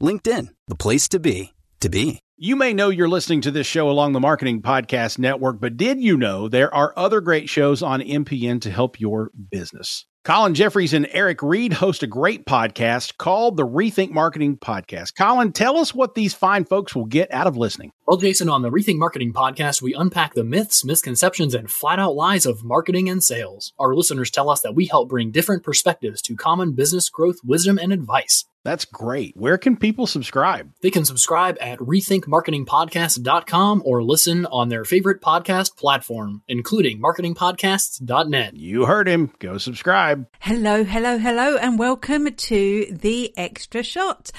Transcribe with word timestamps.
LinkedIn, 0.00 0.48
the 0.66 0.76
place 0.76 1.08
to 1.08 1.18
be, 1.18 1.54
to 1.80 1.88
be. 1.88 2.20
You 2.36 2.54
may 2.54 2.72
know 2.72 2.88
you're 2.88 3.08
listening 3.08 3.40
to 3.40 3.50
this 3.50 3.66
show 3.66 3.90
along 3.90 4.12
the 4.12 4.20
Marketing 4.20 4.62
Podcast 4.62 5.18
Network, 5.18 5.60
but 5.60 5.76
did 5.76 6.00
you 6.00 6.16
know 6.16 6.48
there 6.48 6.72
are 6.72 6.92
other 6.96 7.20
great 7.20 7.48
shows 7.48 7.82
on 7.82 8.00
MPN 8.00 8.60
to 8.60 8.70
help 8.70 9.00
your 9.00 9.32
business? 9.50 10.06
Colin 10.24 10.54
Jeffries 10.54 10.92
and 10.92 11.08
Eric 11.10 11.42
Reed 11.42 11.72
host 11.72 12.02
a 12.02 12.06
great 12.06 12.44
podcast 12.44 13.16
called 13.16 13.56
the 13.56 13.66
Rethink 13.66 14.10
Marketing 14.10 14.56
Podcast. 14.56 15.16
Colin, 15.16 15.52
tell 15.52 15.78
us 15.78 15.94
what 15.94 16.14
these 16.14 16.34
fine 16.34 16.64
folks 16.64 16.94
will 16.94 17.06
get 17.06 17.32
out 17.32 17.46
of 17.46 17.56
listening. 17.56 17.92
Well, 18.06 18.18
Jason, 18.18 18.48
on 18.48 18.62
the 18.62 18.70
Rethink 18.70 18.98
Marketing 18.98 19.32
Podcast, 19.32 19.80
we 19.80 19.94
unpack 19.94 20.34
the 20.34 20.44
myths, 20.44 20.84
misconceptions, 20.84 21.54
and 21.54 21.70
flat 21.70 21.98
out 21.98 22.14
lies 22.14 22.46
of 22.46 22.62
marketing 22.62 23.08
and 23.08 23.24
sales. 23.24 23.72
Our 23.78 23.94
listeners 23.94 24.30
tell 24.30 24.50
us 24.50 24.60
that 24.60 24.74
we 24.74 24.86
help 24.86 25.08
bring 25.08 25.30
different 25.30 25.64
perspectives 25.64 26.20
to 26.22 26.36
common 26.36 26.74
business 26.74 27.08
growth, 27.08 27.38
wisdom, 27.42 27.78
and 27.78 27.92
advice. 27.92 28.44
That's 28.64 28.84
great. 28.84 29.36
Where 29.36 29.56
can 29.56 29.76
people 29.76 30.06
subscribe? 30.06 30.72
They 30.82 30.90
can 30.90 31.04
subscribe 31.04 31.56
at 31.60 31.78
rethinkmarketingpodcast.com 31.78 33.82
or 33.84 34.02
listen 34.02 34.46
on 34.46 34.68
their 34.68 34.84
favorite 34.84 35.22
podcast 35.22 35.76
platform, 35.76 36.42
including 36.48 37.00
marketingpodcasts.net. 37.00 38.54
You 38.54 38.86
heard 38.86 39.08
him. 39.08 39.32
Go 39.38 39.58
subscribe. 39.58 40.26
Hello, 40.40 40.84
hello, 40.84 41.18
hello, 41.18 41.56
and 41.56 41.78
welcome 41.78 42.34
to 42.34 42.86
the 42.90 43.32
Extra 43.36 43.82
Shot. 43.82 44.30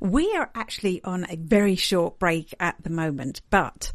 We 0.00 0.34
are 0.36 0.50
actually 0.54 1.02
on 1.02 1.26
a 1.28 1.36
very 1.36 1.76
short 1.76 2.18
break 2.18 2.54
at 2.60 2.76
the 2.82 2.90
moment, 2.90 3.40
but 3.50 3.92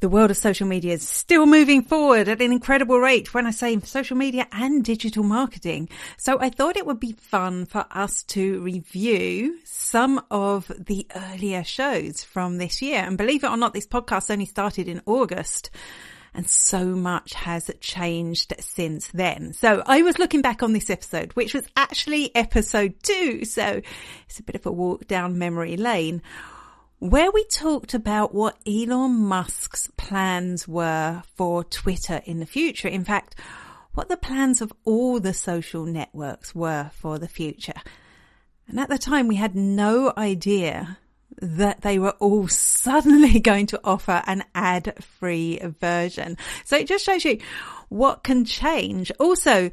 the 0.00 0.08
world 0.08 0.30
of 0.30 0.36
social 0.36 0.66
media 0.66 0.92
is 0.92 1.08
still 1.08 1.46
moving 1.46 1.82
forward 1.82 2.28
at 2.28 2.42
an 2.42 2.52
incredible 2.52 2.98
rate 3.00 3.32
when 3.32 3.46
I 3.46 3.50
say 3.50 3.80
social 3.80 4.16
media 4.16 4.46
and 4.52 4.84
digital 4.84 5.22
marketing. 5.22 5.88
So 6.18 6.38
I 6.38 6.50
thought 6.50 6.76
it 6.76 6.84
would 6.84 7.00
be 7.00 7.12
fun 7.12 7.64
for 7.64 7.86
us 7.90 8.22
to 8.24 8.60
review 8.60 9.58
some 9.64 10.22
of 10.30 10.70
the 10.78 11.06
earlier 11.14 11.64
shows 11.64 12.22
from 12.22 12.58
this 12.58 12.82
year. 12.82 12.98
And 12.98 13.16
believe 13.16 13.42
it 13.42 13.50
or 13.50 13.56
not, 13.56 13.72
this 13.72 13.86
podcast 13.86 14.30
only 14.30 14.46
started 14.46 14.86
in 14.86 15.00
August. 15.06 15.70
And 16.34 16.46
so 16.46 16.84
much 16.88 17.32
has 17.32 17.70
changed 17.80 18.52
since 18.60 19.08
then. 19.08 19.54
So 19.54 19.82
I 19.86 20.02
was 20.02 20.18
looking 20.18 20.42
back 20.42 20.62
on 20.62 20.74
this 20.74 20.90
episode, 20.90 21.32
which 21.32 21.54
was 21.54 21.66
actually 21.74 22.34
episode 22.36 23.02
two. 23.02 23.46
So 23.46 23.80
it's 24.26 24.38
a 24.38 24.42
bit 24.42 24.56
of 24.56 24.66
a 24.66 24.72
walk 24.72 25.06
down 25.06 25.38
memory 25.38 25.78
lane 25.78 26.20
where 26.98 27.30
we 27.30 27.44
talked 27.44 27.94
about 27.94 28.34
what 28.34 28.58
Elon 28.66 29.12
Musk's 29.12 29.90
plans 29.96 30.66
were 30.66 31.22
for 31.36 31.64
Twitter 31.64 32.22
in 32.24 32.38
the 32.38 32.46
future. 32.46 32.88
In 32.88 33.04
fact, 33.04 33.34
what 33.94 34.08
the 34.08 34.16
plans 34.16 34.60
of 34.60 34.72
all 34.84 35.20
the 35.20 35.34
social 35.34 35.84
networks 35.84 36.54
were 36.54 36.90
for 36.94 37.18
the 37.18 37.28
future. 37.28 37.80
And 38.68 38.80
at 38.80 38.88
the 38.88 38.98
time, 38.98 39.28
we 39.28 39.36
had 39.36 39.54
no 39.54 40.12
idea 40.16 40.98
that 41.40 41.82
they 41.82 41.98
were 41.98 42.14
all 42.18 42.48
suddenly 42.48 43.40
going 43.40 43.66
to 43.66 43.80
offer 43.84 44.22
an 44.26 44.44
ad 44.54 44.94
free 45.02 45.60
version. 45.80 46.36
So 46.64 46.76
it 46.76 46.88
just 46.88 47.04
shows 47.04 47.24
you 47.24 47.38
what 47.88 48.24
can 48.24 48.44
change. 48.44 49.12
Also, 49.18 49.70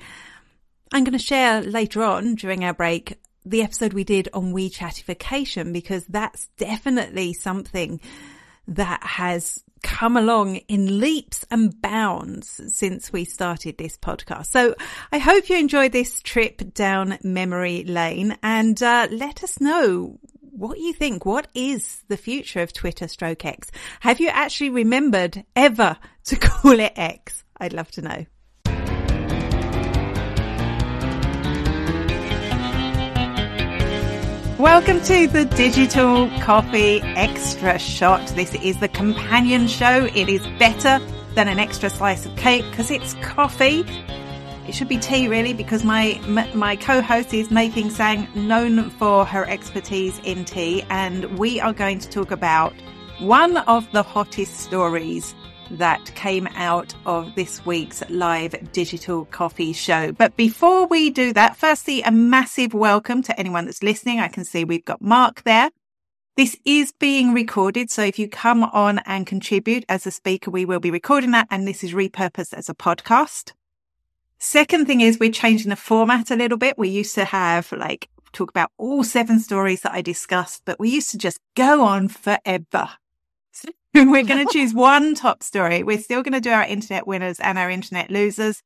I'm 0.92 1.04
going 1.04 1.14
to 1.14 1.20
share 1.20 1.62
later 1.62 2.04
on 2.04 2.36
during 2.36 2.64
our 2.64 2.74
break 2.74 3.18
the 3.46 3.62
episode 3.62 3.94
we 3.94 4.04
did 4.04 4.30
on 4.34 4.54
WeChatification 4.54 5.74
because 5.74 6.06
that's 6.06 6.48
definitely 6.58 7.34
something 7.34 8.00
that 8.68 9.04
has 9.04 9.64
come 9.82 10.16
along 10.16 10.56
in 10.56 11.00
leaps 11.00 11.46
and 11.52 11.80
bounds 11.82 12.62
since 12.74 13.12
we 13.12 13.26
started 13.26 13.78
this 13.78 13.98
podcast. 13.98 14.48
So 14.48 14.76
I 15.12 15.18
hope 15.20 15.50
you 15.50 15.58
enjoyed 15.58 15.92
this 15.92 16.22
trip 16.22 16.74
down 16.74 17.20
memory 17.22 17.84
lane 17.84 18.38
and 18.42 18.82
uh, 18.82 19.08
let 19.12 19.44
us 19.44 19.60
know 19.60 20.20
what 20.40 20.80
you 20.80 20.94
think. 20.94 21.26
What 21.26 21.48
is 21.54 22.04
the 22.08 22.18
future 22.18 22.62
of 22.62 22.72
Twitter 22.72 23.08
stroke 23.08 23.46
X? 23.46 23.70
Have 24.00 24.20
you 24.20 24.30
actually 24.30 24.70
remembered 24.70 25.44
ever 25.56 25.98
to 26.26 26.36
call 26.38 26.80
it 26.80 26.94
X? 26.96 27.44
I'd 27.58 27.74
love 27.74 27.92
to 27.92 28.02
know. 28.02 28.26
Welcome 34.64 35.02
to 35.02 35.28
the 35.28 35.44
Digital 35.44 36.30
Coffee 36.40 37.02
Extra 37.02 37.78
Shot. 37.78 38.26
This 38.30 38.56
is 38.56 38.80
the 38.80 38.88
companion 38.88 39.68
show. 39.68 40.06
It 40.16 40.30
is 40.30 40.42
better 40.58 41.06
than 41.36 41.50
an 41.50 41.60
extra 41.60 41.90
slice 41.90 42.26
of 42.26 42.34
cake 42.38 42.64
because 42.72 42.90
it's 42.90 43.14
coffee. 43.16 43.84
It 44.66 44.74
should 44.74 44.88
be 44.88 44.98
tea 44.98 45.28
really 45.28 45.54
because 45.54 45.84
my 45.84 46.18
my 46.56 46.78
co-host 46.78 47.34
is 47.34 47.52
Making 47.52 47.90
Sang, 47.90 48.26
known 48.36 48.90
for 48.92 49.26
her 49.26 49.46
expertise 49.50 50.22
in 50.24 50.46
tea, 50.46 50.86
and 50.90 51.38
we 51.38 51.60
are 51.60 51.74
going 51.74 52.00
to 52.00 52.10
talk 52.10 52.32
about 52.32 52.74
one 53.20 53.58
of 53.58 53.92
the 53.92 54.02
hottest 54.02 54.62
stories 54.62 55.36
that 55.72 56.14
came 56.16 56.48
out 56.56 56.94
of 57.06 57.34
this 57.36 57.66
week's 57.66 58.04
live 58.10 58.56
digital 58.72 59.26
coffee 59.26 59.74
show. 59.74 60.12
But 60.12 60.36
before 60.36 60.88
we 60.88 61.10
do 61.10 61.34
that, 61.34 61.58
firstly, 61.58 62.02
a 62.02 62.12
massive 62.12 62.74
welcome 62.74 63.22
to 63.24 63.40
anyone 63.40 63.66
that's 63.66 63.84
listening. 63.84 64.20
I 64.20 64.28
can 64.28 64.46
see 64.46 64.64
we've 64.64 64.86
got 64.86 65.02
Mark 65.02 65.44
there. 65.44 65.70
This 66.36 66.58
is 66.66 66.92
being 66.92 67.34
recorded. 67.34 67.92
So 67.92 68.02
if 68.04 68.18
you 68.18 68.28
come 68.28 68.64
on 68.64 69.00
and 69.06 69.28
contribute 69.28 69.86
as 69.88 70.08
a 70.08 70.12
speaker, 70.12 70.50
we 70.50 70.66
will 70.66 70.80
be 70.80 70.92
recording 70.92 71.32
that. 71.32 71.48
And 71.52 71.68
this 71.68 71.84
is 71.84 71.94
repurposed 71.94 72.54
as 72.54 72.70
a 72.70 72.74
podcast. 72.74 73.52
Second 74.40 74.88
thing 74.88 75.02
is 75.02 75.20
we're 75.20 75.32
changing 75.32 75.70
the 75.70 75.76
format 75.76 76.32
a 76.32 76.36
little 76.36 76.58
bit. 76.58 76.78
We 76.78 76.90
used 76.90 77.16
to 77.16 77.26
have 77.26 77.72
like 77.72 78.10
talk 78.34 78.50
about 78.50 78.72
all 78.78 79.04
seven 79.04 79.40
stories 79.40 79.82
that 79.82 79.94
I 79.94 80.02
discussed, 80.02 80.64
but 80.66 80.80
we 80.80 80.90
used 80.90 81.12
to 81.12 81.18
just 81.18 81.40
go 81.56 81.84
on 81.84 82.08
forever. 82.10 82.90
We're 83.96 84.24
going 84.24 84.44
to 84.44 84.52
choose 84.52 84.74
one 84.74 85.14
top 85.14 85.44
story. 85.44 85.84
We're 85.84 86.00
still 86.00 86.24
going 86.24 86.34
to 86.34 86.42
do 86.42 86.50
our 86.50 86.64
internet 86.64 87.06
winners 87.06 87.40
and 87.40 87.60
our 87.60 87.70
internet 87.70 88.10
losers. 88.10 88.64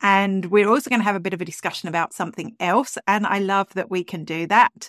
And 0.00 0.46
we're 0.46 0.68
also 0.68 0.88
going 0.88 1.00
to 1.00 1.04
have 1.04 1.16
a 1.16 1.20
bit 1.20 1.34
of 1.34 1.40
a 1.40 1.44
discussion 1.44 1.88
about 1.88 2.12
something 2.12 2.54
else. 2.60 2.96
And 3.08 3.26
I 3.26 3.40
love 3.40 3.74
that 3.74 3.90
we 3.90 4.04
can 4.04 4.24
do 4.24 4.46
that. 4.46 4.88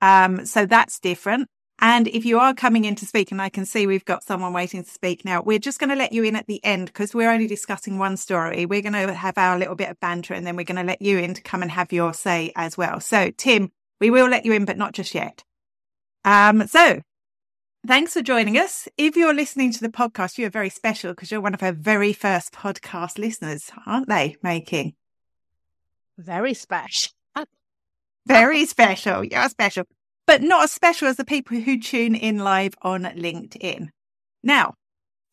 Um, 0.00 0.46
so 0.46 0.64
that's 0.64 0.98
different. 0.98 1.46
And 1.78 2.08
if 2.08 2.24
you 2.24 2.38
are 2.38 2.54
coming 2.54 2.86
in 2.86 2.94
to 2.96 3.06
speak, 3.06 3.30
and 3.30 3.40
I 3.40 3.50
can 3.50 3.66
see 3.66 3.86
we've 3.86 4.04
got 4.04 4.24
someone 4.24 4.54
waiting 4.54 4.82
to 4.82 4.90
speak 4.90 5.26
now, 5.26 5.42
we're 5.42 5.58
just 5.58 5.78
going 5.78 5.90
to 5.90 5.96
let 5.96 6.12
you 6.12 6.24
in 6.24 6.34
at 6.34 6.46
the 6.46 6.64
end 6.64 6.86
because 6.86 7.14
we're 7.14 7.30
only 7.30 7.46
discussing 7.46 7.98
one 7.98 8.16
story. 8.16 8.64
We're 8.64 8.82
going 8.82 8.94
to 8.94 9.12
have 9.12 9.36
our 9.36 9.58
little 9.58 9.76
bit 9.76 9.90
of 9.90 10.00
banter 10.00 10.32
and 10.32 10.46
then 10.46 10.56
we're 10.56 10.64
going 10.64 10.76
to 10.76 10.90
let 10.90 11.02
you 11.02 11.18
in 11.18 11.34
to 11.34 11.42
come 11.42 11.60
and 11.60 11.70
have 11.70 11.92
your 11.92 12.14
say 12.14 12.50
as 12.56 12.78
well. 12.78 12.98
So, 13.00 13.30
Tim, 13.36 13.70
we 14.00 14.10
will 14.10 14.28
let 14.28 14.46
you 14.46 14.54
in, 14.54 14.64
but 14.64 14.78
not 14.78 14.94
just 14.94 15.14
yet. 15.14 15.44
Um, 16.24 16.66
so 16.66 17.02
Thanks 17.86 18.12
for 18.12 18.22
joining 18.22 18.58
us. 18.58 18.88
If 18.98 19.16
you're 19.16 19.32
listening 19.32 19.72
to 19.72 19.80
the 19.80 19.88
podcast, 19.88 20.36
you're 20.36 20.50
very 20.50 20.68
special 20.68 21.12
because 21.12 21.30
you're 21.30 21.40
one 21.40 21.54
of 21.54 21.62
our 21.62 21.72
very 21.72 22.12
first 22.12 22.52
podcast 22.52 23.18
listeners, 23.18 23.70
aren't 23.86 24.08
they, 24.08 24.36
Making? 24.42 24.94
Very 26.18 26.54
special. 26.54 27.12
very 28.26 28.66
special. 28.66 29.24
You're 29.24 29.48
special, 29.48 29.84
but 30.26 30.42
not 30.42 30.64
as 30.64 30.72
special 30.72 31.06
as 31.08 31.16
the 31.16 31.24
people 31.24 31.60
who 31.60 31.78
tune 31.78 32.14
in 32.16 32.38
live 32.38 32.74
on 32.82 33.04
LinkedIn. 33.04 33.88
Now, 34.42 34.74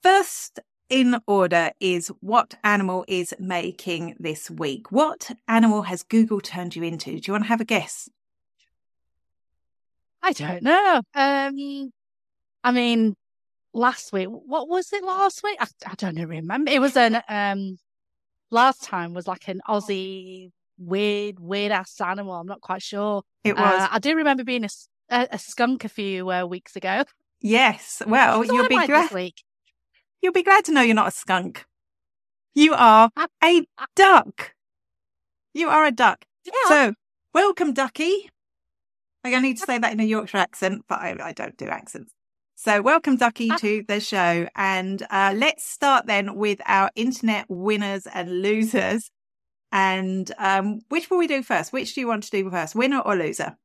first 0.03 0.59
in 0.87 1.17
order 1.25 1.71
is 1.79 2.09
what 2.21 2.53
animal 2.63 3.05
is 3.07 3.33
making 3.39 4.15
this 4.19 4.51
week? 4.51 4.91
What 4.91 5.31
animal 5.47 5.81
has 5.81 6.03
Google 6.03 6.41
turned 6.41 6.75
you 6.75 6.83
into? 6.83 7.19
Do 7.19 7.21
you 7.25 7.33
want 7.33 7.45
to 7.45 7.49
have 7.49 7.61
a 7.61 7.65
guess? 7.65 8.07
I 10.21 10.31
don't 10.31 10.63
know. 10.63 11.01
Um, 11.13 11.91
I 12.65 12.71
mean, 12.71 13.15
last 13.73 14.11
week, 14.11 14.27
what 14.27 14.67
was 14.67 14.91
it 14.91 15.03
last 15.03 15.43
week? 15.43 15.57
I, 15.61 15.67
I 15.85 15.93
don't 15.95 16.15
remember. 16.15 16.71
It 16.71 16.81
was 16.81 16.97
an, 16.97 17.21
um, 17.29 17.77
last 18.49 18.81
time 18.81 19.13
was 19.13 19.27
like 19.27 19.47
an 19.47 19.61
Aussie 19.69 20.49
weird, 20.79 21.39
weird 21.39 21.71
ass 21.71 22.01
animal. 22.01 22.33
I'm 22.33 22.47
not 22.47 22.61
quite 22.61 22.81
sure. 22.81 23.21
It 23.43 23.55
was. 23.55 23.81
Uh, 23.81 23.87
I 23.91 23.99
do 23.99 24.15
remember 24.15 24.43
being 24.43 24.63
a, 24.63 24.69
a, 25.11 25.27
a 25.33 25.37
skunk 25.37 25.85
a 25.85 25.89
few 25.89 26.31
uh, 26.31 26.45
weeks 26.45 26.75
ago. 26.75 27.03
Yes. 27.39 28.01
Well, 28.07 28.43
So 28.43 28.51
you'll 28.51 28.67
be 28.67 28.83
glad. 28.87 29.11
week. 29.11 29.43
You'll 30.23 30.33
be 30.33 30.41
glad 30.41 30.65
to 30.65 30.71
know 30.71 30.81
you're 30.81 30.95
not 30.95 31.09
a 31.09 31.11
skunk. 31.11 31.65
You 32.55 32.73
are 32.73 33.11
a 33.43 33.61
duck. 33.95 34.55
You 35.53 35.69
are 35.69 35.85
a 35.85 35.91
duck. 35.91 36.25
Yeah. 36.43 36.51
So, 36.67 36.93
welcome, 37.31 37.73
Ducky. 37.73 38.31
I 39.23 39.39
need 39.39 39.57
to 39.57 39.65
say 39.65 39.77
that 39.77 39.93
in 39.93 39.99
a 39.99 40.03
Yorkshire 40.03 40.37
accent, 40.37 40.85
but 40.89 40.99
I, 40.99 41.15
I 41.21 41.33
don't 41.33 41.55
do 41.57 41.67
accents. 41.67 42.14
So, 42.65 42.81
welcome, 42.81 43.15
Ducky, 43.15 43.51
to 43.59 43.83
the 43.87 43.99
show. 43.99 44.47
And 44.55 45.05
uh, 45.11 45.35
let's 45.37 45.63
start 45.63 46.07
then 46.07 46.33
with 46.33 46.59
our 46.65 46.89
internet 46.95 47.45
winners 47.47 48.07
and 48.11 48.41
losers. 48.41 49.11
And 49.71 50.31
um, 50.39 50.81
which 50.89 51.11
will 51.11 51.19
we 51.19 51.27
do 51.27 51.43
first? 51.43 51.71
Which 51.71 51.93
do 51.93 52.01
you 52.01 52.07
want 52.07 52.23
to 52.23 52.31
do 52.31 52.49
first, 52.49 52.73
winner 52.73 53.01
or 53.01 53.15
loser? 53.15 53.55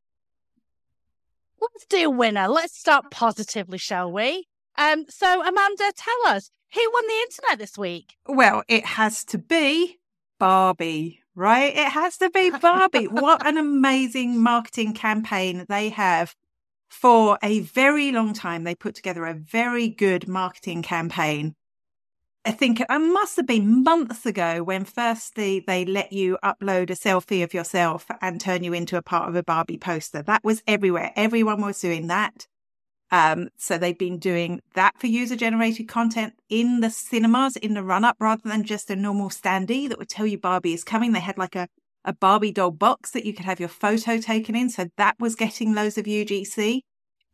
Let's 1.62 1.86
do 1.88 2.10
winner. 2.10 2.46
Let's 2.46 2.78
start 2.78 3.10
positively, 3.10 3.78
shall 3.78 4.12
we? 4.12 4.46
Um, 4.76 5.06
so 5.08 5.48
Amanda, 5.48 5.92
tell 5.96 6.34
us 6.34 6.50
who 6.74 6.90
won 6.92 7.04
the 7.06 7.22
internet 7.22 7.58
this 7.58 7.78
week? 7.78 8.16
Well, 8.26 8.64
it 8.68 8.84
has 8.84 9.24
to 9.24 9.38
be 9.38 9.96
Barbie, 10.38 11.22
right? 11.34 11.74
It 11.74 11.88
has 11.88 12.18
to 12.18 12.28
be 12.28 12.50
Barbie. 12.50 13.06
what 13.06 13.46
an 13.46 13.56
amazing 13.56 14.42
marketing 14.42 14.92
campaign 14.92 15.64
they 15.70 15.88
have 15.88 16.34
for 16.90 17.38
a 17.42 17.60
very 17.60 18.12
long 18.12 18.34
time. 18.34 18.64
They 18.64 18.74
put 18.74 18.94
together 18.94 19.24
a 19.24 19.34
very 19.34 19.88
good 19.88 20.28
marketing 20.28 20.82
campaign. 20.82 21.54
I 22.44 22.52
think 22.52 22.80
it 22.80 22.86
must 22.88 23.36
have 23.36 23.46
been 23.46 23.84
months 23.84 24.24
ago 24.24 24.62
when 24.62 24.84
firstly 24.84 25.62
they 25.66 25.84
let 25.84 26.12
you 26.12 26.38
upload 26.42 26.88
a 26.88 26.94
selfie 26.94 27.44
of 27.44 27.52
yourself 27.52 28.06
and 28.22 28.40
turn 28.40 28.64
you 28.64 28.72
into 28.72 28.96
a 28.96 29.02
part 29.02 29.28
of 29.28 29.36
a 29.36 29.42
Barbie 29.42 29.76
poster. 29.76 30.22
That 30.22 30.42
was 30.42 30.62
everywhere. 30.66 31.12
Everyone 31.16 31.60
was 31.60 31.80
doing 31.80 32.06
that. 32.06 32.46
Um, 33.12 33.48
so 33.58 33.76
they've 33.76 33.98
been 33.98 34.18
doing 34.18 34.62
that 34.74 34.98
for 34.98 35.08
user 35.08 35.36
generated 35.36 35.88
content 35.88 36.34
in 36.48 36.80
the 36.80 36.90
cinemas 36.90 37.56
in 37.56 37.74
the 37.74 37.82
run 37.82 38.04
up 38.04 38.16
rather 38.20 38.48
than 38.48 38.64
just 38.64 38.88
a 38.88 38.96
normal 38.96 39.28
standee 39.30 39.88
that 39.88 39.98
would 39.98 40.08
tell 40.08 40.26
you 40.26 40.38
Barbie 40.38 40.74
is 40.74 40.84
coming. 40.84 41.12
They 41.12 41.20
had 41.20 41.36
like 41.36 41.56
a, 41.56 41.68
a 42.04 42.12
Barbie 42.12 42.52
doll 42.52 42.70
box 42.70 43.10
that 43.10 43.24
you 43.24 43.32
could 43.32 43.44
have 43.44 43.60
your 43.60 43.68
photo 43.68 44.18
taken 44.18 44.54
in. 44.54 44.70
So 44.70 44.86
that 44.96 45.16
was 45.18 45.34
getting 45.34 45.74
loads 45.74 45.98
of 45.98 46.06
UGC. 46.06 46.80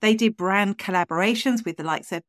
They 0.00 0.14
did 0.14 0.36
brand 0.36 0.78
collaborations 0.78 1.64
with 1.64 1.76
the 1.76 1.84
likes 1.84 2.12
of 2.12 2.22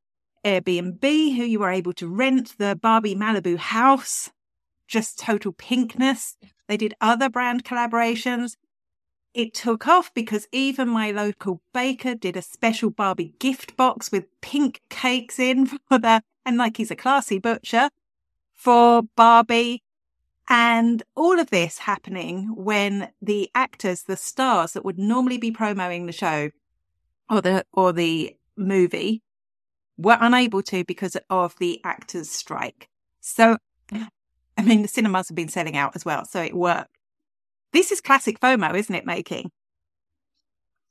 Airbnb, 0.45 1.01
who 1.35 1.43
you 1.43 1.59
were 1.59 1.71
able 1.71 1.93
to 1.93 2.07
rent 2.07 2.57
the 2.57 2.77
Barbie 2.81 3.15
Malibu 3.15 3.57
house, 3.57 4.29
just 4.87 5.19
total 5.19 5.53
pinkness. 5.53 6.35
They 6.67 6.77
did 6.77 6.93
other 7.01 7.29
brand 7.29 7.65
collaborations. 7.65 8.53
It 9.33 9.53
took 9.53 9.87
off 9.87 10.13
because 10.13 10.47
even 10.51 10.87
my 10.87 11.11
local 11.11 11.61
baker 11.73 12.15
did 12.15 12.37
a 12.37 12.41
special 12.41 12.89
Barbie 12.89 13.33
gift 13.39 13.75
box 13.75 14.11
with 14.11 14.25
pink 14.41 14.81
cakes 14.89 15.39
in 15.39 15.65
for 15.89 15.99
the, 15.99 16.21
and 16.45 16.57
like 16.57 16.77
he's 16.77 16.91
a 16.91 16.95
classy 16.95 17.39
butcher 17.39 17.89
for 18.53 19.03
Barbie. 19.15 19.83
And 20.49 21.03
all 21.15 21.39
of 21.39 21.49
this 21.49 21.79
happening 21.79 22.55
when 22.55 23.09
the 23.21 23.49
actors, 23.53 24.03
the 24.03 24.15
stars 24.15 24.73
that 24.73 24.85
would 24.85 24.97
normally 24.97 25.37
be 25.37 25.51
promoting 25.51 26.05
the 26.05 26.13
show 26.13 26.51
or 27.29 27.41
the, 27.41 27.65
or 27.73 27.91
the 27.91 28.35
movie 28.55 29.21
were 29.97 30.17
unable 30.21 30.61
to 30.61 30.85
because 30.85 31.17
of 31.29 31.55
the 31.59 31.81
actors 31.83 32.29
strike. 32.29 32.87
So, 33.19 33.57
I 33.91 34.61
mean, 34.63 34.83
the 34.83 34.87
cinemas 34.87 35.27
have 35.27 35.35
been 35.35 35.49
selling 35.49 35.75
out 35.75 35.95
as 35.95 36.05
well. 36.05 36.23
So 36.23 36.41
it 36.41 36.53
worked. 36.53 36.91
This 37.73 37.91
is 37.91 37.99
classic 37.99 38.39
FOMO, 38.39 38.73
isn't 38.73 38.95
it, 38.95 39.05
making? 39.05 39.51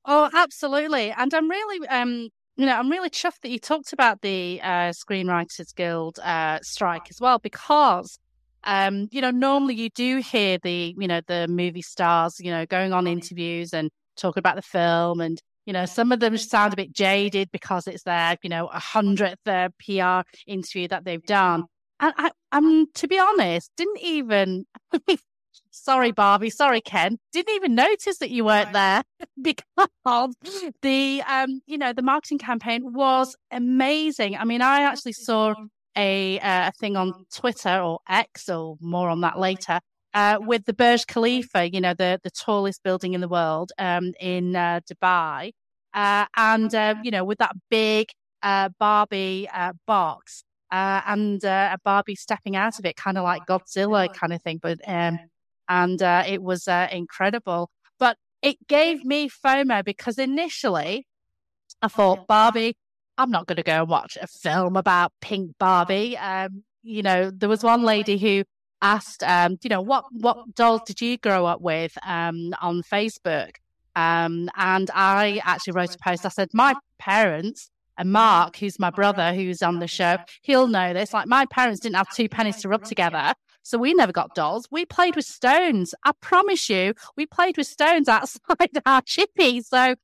Oh, 0.04 0.28
absolutely. 0.34 1.10
And 1.10 1.32
I'm 1.32 1.48
really, 1.48 1.88
um, 1.88 2.28
you 2.56 2.66
know, 2.66 2.76
I'm 2.76 2.90
really 2.90 3.10
chuffed 3.10 3.40
that 3.42 3.50
you 3.50 3.58
talked 3.58 3.92
about 3.92 4.20
the 4.20 4.60
uh, 4.62 4.92
Screenwriters 4.92 5.74
Guild 5.74 6.18
uh, 6.18 6.58
strike 6.62 7.08
as 7.10 7.20
well, 7.20 7.38
because, 7.38 8.18
um, 8.66 9.08
you 9.12 9.20
know, 9.20 9.30
normally 9.30 9.74
you 9.74 9.88
do 9.90 10.18
hear 10.18 10.58
the, 10.62 10.94
you 10.98 11.08
know, 11.08 11.20
the 11.26 11.46
movie 11.48 11.82
stars, 11.82 12.40
you 12.40 12.50
know, 12.50 12.66
going 12.66 12.92
on 12.92 13.06
interviews 13.06 13.72
and 13.72 13.90
talking 14.16 14.40
about 14.40 14.56
the 14.56 14.62
film, 14.62 15.20
and 15.20 15.40
you 15.66 15.72
know, 15.72 15.86
some 15.86 16.12
of 16.12 16.20
them 16.20 16.36
sound 16.36 16.72
a 16.72 16.76
bit 16.76 16.92
jaded 16.92 17.50
because 17.50 17.86
it's 17.86 18.02
their, 18.02 18.36
you 18.42 18.50
know, 18.50 18.66
a 18.68 18.78
hundredth 18.78 19.46
uh, 19.46 19.68
PR 19.84 20.28
interview 20.46 20.88
that 20.88 21.04
they've 21.04 21.24
done. 21.24 21.64
And 21.98 22.12
I, 22.16 22.30
I'm, 22.52 22.92
to 22.92 23.08
be 23.08 23.18
honest, 23.18 23.70
didn't 23.76 24.00
even. 24.00 24.66
sorry, 25.70 26.10
Barbie. 26.12 26.50
Sorry, 26.50 26.80
Ken. 26.80 27.18
Didn't 27.32 27.54
even 27.54 27.74
notice 27.74 28.18
that 28.18 28.30
you 28.30 28.44
weren't 28.44 28.72
there 28.72 29.02
because 29.42 30.34
the, 30.82 31.22
um, 31.26 31.60
you 31.66 31.78
know, 31.78 31.92
the 31.92 32.02
marketing 32.02 32.38
campaign 32.38 32.92
was 32.92 33.36
amazing. 33.50 34.36
I 34.36 34.44
mean, 34.44 34.62
I 34.62 34.82
actually 34.82 35.12
saw 35.12 35.54
a 35.96 36.38
uh, 36.40 36.68
a 36.68 36.72
thing 36.72 36.96
on 36.96 37.26
Twitter 37.32 37.80
or 37.80 38.00
X, 38.08 38.48
or 38.48 38.76
more 38.80 39.08
on 39.08 39.20
that 39.22 39.38
later, 39.38 39.80
uh, 40.14 40.38
with 40.40 40.64
the 40.64 40.72
Burj 40.72 41.06
Khalifa, 41.06 41.70
you 41.70 41.80
know, 41.80 41.94
the 41.94 42.20
the 42.22 42.30
tallest 42.30 42.82
building 42.82 43.14
in 43.14 43.20
the 43.20 43.28
world, 43.28 43.72
um, 43.78 44.12
in 44.20 44.56
uh, 44.56 44.80
Dubai, 44.90 45.52
uh, 45.94 46.26
and 46.36 46.74
uh, 46.74 46.94
you 47.02 47.10
know, 47.10 47.24
with 47.24 47.38
that 47.38 47.54
big 47.70 48.08
uh, 48.42 48.70
Barbie 48.78 49.48
uh, 49.52 49.72
box. 49.86 50.42
Uh, 50.72 51.00
and 51.06 51.44
uh, 51.44 51.70
a 51.74 51.78
Barbie 51.84 52.16
stepping 52.16 52.56
out 52.56 52.76
of 52.80 52.84
it, 52.84 52.96
kind 52.96 53.16
of 53.16 53.22
like 53.22 53.46
Godzilla 53.46 54.12
kind 54.12 54.32
of 54.32 54.42
thing, 54.42 54.58
but 54.60 54.78
um, 54.88 55.16
and 55.68 56.02
uh, 56.02 56.24
it 56.26 56.42
was 56.42 56.66
uh, 56.66 56.88
incredible. 56.90 57.70
But 58.00 58.16
it 58.42 58.56
gave 58.68 59.04
me 59.04 59.28
FOMO 59.28 59.84
because 59.84 60.18
initially 60.18 61.06
I 61.82 61.88
thought 61.88 62.26
Barbie, 62.26 62.76
I'm 63.18 63.30
not 63.30 63.46
going 63.46 63.56
to 63.56 63.62
go 63.62 63.80
and 63.80 63.88
watch 63.88 64.18
a 64.20 64.26
film 64.26 64.76
about 64.76 65.12
pink 65.20 65.52
Barbie. 65.58 66.16
Um, 66.18 66.64
you 66.82 67.02
know, 67.02 67.30
there 67.30 67.48
was 67.48 67.62
one 67.62 67.82
lady 67.82 68.18
who 68.18 68.44
asked, 68.82 69.22
um, 69.22 69.56
you 69.62 69.70
know, 69.70 69.80
what 69.80 70.04
what 70.12 70.54
dolls 70.54 70.82
did 70.86 71.00
you 71.00 71.16
grow 71.18 71.46
up 71.46 71.60
with 71.60 71.96
um, 72.06 72.54
on 72.60 72.82
Facebook? 72.82 73.52
Um, 73.94 74.50
and 74.56 74.90
I 74.94 75.40
actually 75.44 75.72
wrote 75.72 75.94
a 75.94 75.98
post. 75.98 76.26
I 76.26 76.28
said, 76.28 76.50
my 76.52 76.74
parents 76.98 77.70
and 77.98 78.12
Mark, 78.12 78.56
who's 78.56 78.78
my 78.78 78.90
brother, 78.90 79.32
who's 79.32 79.62
on 79.62 79.78
the 79.78 79.86
show, 79.86 80.18
he'll 80.42 80.68
know 80.68 80.92
this. 80.92 81.14
Like 81.14 81.26
my 81.26 81.46
parents 81.46 81.80
didn't 81.80 81.96
have 81.96 82.12
two 82.14 82.28
pennies 82.28 82.56
to 82.58 82.68
rub 82.68 82.84
together. 82.84 83.32
So 83.66 83.78
we 83.78 83.94
never 83.94 84.12
got 84.12 84.32
dolls. 84.36 84.68
We 84.70 84.86
played 84.86 85.16
with 85.16 85.24
stones. 85.24 85.92
I 86.04 86.12
promise 86.20 86.70
you, 86.70 86.94
we 87.16 87.26
played 87.26 87.56
with 87.56 87.66
stones 87.66 88.08
outside 88.08 88.70
our 88.86 89.02
chippy. 89.02 89.60
So 89.60 89.96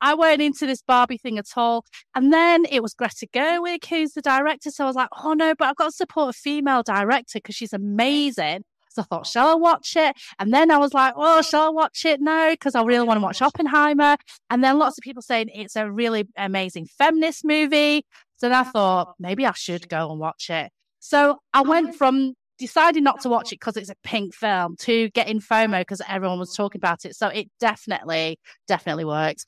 I 0.00 0.14
weren't 0.14 0.40
into 0.40 0.64
this 0.66 0.80
Barbie 0.80 1.18
thing 1.18 1.36
at 1.36 1.48
all. 1.54 1.84
And 2.14 2.32
then 2.32 2.64
it 2.70 2.82
was 2.82 2.94
Greta 2.94 3.26
Gerwig, 3.30 3.84
who's 3.84 4.14
the 4.14 4.22
director. 4.22 4.70
So 4.70 4.84
I 4.84 4.86
was 4.86 4.96
like, 4.96 5.10
oh 5.22 5.34
no, 5.34 5.54
but 5.54 5.68
I've 5.68 5.76
got 5.76 5.90
to 5.90 5.92
support 5.92 6.34
a 6.34 6.38
female 6.38 6.82
director 6.82 7.40
because 7.40 7.54
she's 7.54 7.74
amazing. 7.74 8.64
So 8.88 9.02
I 9.02 9.04
thought, 9.04 9.26
shall 9.26 9.48
I 9.48 9.54
watch 9.54 9.96
it? 9.96 10.16
And 10.38 10.50
then 10.54 10.70
I 10.70 10.78
was 10.78 10.94
like, 10.94 11.12
oh, 11.14 11.42
shall 11.42 11.66
I 11.66 11.68
watch 11.68 12.06
it? 12.06 12.22
No, 12.22 12.48
because 12.52 12.74
I 12.74 12.82
really 12.82 13.06
want 13.06 13.18
to 13.18 13.22
watch 13.22 13.42
Oppenheimer. 13.42 14.16
And 14.48 14.64
then 14.64 14.78
lots 14.78 14.96
of 14.96 15.02
people 15.02 15.20
saying 15.20 15.50
it's 15.54 15.76
a 15.76 15.92
really 15.92 16.26
amazing 16.38 16.86
feminist 16.86 17.44
movie. 17.44 18.06
So 18.38 18.50
I 18.50 18.62
thought 18.62 19.14
maybe 19.18 19.44
I 19.44 19.52
should 19.52 19.90
go 19.90 20.10
and 20.10 20.18
watch 20.18 20.48
it. 20.48 20.72
So 21.00 21.40
I 21.52 21.62
went 21.62 21.94
from 21.96 22.34
deciding 22.60 23.02
not 23.02 23.20
to 23.22 23.28
watch 23.28 23.52
it 23.52 23.58
because 23.58 23.76
it's 23.76 23.90
a 23.90 23.96
pink 24.04 24.34
film 24.34 24.76
to 24.80 25.10
getting 25.10 25.40
FOMO 25.40 25.80
because 25.80 26.00
everyone 26.08 26.38
was 26.38 26.54
talking 26.54 26.78
about 26.78 27.04
it. 27.04 27.16
So 27.16 27.28
it 27.28 27.48
definitely, 27.58 28.38
definitely 28.68 29.04
works. 29.04 29.44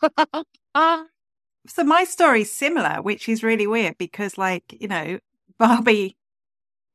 Ah, 0.75 1.05
So 1.67 1.85
my 1.85 2.03
story's 2.03 2.51
similar, 2.51 3.01
which 3.03 3.29
is 3.29 3.45
really 3.45 3.69
weird 3.69 3.97
because 3.97 4.37
like, 4.37 4.77
you 4.81 4.89
know, 4.89 5.19
Barbie 5.59 6.17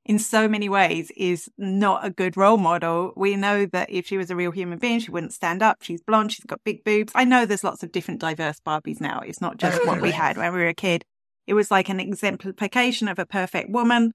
in 0.06 0.20
so 0.20 0.48
many 0.48 0.70
ways 0.70 1.12
is 1.16 1.50
not 1.58 2.06
a 2.06 2.10
good 2.10 2.38
role 2.38 2.58
model. 2.58 3.14
We 3.16 3.36
know 3.36 3.66
that 3.68 3.90
if 3.90 4.08
she 4.08 4.18
was 4.18 4.32
a 4.32 4.36
real 4.36 4.52
human 4.52 4.80
being, 4.80 5.00
she 5.00 5.12
wouldn't 5.12 5.34
stand 5.34 5.62
up. 5.62 5.78
She's 5.82 6.02
blonde. 6.02 6.32
She's 6.32 6.46
got 6.46 6.64
big 6.64 6.84
boobs. 6.84 7.12
I 7.14 7.26
know 7.26 7.46
there's 7.46 7.64
lots 7.64 7.84
of 7.84 7.92
different 7.92 8.22
diverse 8.22 8.60
Barbies 8.66 9.02
now. 9.02 9.20
It's 9.20 9.42
not 9.42 9.58
just 9.58 9.86
what 9.86 10.02
we 10.02 10.12
had 10.12 10.38
when 10.38 10.52
we 10.54 10.60
were 10.60 10.68
a 10.68 10.74
kid. 10.74 11.04
It 11.46 11.54
was 11.54 11.72
like 11.72 11.90
an 11.90 12.00
exemplification 12.00 13.08
of 13.08 13.20
a 13.20 13.26
perfect 13.26 13.70
woman, 13.70 14.14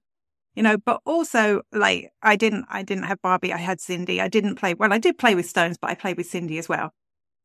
you 0.55 0.63
know, 0.63 0.77
but 0.77 1.01
also 1.05 1.61
like 1.71 2.11
I 2.21 2.35
didn't, 2.35 2.65
I 2.69 2.83
didn't 2.83 3.05
have 3.05 3.21
Barbie. 3.21 3.53
I 3.53 3.57
had 3.57 3.81
Sindy. 3.81 4.21
I 4.21 4.27
didn't 4.27 4.55
play, 4.55 4.73
well, 4.73 4.93
I 4.93 4.97
did 4.97 5.17
play 5.17 5.35
with 5.35 5.47
stones, 5.47 5.77
but 5.77 5.89
I 5.89 5.95
played 5.95 6.17
with 6.17 6.27
Sindy 6.27 6.57
as 6.57 6.69
well. 6.69 6.91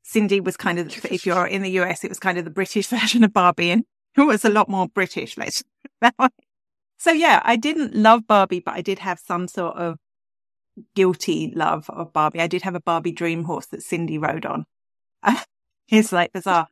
Sindy 0.03 0.41
was 0.41 0.57
kind 0.57 0.79
of, 0.79 1.05
if 1.07 1.27
you're 1.27 1.47
in 1.47 1.63
the 1.63 1.71
US, 1.81 2.05
it 2.05 2.09
was 2.09 2.19
kind 2.19 2.39
of 2.39 2.45
the 2.45 2.51
British 2.51 2.87
version 2.89 3.25
of 3.25 3.33
Barbie 3.33 3.71
and 3.71 3.85
it 4.17 4.23
was 4.23 4.45
a 4.45 4.51
lot 4.51 4.69
more 4.69 4.89
British, 4.89 5.37
let's. 5.39 5.63
So 6.99 7.13
yeah, 7.13 7.41
I 7.45 7.57
didn't 7.57 7.95
love 7.95 8.27
Barbie, 8.27 8.61
but 8.61 8.75
I 8.75 8.81
did 8.81 8.99
have 8.99 9.21
some 9.21 9.47
sort 9.47 9.77
of 9.77 9.99
guilty 10.95 11.53
love 11.55 11.89
of 11.91 12.13
Barbie. 12.13 12.41
I 12.41 12.49
did 12.49 12.63
have 12.63 12.75
a 12.75 12.81
Barbie 12.81 13.13
dream 13.13 13.45
horse 13.45 13.67
that 13.67 13.83
Sindy 13.83 14.19
rode 14.19 14.45
on. 14.45 14.67
it's 15.89 16.13
like 16.13 16.33
bizarre. 16.33 16.69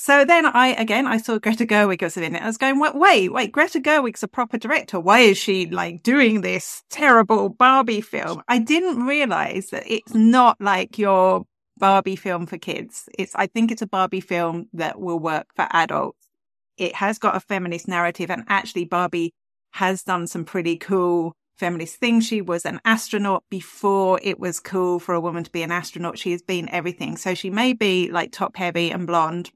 So 0.00 0.24
then 0.24 0.46
I, 0.46 0.68
again, 0.68 1.08
I 1.08 1.16
saw 1.16 1.40
Greta 1.40 1.66
Gerwig 1.66 2.02
was 2.02 2.16
in 2.16 2.36
it. 2.36 2.40
I 2.40 2.46
was 2.46 2.56
going, 2.56 2.78
wait, 2.78 2.94
wait, 2.94 3.32
wait, 3.32 3.50
Greta 3.50 3.80
Gerwig's 3.80 4.22
a 4.22 4.28
proper 4.28 4.56
director. 4.56 5.00
Why 5.00 5.18
is 5.18 5.36
she 5.36 5.66
like 5.66 6.04
doing 6.04 6.40
this 6.40 6.84
terrible 6.88 7.48
Barbie 7.48 8.00
film? 8.00 8.40
I 8.46 8.58
didn't 8.60 9.04
realize 9.04 9.70
that 9.70 9.82
it's 9.92 10.14
not 10.14 10.56
like 10.60 10.98
your 10.98 11.46
Barbie 11.76 12.14
film 12.14 12.46
for 12.46 12.58
kids. 12.58 13.08
It's, 13.18 13.34
I 13.34 13.48
think 13.48 13.72
it's 13.72 13.82
a 13.82 13.88
Barbie 13.88 14.20
film 14.20 14.68
that 14.72 15.00
will 15.00 15.18
work 15.18 15.48
for 15.56 15.66
adults. 15.72 16.28
It 16.76 16.94
has 16.94 17.18
got 17.18 17.34
a 17.34 17.40
feminist 17.40 17.88
narrative 17.88 18.30
and 18.30 18.44
actually 18.46 18.84
Barbie 18.84 19.32
has 19.72 20.04
done 20.04 20.28
some 20.28 20.44
pretty 20.44 20.76
cool 20.76 21.32
feminist 21.56 21.96
things. 21.96 22.24
She 22.24 22.40
was 22.40 22.64
an 22.64 22.80
astronaut 22.84 23.42
before 23.50 24.20
it 24.22 24.38
was 24.38 24.60
cool 24.60 25.00
for 25.00 25.16
a 25.16 25.20
woman 25.20 25.42
to 25.42 25.50
be 25.50 25.62
an 25.64 25.72
astronaut. 25.72 26.18
She 26.18 26.30
has 26.30 26.42
been 26.42 26.68
everything. 26.68 27.16
So 27.16 27.34
she 27.34 27.50
may 27.50 27.72
be 27.72 28.12
like 28.12 28.30
top 28.30 28.56
heavy 28.56 28.92
and 28.92 29.04
blonde, 29.04 29.50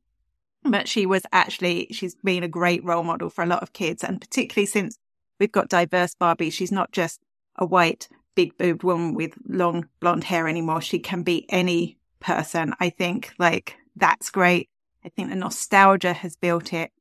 but 0.65 0.89
she 0.89 1.07
was 1.07 1.23
actually, 1.33 1.89
she's 1.91 2.15
been 2.17 2.43
a 2.43 2.49
great 2.49 2.85
role 2.85 3.03
model 3.03 3.31
for 3.31 3.43
a 3.43 3.47
lot 3.47 3.63
of 3.63 3.73
kids. 3.73 4.05
And 4.05 4.21
particularly 4.21 4.67
since 4.67 4.97
we've 5.41 5.53
got 5.53 5.69
diverse 5.69 6.15
Barbie, 6.15 6.51
she's 6.51 6.73
not 6.73 6.93
just 6.93 7.21
a 7.57 7.67
white, 7.67 8.09
big 8.35 8.57
boobed 8.57 8.83
woman 8.83 9.15
with 9.15 9.35
long 9.49 9.87
blonde 10.01 10.25
hair 10.25 10.49
anymore. 10.49 10.81
She 10.81 10.99
can 10.99 11.23
be 11.23 11.47
any 11.49 11.99
person. 12.21 12.75
I 12.81 12.91
think 12.91 13.33
like 13.39 13.77
that's 13.97 14.31
great. 14.31 14.69
I 15.05 15.09
think 15.09 15.31
the 15.31 15.37
nostalgia 15.37 16.13
has 16.13 16.37
built 16.37 16.73
it. 16.73 16.93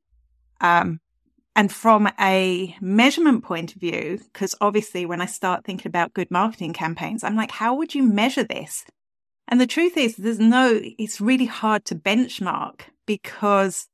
Um, 0.60 1.00
and 1.54 1.70
from 1.70 2.08
a 2.18 2.76
measurement 2.80 3.44
point 3.44 3.74
of 3.74 3.80
view, 3.80 4.20
because 4.32 4.54
obviously 4.60 5.04
when 5.04 5.20
I 5.20 5.26
start 5.26 5.64
thinking 5.64 5.88
about 5.88 6.14
good 6.14 6.30
marketing 6.30 6.72
campaigns, 6.72 7.22
I'm 7.22 7.36
like, 7.36 7.50
how 7.50 7.74
would 7.74 7.94
you 7.94 8.02
measure 8.02 8.44
this? 8.44 8.84
And 9.52 9.60
the 9.60 9.66
truth 9.66 9.98
is, 9.98 10.16
there's 10.16 10.38
no, 10.38 10.80
it's 10.82 11.20
really 11.20 11.44
hard 11.44 11.84
to 11.84 11.94
benchmark 11.94 12.84
because 13.04 13.86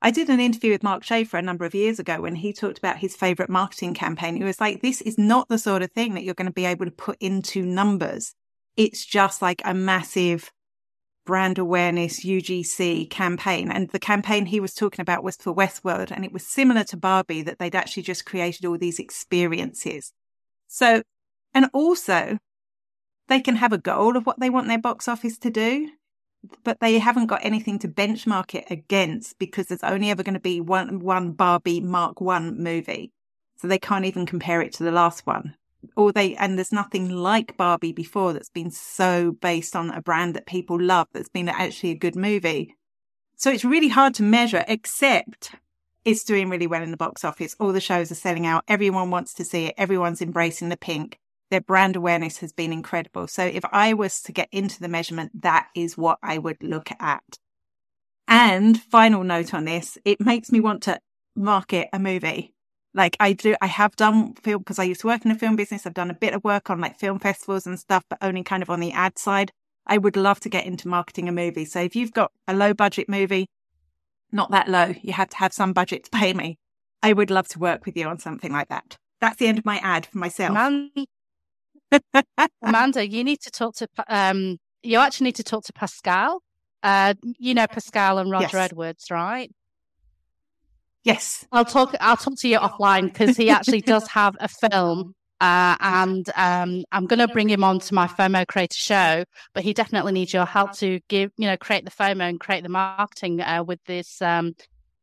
I 0.00 0.10
did 0.10 0.30
an 0.30 0.40
interview 0.40 0.72
with 0.72 0.82
Mark 0.82 1.04
Schaefer 1.04 1.36
a 1.36 1.42
number 1.42 1.66
of 1.66 1.74
years 1.74 1.98
ago 1.98 2.22
when 2.22 2.36
he 2.36 2.54
talked 2.54 2.78
about 2.78 2.96
his 2.96 3.14
favorite 3.14 3.50
marketing 3.50 3.92
campaign. 3.92 4.36
He 4.36 4.42
was 4.42 4.58
like, 4.58 4.80
this 4.80 5.02
is 5.02 5.18
not 5.18 5.50
the 5.50 5.58
sort 5.58 5.82
of 5.82 5.92
thing 5.92 6.14
that 6.14 6.24
you're 6.24 6.32
going 6.32 6.46
to 6.46 6.50
be 6.50 6.64
able 6.64 6.86
to 6.86 6.90
put 6.90 7.18
into 7.20 7.60
numbers. 7.60 8.32
It's 8.78 9.04
just 9.04 9.42
like 9.42 9.60
a 9.66 9.74
massive 9.74 10.50
brand 11.26 11.58
awareness 11.58 12.24
UGC 12.24 13.10
campaign. 13.10 13.70
And 13.70 13.90
the 13.90 13.98
campaign 13.98 14.46
he 14.46 14.60
was 14.60 14.72
talking 14.72 15.02
about 15.02 15.22
was 15.22 15.36
for 15.36 15.54
Westworld. 15.54 16.10
And 16.10 16.24
it 16.24 16.32
was 16.32 16.46
similar 16.46 16.84
to 16.84 16.96
Barbie 16.96 17.42
that 17.42 17.58
they'd 17.58 17.76
actually 17.76 18.04
just 18.04 18.24
created 18.24 18.64
all 18.64 18.78
these 18.78 18.98
experiences. 18.98 20.14
So, 20.68 21.02
and 21.52 21.68
also 21.74 22.38
they 23.28 23.40
can 23.40 23.56
have 23.56 23.72
a 23.72 23.78
goal 23.78 24.16
of 24.16 24.26
what 24.26 24.40
they 24.40 24.50
want 24.50 24.68
their 24.68 24.78
box 24.78 25.08
office 25.08 25.38
to 25.38 25.50
do, 25.50 25.90
but 26.64 26.80
they 26.80 26.98
haven't 26.98 27.26
got 27.26 27.44
anything 27.44 27.78
to 27.80 27.88
benchmark 27.88 28.54
it 28.54 28.64
against 28.70 29.38
because 29.38 29.66
there's 29.66 29.84
only 29.84 30.10
ever 30.10 30.22
going 30.22 30.34
to 30.34 30.40
be 30.40 30.60
one, 30.60 31.00
one 31.00 31.32
Barbie 31.32 31.80
Mark 31.80 32.20
One 32.20 32.62
movie. 32.62 33.12
So 33.56 33.68
they 33.68 33.78
can't 33.78 34.04
even 34.04 34.26
compare 34.26 34.60
it 34.60 34.72
to 34.74 34.84
the 34.84 34.90
last 34.90 35.26
one 35.26 35.54
or 35.96 36.12
they 36.12 36.34
and 36.36 36.56
there's 36.56 36.72
nothing 36.72 37.10
like 37.10 37.56
Barbie 37.56 37.92
before 37.92 38.32
that's 38.32 38.48
been 38.48 38.70
so 38.70 39.32
based 39.32 39.74
on 39.74 39.90
a 39.90 40.02
brand 40.02 40.34
that 40.34 40.46
people 40.46 40.80
love 40.80 41.08
that's 41.12 41.28
been 41.28 41.48
actually 41.48 41.90
a 41.90 41.96
good 41.96 42.16
movie. 42.16 42.76
So 43.36 43.50
it's 43.50 43.64
really 43.64 43.88
hard 43.88 44.14
to 44.14 44.22
measure 44.22 44.64
except 44.68 45.54
it's 46.04 46.24
doing 46.24 46.48
really 46.48 46.66
well 46.66 46.82
in 46.82 46.90
the 46.90 46.96
box 46.96 47.24
office. 47.24 47.56
All 47.58 47.72
the 47.72 47.80
shows 47.80 48.10
are 48.10 48.16
selling 48.16 48.46
out. 48.46 48.64
Everyone 48.68 49.10
wants 49.10 49.34
to 49.34 49.44
see 49.44 49.66
it. 49.66 49.74
Everyone's 49.76 50.22
embracing 50.22 50.68
the 50.68 50.76
pink. 50.76 51.18
Their 51.52 51.60
brand 51.60 51.96
awareness 51.96 52.38
has 52.38 52.50
been 52.50 52.72
incredible. 52.72 53.26
So 53.26 53.44
if 53.44 53.62
I 53.70 53.92
was 53.92 54.22
to 54.22 54.32
get 54.32 54.48
into 54.52 54.80
the 54.80 54.88
measurement, 54.88 55.42
that 55.42 55.68
is 55.76 55.98
what 55.98 56.18
I 56.22 56.38
would 56.38 56.62
look 56.62 56.88
at. 56.98 57.38
And 58.26 58.80
final 58.80 59.22
note 59.22 59.52
on 59.52 59.66
this, 59.66 59.98
it 60.06 60.18
makes 60.18 60.50
me 60.50 60.60
want 60.60 60.82
to 60.84 60.98
market 61.36 61.90
a 61.92 61.98
movie. 61.98 62.54
Like 62.94 63.18
I 63.20 63.34
do, 63.34 63.54
I 63.60 63.66
have 63.66 63.94
done 63.96 64.32
film 64.32 64.60
because 64.60 64.78
I 64.78 64.84
used 64.84 65.02
to 65.02 65.08
work 65.08 65.26
in 65.26 65.28
the 65.30 65.38
film 65.38 65.54
business. 65.54 65.84
I've 65.84 65.92
done 65.92 66.08
a 66.08 66.14
bit 66.14 66.32
of 66.32 66.42
work 66.42 66.70
on 66.70 66.80
like 66.80 66.98
film 66.98 67.18
festivals 67.18 67.66
and 67.66 67.78
stuff, 67.78 68.02
but 68.08 68.18
only 68.22 68.42
kind 68.42 68.62
of 68.62 68.70
on 68.70 68.80
the 68.80 68.92
ad 68.92 69.18
side. 69.18 69.52
I 69.86 69.98
would 69.98 70.16
love 70.16 70.40
to 70.40 70.48
get 70.48 70.64
into 70.64 70.88
marketing 70.88 71.28
a 71.28 71.32
movie. 71.32 71.66
So 71.66 71.82
if 71.82 71.94
you've 71.94 72.14
got 72.14 72.32
a 72.48 72.54
low 72.54 72.72
budget 72.72 73.10
movie, 73.10 73.50
not 74.32 74.50
that 74.52 74.70
low, 74.70 74.94
you 75.02 75.12
have 75.12 75.28
to 75.28 75.36
have 75.36 75.52
some 75.52 75.74
budget 75.74 76.04
to 76.04 76.10
pay 76.10 76.32
me. 76.32 76.56
I 77.02 77.12
would 77.12 77.30
love 77.30 77.48
to 77.48 77.58
work 77.58 77.84
with 77.84 77.94
you 77.94 78.08
on 78.08 78.20
something 78.20 78.52
like 78.52 78.68
that. 78.68 78.96
That's 79.20 79.36
the 79.36 79.48
end 79.48 79.58
of 79.58 79.66
my 79.66 79.76
ad 79.82 80.06
for 80.06 80.16
myself. 80.16 80.54
Amanda, 82.62 83.06
you 83.06 83.24
need 83.24 83.40
to 83.42 83.50
talk 83.50 83.74
to, 83.76 83.88
um, 84.08 84.58
you 84.82 84.98
actually 84.98 85.26
need 85.26 85.36
to 85.36 85.44
talk 85.44 85.64
to 85.64 85.72
Pascal. 85.72 86.42
Uh, 86.82 87.14
you 87.38 87.54
know, 87.54 87.66
Pascal 87.66 88.18
and 88.18 88.30
Roger 88.30 88.56
yes. 88.56 88.70
Edwards, 88.70 89.10
right? 89.10 89.50
Yes. 91.04 91.46
I'll 91.52 91.64
talk 91.64 91.94
I'll 92.00 92.16
talk 92.16 92.34
to 92.38 92.48
you 92.48 92.58
offline 92.58 93.04
because 93.04 93.36
he 93.36 93.50
actually 93.50 93.80
does 93.80 94.06
have 94.08 94.36
a 94.40 94.48
film. 94.48 95.14
Uh, 95.40 95.74
and 95.80 96.30
um, 96.36 96.84
I'm 96.92 97.06
going 97.06 97.18
to 97.18 97.26
bring 97.26 97.48
him 97.48 97.64
on 97.64 97.80
to 97.80 97.94
my 97.94 98.06
FOMO 98.06 98.46
creator 98.46 98.76
show, 98.76 99.24
but 99.54 99.64
he 99.64 99.74
definitely 99.74 100.12
needs 100.12 100.32
your 100.32 100.46
help 100.46 100.70
to 100.74 101.00
give, 101.08 101.32
you 101.36 101.48
know, 101.48 101.56
create 101.56 101.84
the 101.84 101.90
FOMO 101.90 102.28
and 102.28 102.38
create 102.38 102.62
the 102.62 102.68
marketing 102.68 103.40
uh, 103.40 103.64
with 103.64 103.80
this 103.86 104.22
um, 104.22 104.54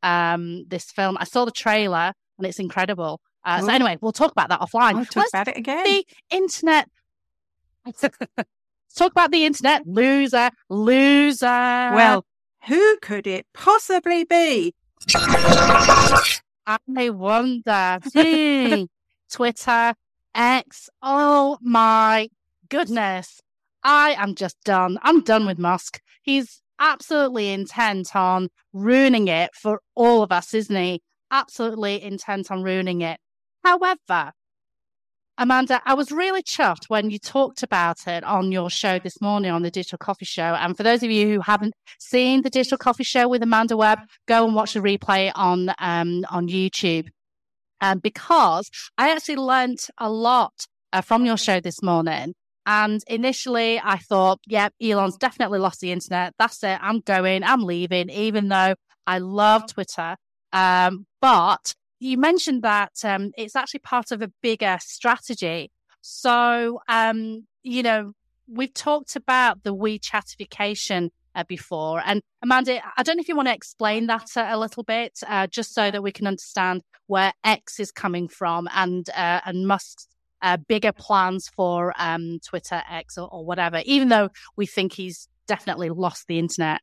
um, 0.01 0.63
this 0.67 0.85
film. 0.91 1.17
I 1.19 1.25
saw 1.25 1.43
the 1.43 1.51
trailer 1.51 2.13
and 2.37 2.47
it's 2.47 2.59
incredible. 2.59 3.19
Uh, 3.43 3.61
so 3.61 3.69
anyway, 3.69 3.97
we'll 4.01 4.11
talk 4.11 4.31
about 4.31 4.49
that 4.49 4.59
offline. 4.59 4.95
I'll 4.95 5.05
talk 5.05 5.15
Let's 5.15 5.33
about 5.33 5.47
it 5.47 5.57
again. 5.57 5.83
The 5.83 6.05
internet. 6.29 6.89
talk 8.95 9.11
about 9.11 9.31
the 9.31 9.45
internet. 9.45 9.87
Loser, 9.87 10.51
loser. 10.69 11.45
Well, 11.45 12.25
who 12.67 12.97
could 13.01 13.27
it 13.27 13.45
possibly 13.53 14.25
be? 14.25 14.75
I 15.15 17.09
wonder. 17.09 17.99
Hmm. 18.13 18.83
Twitter, 19.31 19.93
X. 20.35 20.89
Oh 21.01 21.57
my 21.61 22.29
goodness. 22.69 23.41
I 23.83 24.15
am 24.17 24.35
just 24.35 24.57
done. 24.63 24.97
I'm 25.01 25.21
done 25.21 25.45
with 25.45 25.57
Musk. 25.57 26.01
He's 26.21 26.61
absolutely 26.79 27.51
intent 27.51 28.15
on 28.15 28.49
ruining 28.73 29.27
it 29.27 29.51
for 29.53 29.81
all 29.95 30.21
of 30.23 30.31
us, 30.31 30.53
isn't 30.53 30.75
he? 30.75 31.01
Absolutely 31.31 32.01
intent 32.01 32.51
on 32.51 32.63
ruining 32.63 33.01
it. 33.01 33.19
However, 33.63 34.33
Amanda, 35.41 35.81
I 35.85 35.93
was 35.93 36.11
really 36.11 36.43
chuffed 36.43 36.89
when 36.89 37.09
you 37.09 37.17
talked 37.17 37.63
about 37.63 38.07
it 38.07 38.25
on 38.25 38.51
your 38.51 38.69
show 38.69 38.99
this 38.99 39.21
morning 39.21 39.51
on 39.51 39.61
the 39.61 39.71
Digital 39.71 39.97
Coffee 39.97 40.25
Show. 40.25 40.53
And 40.53 40.75
for 40.75 40.83
those 40.83 41.01
of 41.01 41.11
you 41.11 41.29
who 41.29 41.39
haven't 41.39 41.73
seen 41.97 42.41
the 42.41 42.49
Digital 42.49 42.77
Coffee 42.77 43.05
Show 43.05 43.29
with 43.29 43.41
Amanda 43.41 43.77
Webb, 43.77 43.99
go 44.27 44.45
and 44.45 44.53
watch 44.53 44.73
the 44.73 44.81
replay 44.81 45.31
on 45.35 45.69
um, 45.79 46.25
on 46.29 46.49
YouTube. 46.49 47.07
Um, 47.79 47.99
because 47.99 48.69
I 48.97 49.11
actually 49.11 49.37
learned 49.37 49.79
a 49.97 50.09
lot 50.09 50.65
uh, 50.91 50.99
from 50.99 51.25
your 51.25 51.37
show 51.37 51.61
this 51.61 51.81
morning. 51.81 52.33
And 52.65 53.01
initially, 53.07 53.79
I 53.81 53.97
thought, 53.97 54.39
yep, 54.45 54.73
yeah, 54.77 54.95
Elon's 54.95 55.17
definitely 55.17 55.59
lost 55.59 55.79
the 55.79 55.93
internet. 55.93 56.33
That's 56.37 56.61
it. 56.63 56.79
I'm 56.81 56.99
going. 56.99 57.45
I'm 57.45 57.63
leaving. 57.63 58.09
Even 58.09 58.49
though 58.49 58.75
I 59.07 59.19
love 59.19 59.71
Twitter, 59.71 60.17
um, 60.51 61.05
but 61.21 61.73
you 61.99 62.17
mentioned 62.17 62.63
that 62.63 62.93
um, 63.03 63.31
it's 63.37 63.55
actually 63.55 63.81
part 63.81 64.11
of 64.11 64.21
a 64.21 64.31
bigger 64.41 64.77
strategy. 64.81 65.71
So, 66.01 66.79
um, 66.87 67.45
you 67.63 67.83
know, 67.83 68.13
we've 68.47 68.73
talked 68.73 69.15
about 69.15 69.63
the 69.63 69.75
WeChatification 69.75 71.09
uh, 71.35 71.43
before. 71.47 72.01
And 72.05 72.21
Amanda, 72.41 72.81
I 72.97 73.03
don't 73.03 73.17
know 73.17 73.21
if 73.21 73.27
you 73.27 73.35
want 73.35 73.47
to 73.49 73.53
explain 73.53 74.07
that 74.07 74.29
a 74.35 74.57
little 74.57 74.83
bit, 74.83 75.19
uh, 75.27 75.47
just 75.47 75.73
so 75.73 75.91
that 75.91 76.01
we 76.01 76.11
can 76.11 76.27
understand 76.27 76.81
where 77.07 77.33
X 77.43 77.79
is 77.79 77.91
coming 77.91 78.27
from 78.27 78.67
and 78.73 79.09
uh, 79.09 79.41
and 79.45 79.67
Musk's 79.67 80.07
uh, 80.41 80.57
bigger 80.57 80.91
plans 80.91 81.49
for 81.49 81.93
um, 81.97 82.39
Twitter 82.45 82.81
X 82.89 83.17
or, 83.17 83.27
or 83.31 83.45
whatever. 83.45 83.81
Even 83.85 84.07
though 84.07 84.29
we 84.55 84.65
think 84.65 84.93
he's 84.93 85.27
definitely 85.47 85.89
lost 85.89 86.27
the 86.27 86.39
internet 86.39 86.81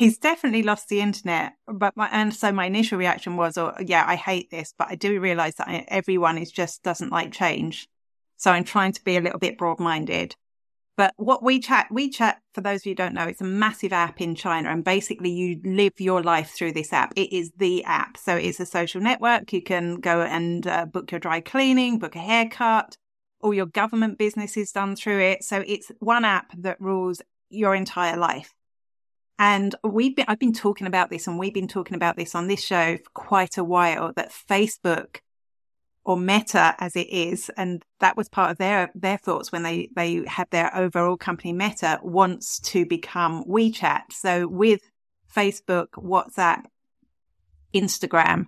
he's 0.00 0.18
definitely 0.18 0.62
lost 0.62 0.88
the 0.88 1.00
internet. 1.00 1.52
But 1.66 1.94
my, 1.94 2.08
and 2.10 2.34
so 2.34 2.50
my 2.52 2.64
initial 2.64 2.98
reaction 2.98 3.36
was, 3.36 3.58
oh, 3.58 3.74
yeah, 3.84 4.04
I 4.06 4.16
hate 4.16 4.50
this, 4.50 4.74
but 4.76 4.88
I 4.90 4.94
do 4.94 5.20
realize 5.20 5.56
that 5.56 5.84
everyone 5.88 6.38
is 6.38 6.50
just 6.50 6.82
doesn't 6.82 7.12
like 7.12 7.32
change. 7.32 7.86
So 8.38 8.50
I'm 8.50 8.64
trying 8.64 8.92
to 8.92 9.04
be 9.04 9.18
a 9.18 9.20
little 9.20 9.38
bit 9.38 9.58
broad 9.58 9.78
minded. 9.78 10.34
But 10.96 11.12
what 11.16 11.42
WeChat, 11.42 11.88
WeChat, 11.90 12.36
for 12.54 12.62
those 12.62 12.80
of 12.80 12.86
you 12.86 12.90
who 12.92 12.96
don't 12.96 13.14
know, 13.14 13.24
it's 13.24 13.42
a 13.42 13.44
massive 13.44 13.92
app 13.92 14.20
in 14.20 14.34
China 14.34 14.70
and 14.70 14.82
basically 14.82 15.30
you 15.30 15.60
live 15.64 15.92
your 15.98 16.22
life 16.22 16.50
through 16.50 16.72
this 16.72 16.92
app. 16.92 17.12
It 17.16 17.32
is 17.32 17.52
the 17.58 17.84
app. 17.84 18.16
So 18.16 18.36
it's 18.36 18.60
a 18.60 18.66
social 18.66 19.02
network. 19.02 19.52
You 19.52 19.62
can 19.62 19.96
go 19.96 20.22
and 20.22 20.66
uh, 20.66 20.86
book 20.86 21.10
your 21.10 21.20
dry 21.20 21.40
cleaning, 21.40 21.98
book 21.98 22.16
a 22.16 22.20
haircut, 22.20 22.96
all 23.40 23.54
your 23.54 23.66
government 23.66 24.18
business 24.18 24.56
is 24.56 24.72
done 24.72 24.96
through 24.96 25.20
it. 25.20 25.44
So 25.44 25.62
it's 25.66 25.92
one 26.00 26.24
app 26.24 26.52
that 26.58 26.80
rules 26.80 27.22
your 27.50 27.74
entire 27.74 28.16
life. 28.16 28.54
And 29.40 29.74
we've 29.82 30.14
been, 30.14 30.26
I've 30.28 30.38
been 30.38 30.52
talking 30.52 30.86
about 30.86 31.08
this 31.08 31.26
and 31.26 31.38
we've 31.38 31.54
been 31.54 31.66
talking 31.66 31.94
about 31.94 32.14
this 32.14 32.34
on 32.34 32.46
this 32.46 32.62
show 32.62 32.98
for 32.98 33.10
quite 33.14 33.56
a 33.56 33.64
while 33.64 34.12
that 34.14 34.30
Facebook 34.30 35.20
or 36.04 36.18
Meta 36.18 36.74
as 36.78 36.94
it 36.94 37.08
is, 37.08 37.50
and 37.56 37.82
that 38.00 38.18
was 38.18 38.28
part 38.28 38.50
of 38.50 38.58
their, 38.58 38.90
their 38.94 39.16
thoughts 39.16 39.50
when 39.50 39.62
they, 39.62 39.88
they 39.96 40.22
had 40.26 40.46
their 40.50 40.76
overall 40.76 41.16
company 41.16 41.54
Meta 41.54 41.98
wants 42.02 42.60
to 42.60 42.84
become 42.84 43.44
WeChat. 43.44 44.12
So 44.12 44.46
with 44.46 44.82
Facebook, 45.34 45.88
WhatsApp, 45.92 46.64
Instagram, 47.74 48.46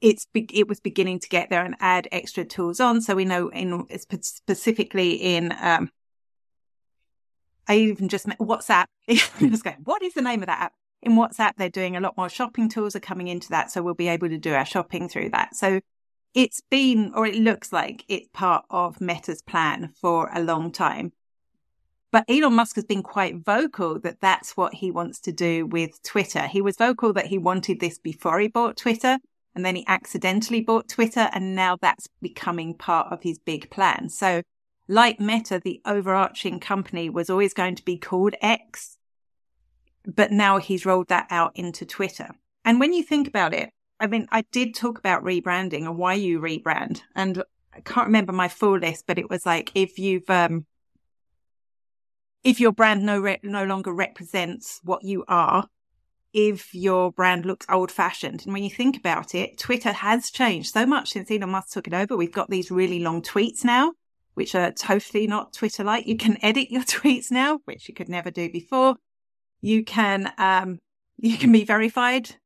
it's 0.00 0.28
it 0.32 0.68
was 0.68 0.78
beginning 0.78 1.18
to 1.18 1.28
get 1.28 1.50
there 1.50 1.64
and 1.64 1.74
add 1.80 2.06
extra 2.12 2.44
tools 2.44 2.78
on. 2.78 3.00
So 3.00 3.16
we 3.16 3.24
know 3.24 3.48
in 3.48 3.84
specifically 4.20 5.14
in 5.14 5.52
um, 5.60 5.90
I 7.68 7.76
even 7.76 8.08
just 8.08 8.26
met 8.26 8.38
WhatsApp. 8.38 8.86
just 9.08 9.64
going, 9.64 9.76
what 9.84 10.02
is 10.02 10.14
the 10.14 10.22
name 10.22 10.42
of 10.42 10.46
that 10.46 10.60
app? 10.60 10.72
In 11.02 11.12
WhatsApp, 11.12 11.52
they're 11.56 11.68
doing 11.68 11.96
a 11.96 12.00
lot 12.00 12.16
more 12.16 12.28
shopping 12.28 12.68
tools 12.68 12.96
are 12.96 13.00
coming 13.00 13.28
into 13.28 13.50
that, 13.50 13.70
so 13.70 13.82
we'll 13.82 13.94
be 13.94 14.08
able 14.08 14.28
to 14.28 14.38
do 14.38 14.54
our 14.54 14.64
shopping 14.64 15.08
through 15.08 15.30
that. 15.30 15.54
So 15.54 15.80
it's 16.34 16.60
been, 16.70 17.12
or 17.14 17.26
it 17.26 17.36
looks 17.36 17.72
like 17.72 18.04
it's 18.08 18.28
part 18.32 18.64
of 18.70 19.00
Meta's 19.00 19.42
plan 19.42 19.92
for 20.00 20.30
a 20.34 20.42
long 20.42 20.72
time. 20.72 21.12
But 22.10 22.24
Elon 22.28 22.54
Musk 22.54 22.76
has 22.76 22.84
been 22.84 23.02
quite 23.02 23.44
vocal 23.44 24.00
that 24.00 24.20
that's 24.20 24.56
what 24.56 24.74
he 24.74 24.90
wants 24.90 25.20
to 25.20 25.32
do 25.32 25.66
with 25.66 26.02
Twitter. 26.02 26.46
He 26.46 26.62
was 26.62 26.76
vocal 26.76 27.12
that 27.12 27.26
he 27.26 27.36
wanted 27.36 27.80
this 27.80 27.98
before 27.98 28.40
he 28.40 28.48
bought 28.48 28.78
Twitter 28.78 29.18
and 29.54 29.64
then 29.64 29.76
he 29.76 29.84
accidentally 29.86 30.62
bought 30.62 30.88
Twitter 30.88 31.28
and 31.32 31.54
now 31.54 31.76
that's 31.76 32.08
becoming 32.22 32.74
part 32.74 33.12
of 33.12 33.22
his 33.22 33.38
big 33.38 33.70
plan. 33.70 34.08
So 34.08 34.42
like 34.88 35.20
Meta, 35.20 35.60
the 35.62 35.80
overarching 35.84 36.60
company 36.60 37.10
was 37.10 37.28
always 37.28 37.52
going 37.52 37.74
to 37.76 37.84
be 37.84 37.98
called 37.98 38.34
X, 38.40 38.96
but 40.06 40.32
now 40.32 40.56
he's 40.56 40.86
rolled 40.86 41.08
that 41.08 41.26
out 41.30 41.52
into 41.54 41.84
Twitter. 41.84 42.30
And 42.64 42.80
when 42.80 42.92
you 42.92 43.02
think 43.02 43.28
about 43.28 43.52
it, 43.52 43.70
I 44.00 44.06
mean, 44.06 44.26
I 44.30 44.42
did 44.52 44.74
talk 44.74 44.98
about 44.98 45.24
rebranding 45.24 45.84
and 45.84 45.98
why 45.98 46.14
you 46.14 46.40
rebrand. 46.40 47.02
And 47.14 47.42
I 47.74 47.80
can't 47.80 48.06
remember 48.06 48.32
my 48.32 48.48
full 48.48 48.78
list, 48.78 49.04
but 49.06 49.18
it 49.18 49.28
was 49.28 49.44
like 49.44 49.72
if 49.74 49.98
you've, 49.98 50.28
um, 50.30 50.66
if 52.44 52.60
your 52.60 52.72
brand 52.72 53.04
no 53.04 53.18
re- 53.20 53.40
no 53.42 53.64
longer 53.64 53.92
represents 53.92 54.80
what 54.82 55.04
you 55.04 55.24
are, 55.28 55.68
if 56.32 56.74
your 56.74 57.10
brand 57.12 57.44
looks 57.44 57.66
old 57.68 57.90
fashioned. 57.90 58.44
And 58.44 58.52
when 58.52 58.62
you 58.62 58.70
think 58.70 58.96
about 58.96 59.34
it, 59.34 59.58
Twitter 59.58 59.92
has 59.92 60.30
changed 60.30 60.72
so 60.72 60.86
much 60.86 61.10
since 61.10 61.30
Elon 61.30 61.50
Musk 61.50 61.72
took 61.72 61.86
it 61.86 61.94
over. 61.94 62.16
We've 62.16 62.32
got 62.32 62.50
these 62.50 62.70
really 62.70 63.00
long 63.00 63.22
tweets 63.22 63.64
now, 63.64 63.92
which 64.38 64.54
are 64.54 64.70
totally 64.70 65.26
not 65.26 65.52
Twitter 65.52 65.82
like. 65.82 66.06
You 66.06 66.16
can 66.16 66.38
edit 66.44 66.70
your 66.70 66.82
tweets 66.94 67.28
now, 67.32 67.58
which 67.64 67.88
you 67.88 67.94
could 67.94 68.08
never 68.08 68.30
do 68.30 68.48
before. 68.48 68.94
You 69.60 69.84
can, 69.84 70.32
um, 70.38 70.78
you 71.16 71.36
can 71.36 71.50
be 71.50 71.64
verified 71.64 72.36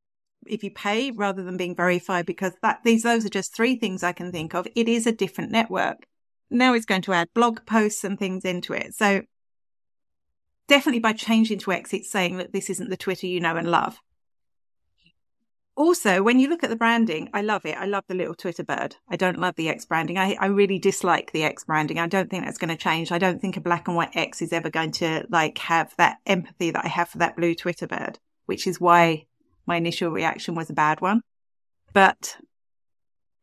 if 0.46 0.64
you 0.64 0.70
pay 0.70 1.10
rather 1.10 1.42
than 1.44 1.58
being 1.58 1.76
verified 1.76 2.24
because 2.24 2.54
that 2.62 2.80
these 2.82 3.02
those 3.02 3.26
are 3.26 3.28
just 3.28 3.54
three 3.54 3.76
things 3.76 4.02
I 4.02 4.12
can 4.12 4.32
think 4.32 4.54
of. 4.54 4.66
It 4.74 4.88
is 4.88 5.06
a 5.06 5.12
different 5.12 5.50
network. 5.50 6.06
Now 6.48 6.72
it's 6.72 6.86
going 6.86 7.02
to 7.02 7.12
add 7.12 7.28
blog 7.34 7.66
posts 7.66 8.04
and 8.04 8.18
things 8.18 8.46
into 8.46 8.72
it. 8.72 8.94
So 8.94 9.22
definitely 10.68 11.00
by 11.00 11.12
changing 11.12 11.58
to 11.58 11.72
X, 11.72 11.92
it's 11.92 12.10
saying 12.10 12.38
that 12.38 12.54
this 12.54 12.70
isn't 12.70 12.88
the 12.88 12.96
Twitter 12.96 13.26
you 13.26 13.38
know 13.38 13.56
and 13.56 13.70
love. 13.70 14.00
Also, 15.82 16.22
when 16.22 16.38
you 16.38 16.48
look 16.48 16.62
at 16.62 16.70
the 16.70 16.76
branding, 16.76 17.28
I 17.34 17.42
love 17.42 17.66
it. 17.66 17.76
I 17.76 17.86
love 17.86 18.04
the 18.06 18.14
little 18.14 18.36
Twitter 18.36 18.62
bird. 18.62 18.94
I 19.08 19.16
don't 19.16 19.40
love 19.40 19.56
the 19.56 19.68
X 19.68 19.84
branding. 19.84 20.16
I, 20.16 20.36
I 20.38 20.46
really 20.46 20.78
dislike 20.78 21.32
the 21.32 21.42
X 21.42 21.64
branding. 21.64 21.98
I 21.98 22.06
don't 22.06 22.30
think 22.30 22.44
that's 22.44 22.56
going 22.56 22.68
to 22.68 22.76
change. 22.76 23.10
I 23.10 23.18
don't 23.18 23.40
think 23.40 23.56
a 23.56 23.60
black 23.60 23.88
and 23.88 23.96
white 23.96 24.14
X 24.14 24.40
is 24.40 24.52
ever 24.52 24.70
going 24.70 24.92
to 24.92 25.26
like 25.28 25.58
have 25.58 25.92
that 25.96 26.18
empathy 26.24 26.70
that 26.70 26.84
I 26.84 26.88
have 26.88 27.08
for 27.08 27.18
that 27.18 27.34
blue 27.34 27.56
Twitter 27.56 27.88
bird, 27.88 28.20
which 28.46 28.68
is 28.68 28.80
why 28.80 29.26
my 29.66 29.74
initial 29.74 30.12
reaction 30.12 30.54
was 30.54 30.70
a 30.70 30.72
bad 30.72 31.00
one. 31.00 31.22
But 31.92 32.36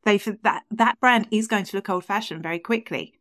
they, 0.03 0.15
that, 0.17 0.63
that 0.71 0.97
brand 1.01 1.27
is 1.31 1.45
going 1.45 1.65
to 1.65 1.75
look 1.75 1.89
old 1.89 2.05
fashioned 2.05 2.41
very 2.41 2.59
quickly. 2.59 3.18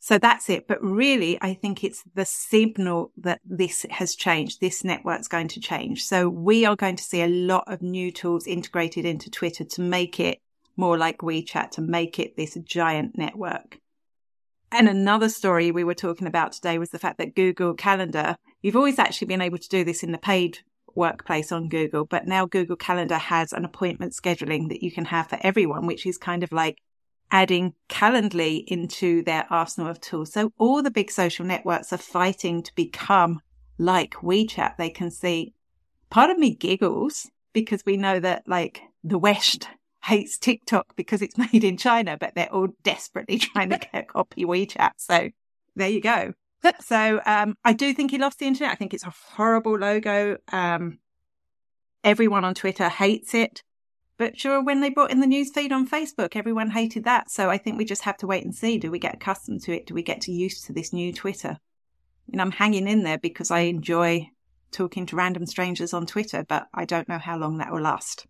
So 0.00 0.18
that's 0.18 0.48
it. 0.48 0.68
But 0.68 0.82
really, 0.82 1.38
I 1.42 1.54
think 1.54 1.82
it's 1.82 2.04
the 2.14 2.24
signal 2.24 3.12
that 3.16 3.40
this 3.44 3.84
has 3.90 4.14
changed. 4.14 4.60
This 4.60 4.84
network's 4.84 5.28
going 5.28 5.48
to 5.48 5.60
change. 5.60 6.04
So 6.04 6.28
we 6.28 6.64
are 6.64 6.76
going 6.76 6.96
to 6.96 7.02
see 7.02 7.22
a 7.22 7.28
lot 7.28 7.64
of 7.66 7.82
new 7.82 8.12
tools 8.12 8.46
integrated 8.46 9.04
into 9.04 9.30
Twitter 9.30 9.64
to 9.64 9.80
make 9.80 10.20
it 10.20 10.38
more 10.76 10.96
like 10.96 11.18
WeChat, 11.18 11.72
to 11.72 11.80
make 11.80 12.18
it 12.18 12.36
this 12.36 12.56
giant 12.64 13.18
network. 13.18 13.80
And 14.70 14.88
another 14.88 15.28
story 15.28 15.70
we 15.70 15.82
were 15.82 15.94
talking 15.94 16.26
about 16.26 16.52
today 16.52 16.78
was 16.78 16.90
the 16.90 16.98
fact 16.98 17.18
that 17.18 17.34
Google 17.34 17.74
Calendar, 17.74 18.36
you've 18.62 18.76
always 18.76 18.98
actually 18.98 19.26
been 19.26 19.40
able 19.40 19.58
to 19.58 19.68
do 19.68 19.82
this 19.82 20.02
in 20.02 20.12
the 20.12 20.18
paid 20.18 20.58
workplace 20.94 21.52
on 21.52 21.68
Google, 21.68 22.04
but 22.04 22.26
now 22.26 22.44
Google 22.44 22.76
Calendar 22.76 23.16
has 23.16 23.52
an 23.52 23.64
appointment 23.64 24.12
scheduling 24.12 24.68
that 24.68 24.82
you 24.82 24.92
can 24.92 25.06
have 25.06 25.28
for 25.28 25.38
everyone, 25.42 25.86
which 25.86 26.04
is 26.06 26.18
kind 26.18 26.42
of 26.42 26.52
like 26.52 26.78
adding 27.30 27.74
Calendly 27.88 28.64
into 28.66 29.22
their 29.22 29.46
arsenal 29.50 29.90
of 29.90 30.00
tools. 30.00 30.32
So 30.32 30.52
all 30.58 30.82
the 30.82 30.90
big 30.90 31.10
social 31.10 31.44
networks 31.44 31.92
are 31.92 31.98
fighting 31.98 32.62
to 32.62 32.74
become 32.74 33.40
like 33.78 34.14
WeChat. 34.14 34.76
They 34.76 34.90
can 34.90 35.10
see 35.10 35.54
part 36.10 36.30
of 36.30 36.38
me 36.38 36.54
giggles 36.54 37.30
because 37.52 37.84
we 37.84 37.96
know 37.96 38.18
that 38.20 38.44
like 38.46 38.82
the 39.04 39.18
West 39.18 39.68
hates 40.04 40.38
TikTok 40.38 40.96
because 40.96 41.22
it's 41.22 41.38
made 41.52 41.64
in 41.64 41.76
China, 41.76 42.16
but 42.18 42.34
they're 42.34 42.52
all 42.52 42.68
desperately 42.82 43.38
trying 43.38 43.70
to 43.70 43.78
get 43.78 44.08
copy 44.08 44.44
WeChat. 44.44 44.92
So 44.96 45.30
there 45.76 45.88
you 45.88 46.00
go. 46.00 46.34
So 46.80 47.20
um, 47.24 47.56
I 47.64 47.72
do 47.72 47.94
think 47.94 48.10
he 48.10 48.18
lost 48.18 48.40
the 48.40 48.46
internet. 48.46 48.72
I 48.72 48.74
think 48.74 48.92
it's 48.92 49.04
a 49.04 49.14
horrible 49.34 49.78
logo. 49.78 50.38
Um, 50.50 50.98
everyone 52.02 52.44
on 52.44 52.54
Twitter 52.54 52.88
hates 52.88 53.32
it. 53.34 53.62
But 54.18 54.38
sure, 54.38 54.60
when 54.62 54.80
they 54.80 54.90
brought 54.90 55.12
in 55.12 55.20
the 55.20 55.26
news 55.28 55.50
feed 55.50 55.72
on 55.72 55.88
Facebook, 55.88 56.34
everyone 56.34 56.70
hated 56.70 57.04
that. 57.04 57.30
So 57.30 57.48
I 57.48 57.56
think 57.56 57.78
we 57.78 57.84
just 57.84 58.02
have 58.02 58.16
to 58.18 58.26
wait 58.26 58.44
and 58.44 58.54
see. 58.54 58.76
Do 58.76 58.90
we 58.90 58.98
get 58.98 59.14
accustomed 59.14 59.62
to 59.62 59.72
it? 59.72 59.86
Do 59.86 59.94
we 59.94 60.02
get 60.02 60.26
used 60.26 60.66
to 60.66 60.72
this 60.72 60.92
new 60.92 61.12
Twitter? 61.12 61.56
And 62.32 62.42
I'm 62.42 62.50
hanging 62.50 62.88
in 62.88 63.04
there 63.04 63.18
because 63.18 63.52
I 63.52 63.60
enjoy 63.60 64.28
talking 64.72 65.06
to 65.06 65.16
random 65.16 65.46
strangers 65.46 65.94
on 65.94 66.04
Twitter, 66.04 66.44
but 66.46 66.66
I 66.74 66.84
don't 66.84 67.08
know 67.08 67.18
how 67.18 67.38
long 67.38 67.58
that 67.58 67.72
will 67.72 67.80
last. 67.80 68.26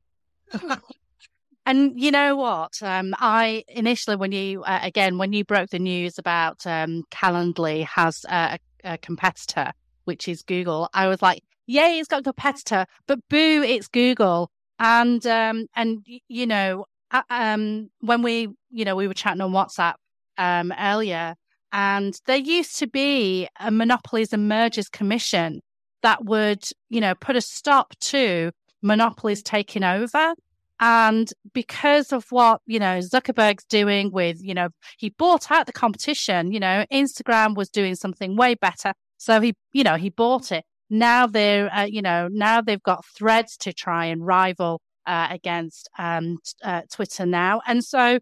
and 1.66 1.98
you 1.98 2.10
know 2.10 2.36
what? 2.36 2.82
Um, 2.82 3.14
I 3.18 3.64
initially, 3.68 4.16
when 4.16 4.32
you 4.32 4.62
uh, 4.64 4.80
again, 4.82 5.16
when 5.16 5.32
you 5.32 5.42
broke 5.42 5.70
the 5.70 5.78
news 5.78 6.18
about 6.18 6.66
um, 6.66 7.04
Calendly 7.10 7.84
has 7.86 8.26
a, 8.28 8.58
a 8.84 8.98
competitor, 8.98 9.72
which 10.04 10.28
is 10.28 10.42
Google, 10.42 10.90
I 10.92 11.08
was 11.08 11.22
like, 11.22 11.42
"Yay, 11.66 11.98
it's 11.98 12.08
got 12.08 12.20
a 12.20 12.24
competitor!" 12.24 12.86
But 13.06 13.20
boo, 13.28 13.64
it's 13.66 13.88
Google 13.88 14.50
and 14.78 15.26
um 15.26 15.66
and 15.76 16.04
you 16.28 16.46
know 16.46 16.84
um 17.30 17.90
when 18.00 18.22
we 18.22 18.48
you 18.70 18.84
know 18.84 18.96
we 18.96 19.08
were 19.08 19.14
chatting 19.14 19.40
on 19.40 19.52
WhatsApp 19.52 19.94
um 20.36 20.72
earlier 20.78 21.34
and 21.72 22.18
there 22.26 22.36
used 22.36 22.78
to 22.78 22.86
be 22.86 23.48
a 23.60 23.70
monopolies 23.70 24.32
and 24.32 24.48
mergers 24.48 24.88
commission 24.88 25.60
that 26.02 26.24
would 26.24 26.64
you 26.88 27.00
know 27.00 27.14
put 27.14 27.36
a 27.36 27.40
stop 27.40 27.94
to 28.00 28.52
monopolies 28.82 29.42
taking 29.42 29.84
over. 29.84 30.34
And 30.80 31.32
because 31.52 32.12
of 32.12 32.26
what 32.30 32.60
you 32.66 32.78
know 32.78 33.00
Zuckerberg's 33.00 33.64
doing 33.64 34.12
with 34.12 34.42
you 34.42 34.54
know 34.54 34.68
he 34.96 35.10
bought 35.10 35.50
out 35.50 35.66
the 35.66 35.72
competition 35.72 36.52
you 36.52 36.60
know 36.60 36.84
Instagram 36.92 37.56
was 37.56 37.68
doing 37.68 37.96
something 37.96 38.36
way 38.36 38.54
better. 38.54 38.92
So 39.16 39.40
he 39.40 39.54
you 39.72 39.82
know 39.82 39.96
he 39.96 40.10
bought 40.10 40.52
it 40.52 40.64
now 40.90 41.26
they're, 41.26 41.72
uh, 41.74 41.84
you 41.84 42.02
know, 42.02 42.28
now 42.30 42.60
they've 42.60 42.82
got 42.82 43.04
threads 43.04 43.56
to 43.58 43.72
try 43.72 44.06
and 44.06 44.26
rival 44.26 44.80
uh, 45.06 45.28
against 45.30 45.88
um, 45.98 46.38
uh, 46.62 46.82
Twitter 46.92 47.26
now. 47.26 47.60
And 47.66 47.84
so 47.84 48.18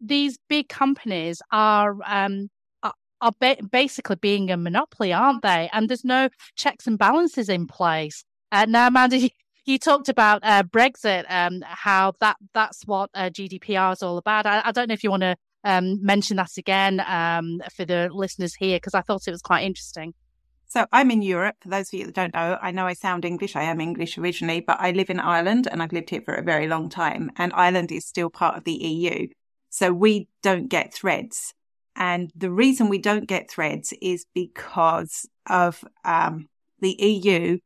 these 0.00 0.38
big 0.48 0.68
companies 0.68 1.40
are, 1.50 1.96
um, 2.04 2.48
are, 3.20 3.32
ba- 3.40 3.58
basically 3.70 4.16
being 4.16 4.50
a 4.50 4.56
monopoly, 4.56 5.12
aren't 5.12 5.42
they? 5.42 5.68
And 5.72 5.88
there's 5.88 6.04
no 6.04 6.28
checks 6.56 6.86
and 6.86 6.98
balances 6.98 7.48
in 7.48 7.66
place. 7.66 8.24
Uh, 8.52 8.66
now, 8.68 8.88
Amanda, 8.88 9.18
you, 9.18 9.30
you 9.64 9.78
talked 9.78 10.08
about 10.08 10.40
uh, 10.44 10.62
Brexit, 10.62 11.24
um, 11.28 11.62
how 11.64 12.12
that 12.20 12.36
that's 12.54 12.86
what 12.86 13.10
uh, 13.14 13.30
GDPR 13.30 13.92
is 13.92 14.02
all 14.02 14.18
about. 14.18 14.46
I, 14.46 14.62
I 14.64 14.72
don't 14.72 14.88
know 14.88 14.94
if 14.94 15.02
you 15.02 15.10
want 15.10 15.22
to 15.22 15.36
um, 15.64 16.04
mention 16.04 16.36
that 16.36 16.56
again 16.56 17.00
um, 17.06 17.60
for 17.74 17.84
the 17.84 18.08
listeners 18.12 18.54
here, 18.54 18.76
because 18.76 18.94
I 18.94 19.00
thought 19.00 19.26
it 19.26 19.32
was 19.32 19.42
quite 19.42 19.64
interesting. 19.64 20.14
So 20.68 20.86
I'm 20.92 21.10
in 21.10 21.22
Europe. 21.22 21.56
For 21.60 21.68
those 21.68 21.88
of 21.88 21.94
you 21.98 22.06
that 22.06 22.14
don't 22.14 22.34
know, 22.34 22.58
I 22.60 22.72
know 22.72 22.86
I 22.86 22.94
sound 22.94 23.24
English. 23.24 23.54
I 23.54 23.62
am 23.62 23.80
English 23.80 24.18
originally, 24.18 24.60
but 24.60 24.80
I 24.80 24.90
live 24.90 25.10
in 25.10 25.20
Ireland 25.20 25.68
and 25.70 25.82
I've 25.82 25.92
lived 25.92 26.10
here 26.10 26.22
for 26.22 26.34
a 26.34 26.42
very 26.42 26.66
long 26.66 26.88
time. 26.88 27.30
And 27.36 27.52
Ireland 27.54 27.92
is 27.92 28.04
still 28.04 28.30
part 28.30 28.56
of 28.56 28.64
the 28.64 28.72
EU. 28.72 29.28
So 29.70 29.92
we 29.92 30.28
don't 30.42 30.68
get 30.68 30.92
threads. 30.92 31.54
And 31.94 32.30
the 32.36 32.50
reason 32.50 32.88
we 32.88 32.98
don't 32.98 33.26
get 33.26 33.50
threads 33.50 33.94
is 34.02 34.26
because 34.34 35.26
of 35.48 35.82
um, 36.04 36.48
the 36.80 36.96
EU 37.00 37.58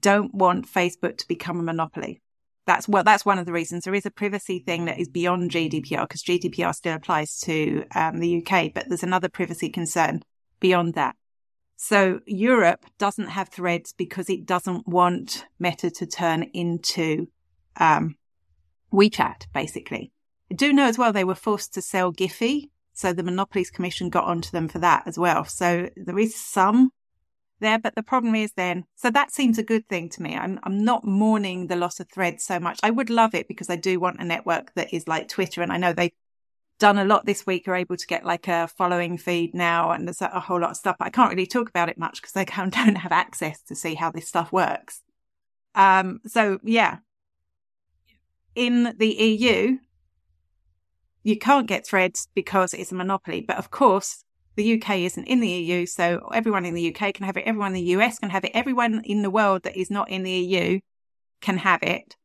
don't 0.00 0.34
want 0.34 0.70
Facebook 0.70 1.16
to 1.18 1.28
become 1.28 1.58
a 1.58 1.62
monopoly. 1.62 2.20
That's 2.66 2.86
well, 2.86 3.02
that's 3.02 3.24
one 3.24 3.38
of 3.38 3.46
the 3.46 3.52
reasons. 3.52 3.84
There 3.84 3.94
is 3.94 4.06
a 4.06 4.10
privacy 4.10 4.58
thing 4.60 4.84
that 4.84 5.00
is 5.00 5.08
beyond 5.08 5.50
GDPR 5.50 6.02
because 6.02 6.22
GDPR 6.22 6.74
still 6.74 6.94
applies 6.94 7.38
to 7.40 7.84
um, 7.94 8.20
the 8.20 8.44
UK, 8.44 8.72
but 8.74 8.88
there's 8.88 9.02
another 9.02 9.28
privacy 9.28 9.70
concern 9.70 10.22
beyond 10.60 10.94
that. 10.94 11.16
So 11.82 12.20
Europe 12.26 12.84
doesn't 12.98 13.30
have 13.30 13.48
threads 13.48 13.94
because 13.94 14.28
it 14.28 14.44
doesn't 14.44 14.86
want 14.86 15.46
Meta 15.58 15.90
to 15.90 16.06
turn 16.06 16.42
into 16.52 17.28
um, 17.78 18.16
WeChat, 18.92 19.46
basically. 19.54 20.12
I 20.52 20.56
do 20.56 20.74
know 20.74 20.84
as 20.84 20.98
well 20.98 21.10
they 21.10 21.24
were 21.24 21.34
forced 21.34 21.72
to 21.72 21.80
sell 21.80 22.12
Giphy, 22.12 22.68
so 22.92 23.14
the 23.14 23.22
Monopolies 23.22 23.70
Commission 23.70 24.10
got 24.10 24.24
onto 24.24 24.50
them 24.50 24.68
for 24.68 24.78
that 24.80 25.04
as 25.06 25.18
well. 25.18 25.46
So 25.46 25.88
there 25.96 26.18
is 26.18 26.36
some 26.36 26.90
there. 27.60 27.78
But 27.78 27.94
the 27.94 28.02
problem 28.02 28.34
is 28.34 28.52
then, 28.52 28.84
so 28.94 29.10
that 29.10 29.32
seems 29.32 29.56
a 29.56 29.62
good 29.62 29.88
thing 29.88 30.10
to 30.10 30.22
me. 30.22 30.36
I'm, 30.36 30.60
I'm 30.64 30.84
not 30.84 31.06
mourning 31.06 31.68
the 31.68 31.76
loss 31.76 31.98
of 31.98 32.10
threads 32.10 32.44
so 32.44 32.60
much. 32.60 32.78
I 32.82 32.90
would 32.90 33.08
love 33.08 33.34
it 33.34 33.48
because 33.48 33.70
I 33.70 33.76
do 33.76 33.98
want 33.98 34.20
a 34.20 34.24
network 34.24 34.74
that 34.74 34.92
is 34.92 35.08
like 35.08 35.28
Twitter. 35.28 35.62
And 35.62 35.72
I 35.72 35.78
know 35.78 35.94
they've 35.94 36.12
done 36.80 36.98
a 36.98 37.04
lot 37.04 37.26
this 37.26 37.46
week, 37.46 37.68
are 37.68 37.76
able 37.76 37.96
to 37.96 38.06
get 38.06 38.24
like 38.24 38.48
a 38.48 38.68
following 38.76 39.16
feed 39.16 39.54
now. 39.54 39.92
And 39.92 40.08
there's 40.08 40.20
a 40.20 40.40
whole 40.40 40.60
lot 40.60 40.70
of 40.70 40.76
stuff. 40.76 40.96
But 40.98 41.06
I 41.06 41.10
can't 41.10 41.30
really 41.30 41.46
talk 41.46 41.68
about 41.68 41.88
it 41.88 41.98
much 41.98 42.20
because 42.20 42.36
I 42.36 42.44
don't 42.68 42.96
have 42.96 43.12
access 43.12 43.62
to 43.62 43.76
see 43.76 43.94
how 43.94 44.10
this 44.10 44.26
stuff 44.26 44.50
works. 44.50 45.02
Um, 45.76 46.20
so 46.26 46.58
yeah, 46.64 46.98
in 48.56 48.94
the 48.98 49.08
EU, 49.08 49.78
you 51.22 51.38
can't 51.38 51.68
get 51.68 51.86
threads 51.86 52.28
because 52.34 52.74
it's 52.74 52.90
a 52.90 52.96
monopoly. 52.96 53.40
But 53.40 53.58
of 53.58 53.70
course, 53.70 54.24
the 54.56 54.80
UK 54.80 54.98
isn't 55.00 55.28
in 55.28 55.40
the 55.40 55.48
EU, 55.48 55.86
so 55.86 56.28
everyone 56.34 56.64
in 56.64 56.74
the 56.74 56.94
UK 56.94 57.14
can 57.14 57.26
have 57.26 57.36
it. 57.36 57.44
Everyone 57.46 57.68
in 57.68 57.84
the 57.84 57.92
US 57.96 58.18
can 58.18 58.30
have 58.30 58.44
it. 58.44 58.52
Everyone 58.54 59.02
in 59.04 59.22
the 59.22 59.30
world 59.30 59.62
that 59.62 59.76
is 59.76 59.90
not 59.90 60.10
in 60.10 60.22
the 60.22 60.32
EU 60.32 60.80
can 61.40 61.58
have 61.58 61.82
it. 61.82 62.16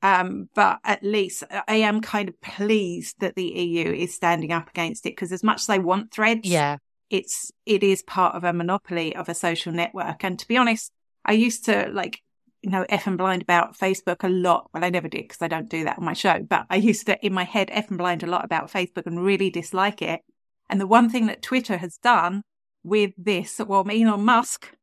Um, 0.00 0.48
but 0.54 0.78
at 0.84 1.02
least 1.02 1.42
I 1.66 1.76
am 1.76 2.00
kind 2.00 2.28
of 2.28 2.40
pleased 2.40 3.16
that 3.18 3.34
the 3.34 3.44
EU 3.44 3.92
is 3.92 4.14
standing 4.14 4.52
up 4.52 4.70
against 4.70 5.06
it 5.06 5.10
because 5.10 5.32
as 5.32 5.42
much 5.42 5.62
as 5.62 5.68
I 5.68 5.78
want 5.78 6.12
threads, 6.12 6.48
yeah, 6.48 6.76
it's, 7.10 7.50
it 7.66 7.82
is 7.82 8.02
part 8.02 8.36
of 8.36 8.44
a 8.44 8.52
monopoly 8.52 9.16
of 9.16 9.28
a 9.28 9.34
social 9.34 9.72
network. 9.72 10.22
And 10.22 10.38
to 10.38 10.46
be 10.46 10.56
honest, 10.56 10.92
I 11.24 11.32
used 11.32 11.64
to 11.64 11.90
like 11.92 12.22
you 12.62 12.70
know, 12.70 12.84
F 12.88 13.06
and 13.06 13.16
blind 13.16 13.42
about 13.42 13.78
Facebook 13.78 14.24
a 14.24 14.28
lot. 14.28 14.68
Well, 14.72 14.84
I 14.84 14.90
never 14.90 15.08
did 15.08 15.22
because 15.22 15.42
I 15.42 15.48
don't 15.48 15.68
do 15.68 15.84
that 15.84 15.98
on 15.98 16.04
my 16.04 16.12
show, 16.12 16.40
but 16.42 16.66
I 16.70 16.76
used 16.76 17.06
to, 17.06 17.24
in 17.24 17.32
my 17.32 17.44
head, 17.44 17.68
F 17.72 17.88
and 17.88 17.98
blind 17.98 18.22
a 18.22 18.26
lot 18.26 18.44
about 18.44 18.72
Facebook 18.72 19.06
and 19.06 19.24
really 19.24 19.50
dislike 19.50 20.02
it. 20.02 20.20
And 20.68 20.80
the 20.80 20.86
one 20.86 21.08
thing 21.08 21.26
that 21.26 21.42
Twitter 21.42 21.76
has 21.76 21.96
done 21.98 22.42
with 22.82 23.12
this, 23.16 23.60
well, 23.64 23.86
Elon 23.88 24.24
Musk 24.24 24.74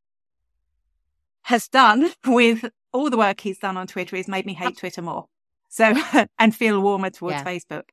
has 1.43 1.67
done 1.67 2.11
with 2.25 2.65
all 2.95 3.09
the 3.09 3.17
work 3.17 3.39
he's 3.41 3.59
done 3.59 3.77
on 3.77 3.87
Twitter 3.87 4.15
has 4.15 4.27
made 4.27 4.45
me 4.45 4.53
hate 4.53 4.77
Twitter 4.77 5.01
more. 5.01 5.25
So, 5.69 5.93
and 6.39 6.55
feel 6.55 6.81
warmer 6.81 7.09
towards 7.09 7.37
yeah. 7.37 7.43
Facebook. 7.43 7.83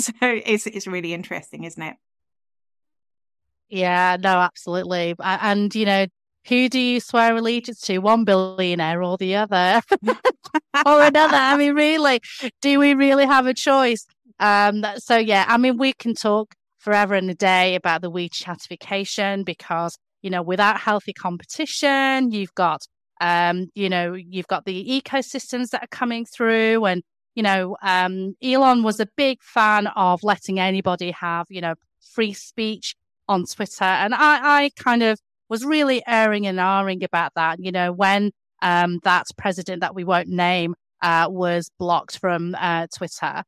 So 0.00 0.12
it's, 0.22 0.66
it's 0.66 0.86
really 0.86 1.12
interesting, 1.12 1.64
isn't 1.64 1.82
it? 1.82 1.96
Yeah, 3.68 4.16
no, 4.18 4.38
absolutely. 4.38 5.14
And, 5.20 5.74
you 5.74 5.84
know, 5.84 6.06
who 6.48 6.70
do 6.70 6.80
you 6.80 6.98
swear 6.98 7.36
allegiance 7.36 7.82
to, 7.82 7.98
one 7.98 8.24
billionaire 8.24 9.02
or 9.02 9.18
the 9.18 9.36
other, 9.36 9.82
or 10.86 11.02
another? 11.02 11.36
I 11.36 11.58
mean, 11.58 11.74
really, 11.74 12.22
do 12.62 12.78
we 12.78 12.94
really 12.94 13.26
have 13.26 13.46
a 13.46 13.52
choice? 13.52 14.06
Um, 14.40 14.82
so 14.96 15.18
yeah, 15.18 15.44
I 15.46 15.58
mean, 15.58 15.76
we 15.76 15.92
can 15.92 16.14
talk 16.14 16.54
forever 16.78 17.14
and 17.14 17.28
a 17.28 17.34
day 17.34 17.74
about 17.74 18.00
the 18.00 18.10
WeChatification 18.10 19.44
because 19.44 19.98
you 20.22 20.30
know, 20.30 20.42
without 20.42 20.80
healthy 20.80 21.12
competition, 21.12 22.30
you've 22.30 22.54
got, 22.54 22.86
um, 23.20 23.68
you 23.74 23.88
know, 23.88 24.14
you've 24.14 24.48
got 24.48 24.64
the 24.64 25.02
ecosystems 25.02 25.70
that 25.70 25.84
are 25.84 25.88
coming 25.88 26.24
through, 26.24 26.84
and 26.84 27.02
you 27.34 27.42
know, 27.42 27.76
um, 27.82 28.34
Elon 28.42 28.82
was 28.82 29.00
a 29.00 29.08
big 29.16 29.42
fan 29.42 29.86
of 29.88 30.22
letting 30.22 30.60
anybody 30.60 31.10
have, 31.12 31.46
you 31.48 31.60
know, 31.60 31.74
free 32.00 32.32
speech 32.32 32.94
on 33.28 33.44
Twitter, 33.46 33.84
and 33.84 34.14
I, 34.14 34.64
I 34.64 34.70
kind 34.76 35.02
of 35.02 35.18
was 35.48 35.64
really 35.64 36.02
erring 36.06 36.46
and 36.46 36.58
ahhing 36.58 37.04
about 37.04 37.32
that. 37.36 37.58
You 37.60 37.72
know, 37.72 37.92
when 37.92 38.32
um, 38.62 39.00
that 39.04 39.26
president 39.36 39.80
that 39.80 39.94
we 39.94 40.04
won't 40.04 40.28
name 40.28 40.74
uh, 41.02 41.26
was 41.30 41.70
blocked 41.78 42.18
from 42.18 42.54
uh, 42.58 42.86
Twitter, 42.94 43.42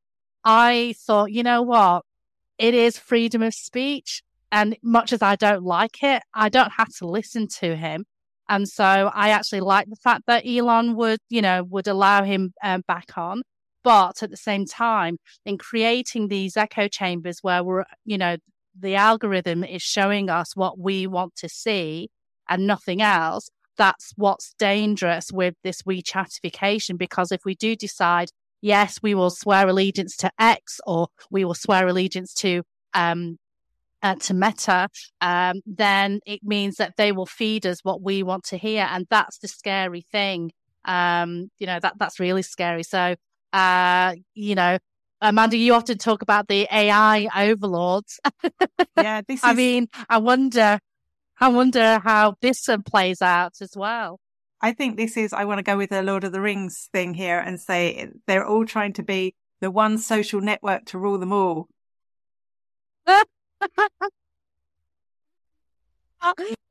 I 0.44 0.94
thought, 0.98 1.32
you 1.32 1.42
know 1.42 1.62
what? 1.62 2.04
It 2.58 2.74
is 2.74 2.98
freedom 2.98 3.42
of 3.42 3.54
speech. 3.54 4.22
And 4.52 4.76
much 4.82 5.12
as 5.12 5.22
I 5.22 5.34
don't 5.34 5.64
like 5.64 6.02
it, 6.02 6.22
I 6.32 6.48
don't 6.48 6.72
have 6.72 6.94
to 6.98 7.06
listen 7.06 7.48
to 7.58 7.74
him. 7.74 8.04
And 8.48 8.68
so 8.68 9.10
I 9.14 9.30
actually 9.30 9.60
like 9.60 9.88
the 9.88 9.96
fact 9.96 10.24
that 10.26 10.46
Elon 10.46 10.96
would, 10.96 11.18
you 11.30 11.42
know, 11.42 11.64
would 11.64 11.88
allow 11.88 12.24
him 12.24 12.52
um, 12.62 12.82
back 12.86 13.16
on. 13.16 13.42
But 13.82 14.22
at 14.22 14.30
the 14.30 14.36
same 14.36 14.64
time, 14.64 15.18
in 15.44 15.58
creating 15.58 16.28
these 16.28 16.56
echo 16.56 16.88
chambers 16.88 17.38
where 17.42 17.62
we're, 17.62 17.84
you 18.04 18.16
know, 18.18 18.36
the 18.78 18.94
algorithm 18.94 19.62
is 19.62 19.82
showing 19.82 20.30
us 20.30 20.56
what 20.56 20.78
we 20.78 21.06
want 21.06 21.36
to 21.36 21.48
see 21.48 22.08
and 22.48 22.66
nothing 22.66 23.02
else, 23.02 23.50
that's 23.76 24.12
what's 24.16 24.54
dangerous 24.58 25.30
with 25.32 25.54
this 25.62 25.82
WeChatification. 25.82 26.96
Because 26.98 27.30
if 27.30 27.44
we 27.44 27.54
do 27.54 27.76
decide, 27.76 28.30
yes, 28.62 29.00
we 29.02 29.14
will 29.14 29.30
swear 29.30 29.68
allegiance 29.68 30.16
to 30.18 30.30
X 30.38 30.80
or 30.86 31.08
we 31.30 31.44
will 31.44 31.54
swear 31.54 31.86
allegiance 31.86 32.32
to, 32.34 32.62
um, 32.94 33.38
uh, 34.04 34.14
to 34.16 34.34
Meta, 34.34 34.88
um, 35.22 35.62
then 35.66 36.20
it 36.26 36.40
means 36.44 36.76
that 36.76 36.96
they 36.96 37.10
will 37.10 37.26
feed 37.26 37.64
us 37.64 37.80
what 37.82 38.02
we 38.02 38.22
want 38.22 38.44
to 38.44 38.58
hear, 38.58 38.86
and 38.90 39.06
that's 39.08 39.38
the 39.38 39.48
scary 39.48 40.02
thing. 40.12 40.52
Um, 40.84 41.50
you 41.58 41.66
know 41.66 41.80
that 41.80 41.94
that's 41.98 42.20
really 42.20 42.42
scary. 42.42 42.82
So, 42.82 43.16
uh, 43.54 44.14
you 44.34 44.54
know, 44.54 44.78
Amanda, 45.22 45.56
you 45.56 45.72
often 45.72 45.96
talk 45.96 46.20
about 46.20 46.48
the 46.48 46.68
AI 46.70 47.28
overlords. 47.34 48.20
yeah, 48.98 49.22
this 49.26 49.38
is... 49.38 49.44
I 49.44 49.54
mean, 49.54 49.88
I 50.10 50.18
wonder, 50.18 50.78
I 51.40 51.48
wonder 51.48 51.98
how 52.04 52.34
this 52.42 52.68
plays 52.84 53.22
out 53.22 53.54
as 53.62 53.72
well. 53.74 54.20
I 54.60 54.72
think 54.72 54.98
this 54.98 55.16
is, 55.16 55.32
I 55.32 55.46
want 55.46 55.58
to 55.58 55.62
go 55.62 55.78
with 55.78 55.90
the 55.90 56.02
Lord 56.02 56.24
of 56.24 56.32
the 56.32 56.42
Rings 56.42 56.90
thing 56.92 57.14
here 57.14 57.38
and 57.38 57.58
say 57.58 58.08
they're 58.26 58.46
all 58.46 58.66
trying 58.66 58.92
to 58.94 59.02
be 59.02 59.34
the 59.60 59.70
one 59.70 59.96
social 59.96 60.42
network 60.42 60.84
to 60.86 60.98
rule 60.98 61.18
them 61.18 61.32
all. 61.32 61.68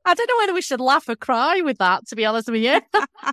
I 0.05 0.13
don't 0.13 0.27
know 0.27 0.37
whether 0.39 0.53
we 0.53 0.61
should 0.61 0.81
laugh 0.81 1.07
or 1.07 1.15
cry 1.15 1.61
with 1.61 1.77
that, 1.77 2.07
to 2.07 2.15
be 2.15 2.25
honest 2.25 2.49
with 2.49 2.61
you. 2.61 2.81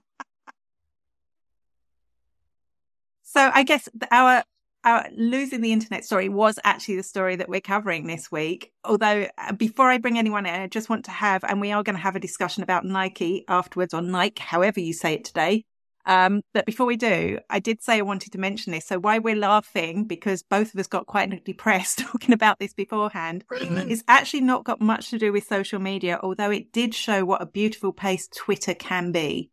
so 3.22 3.50
I 3.52 3.62
guess 3.62 3.88
our 4.10 4.44
our 4.84 5.06
losing 5.14 5.60
the 5.60 5.72
internet 5.72 6.04
story 6.04 6.28
was 6.28 6.58
actually 6.64 6.96
the 6.96 7.02
story 7.02 7.36
that 7.36 7.48
we're 7.48 7.60
covering 7.60 8.06
this 8.06 8.32
week. 8.32 8.72
Although, 8.84 9.26
uh, 9.36 9.52
before 9.52 9.90
I 9.90 9.98
bring 9.98 10.18
anyone 10.18 10.46
in, 10.46 10.54
I 10.54 10.66
just 10.68 10.88
want 10.88 11.04
to 11.04 11.10
have, 11.10 11.44
and 11.44 11.60
we 11.60 11.70
are 11.72 11.82
going 11.82 11.96
to 11.96 12.02
have 12.02 12.16
a 12.16 12.20
discussion 12.20 12.62
about 12.62 12.84
Nike 12.84 13.44
afterwards, 13.46 13.92
or 13.92 14.00
Nike, 14.00 14.42
however 14.42 14.80
you 14.80 14.94
say 14.94 15.14
it 15.14 15.24
today. 15.24 15.64
Um, 16.10 16.42
but 16.52 16.66
before 16.66 16.86
we 16.86 16.96
do, 16.96 17.38
I 17.48 17.60
did 17.60 17.80
say 17.80 17.98
I 17.98 18.02
wanted 18.02 18.32
to 18.32 18.38
mention 18.38 18.72
this. 18.72 18.84
So 18.84 18.98
why 18.98 19.20
we're 19.20 19.36
laughing, 19.36 20.06
because 20.06 20.42
both 20.42 20.74
of 20.74 20.80
us 20.80 20.88
got 20.88 21.06
quite 21.06 21.44
depressed 21.44 21.98
talking 22.00 22.34
about 22.34 22.58
this 22.58 22.74
beforehand, 22.74 23.44
is 23.52 24.02
actually 24.08 24.40
not 24.40 24.64
got 24.64 24.80
much 24.80 25.10
to 25.10 25.18
do 25.18 25.32
with 25.32 25.46
social 25.46 25.78
media, 25.78 26.18
although 26.20 26.50
it 26.50 26.72
did 26.72 26.96
show 26.96 27.24
what 27.24 27.40
a 27.40 27.46
beautiful 27.46 27.92
place 27.92 28.26
Twitter 28.26 28.74
can 28.74 29.12
be. 29.12 29.50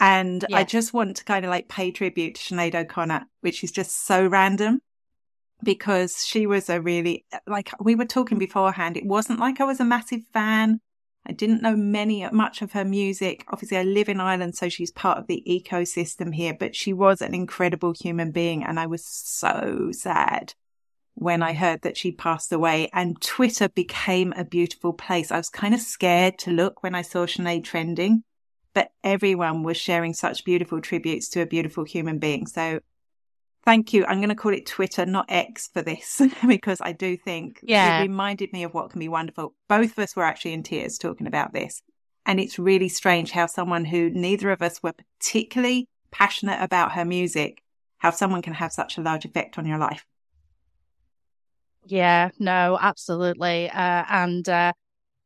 And 0.00 0.44
yeah. 0.48 0.56
I 0.58 0.64
just 0.64 0.92
want 0.92 1.16
to 1.18 1.24
kind 1.24 1.44
of 1.44 1.50
like 1.50 1.68
pay 1.68 1.92
tribute 1.92 2.34
to 2.34 2.54
Sinead 2.54 2.74
O'Connor, 2.74 3.26
which 3.42 3.62
is 3.62 3.70
just 3.70 4.04
so 4.04 4.26
random 4.26 4.80
because 5.62 6.26
she 6.26 6.48
was 6.48 6.68
a 6.68 6.80
really, 6.80 7.24
like 7.46 7.70
we 7.80 7.94
were 7.94 8.04
talking 8.04 8.38
beforehand, 8.38 8.96
it 8.96 9.06
wasn't 9.06 9.38
like 9.38 9.60
I 9.60 9.64
was 9.64 9.78
a 9.78 9.84
massive 9.84 10.22
fan. 10.32 10.80
I 11.28 11.32
didn't 11.32 11.62
know 11.62 11.76
many, 11.76 12.26
much 12.30 12.62
of 12.62 12.72
her 12.72 12.84
music. 12.84 13.44
Obviously, 13.48 13.76
I 13.76 13.82
live 13.82 14.08
in 14.08 14.20
Ireland, 14.20 14.56
so 14.56 14.68
she's 14.68 14.90
part 14.90 15.18
of 15.18 15.26
the 15.26 15.42
ecosystem 15.46 16.34
here, 16.34 16.54
but 16.58 16.74
she 16.74 16.92
was 16.92 17.20
an 17.20 17.34
incredible 17.34 17.92
human 17.92 18.30
being. 18.30 18.64
And 18.64 18.80
I 18.80 18.86
was 18.86 19.04
so 19.04 19.90
sad 19.92 20.54
when 21.14 21.42
I 21.42 21.52
heard 21.52 21.82
that 21.82 21.96
she 21.96 22.12
passed 22.12 22.52
away 22.52 22.88
and 22.92 23.20
Twitter 23.20 23.68
became 23.68 24.32
a 24.32 24.44
beautiful 24.44 24.92
place. 24.92 25.30
I 25.30 25.36
was 25.36 25.50
kind 25.50 25.74
of 25.74 25.80
scared 25.80 26.38
to 26.38 26.50
look 26.50 26.82
when 26.82 26.94
I 26.94 27.02
saw 27.02 27.26
Sinead 27.26 27.64
trending 27.64 28.22
but 28.78 28.92
everyone 29.02 29.64
was 29.64 29.76
sharing 29.76 30.14
such 30.14 30.44
beautiful 30.44 30.80
tributes 30.80 31.28
to 31.28 31.40
a 31.40 31.46
beautiful 31.46 31.82
human 31.82 32.18
being. 32.18 32.46
So 32.46 32.78
thank 33.68 33.92
you. 33.92 34.06
I'm 34.06 34.18
going 34.18 34.30
to 34.30 34.34
call 34.34 34.54
it 34.54 34.64
Twitter, 34.64 35.04
not 35.04 35.26
X 35.28 35.68
for 35.68 35.82
this, 35.82 36.22
because 36.48 36.80
I 36.80 36.92
do 36.92 37.18
think 37.18 37.60
yeah. 37.62 37.98
it 37.98 38.02
reminded 38.02 38.50
me 38.50 38.64
of 38.64 38.72
what 38.72 38.88
can 38.88 38.98
be 38.98 39.08
wonderful. 39.08 39.54
Both 39.68 39.90
of 39.92 39.98
us 39.98 40.16
were 40.16 40.24
actually 40.24 40.54
in 40.54 40.62
tears 40.62 40.96
talking 40.96 41.26
about 41.26 41.52
this. 41.52 41.82
And 42.24 42.40
it's 42.40 42.58
really 42.58 42.88
strange 42.88 43.30
how 43.30 43.44
someone 43.44 43.84
who 43.84 44.08
neither 44.08 44.50
of 44.52 44.62
us 44.62 44.82
were 44.82 44.94
particularly 44.94 45.86
passionate 46.10 46.62
about 46.62 46.92
her 46.92 47.04
music, 47.04 47.62
how 47.98 48.10
someone 48.10 48.40
can 48.40 48.54
have 48.54 48.72
such 48.72 48.96
a 48.96 49.02
large 49.02 49.26
effect 49.26 49.58
on 49.58 49.66
your 49.66 49.78
life. 49.78 50.06
Yeah, 51.84 52.30
no, 52.38 52.78
absolutely. 52.80 53.68
Uh, 53.68 54.04
and 54.08 54.48
uh, 54.48 54.72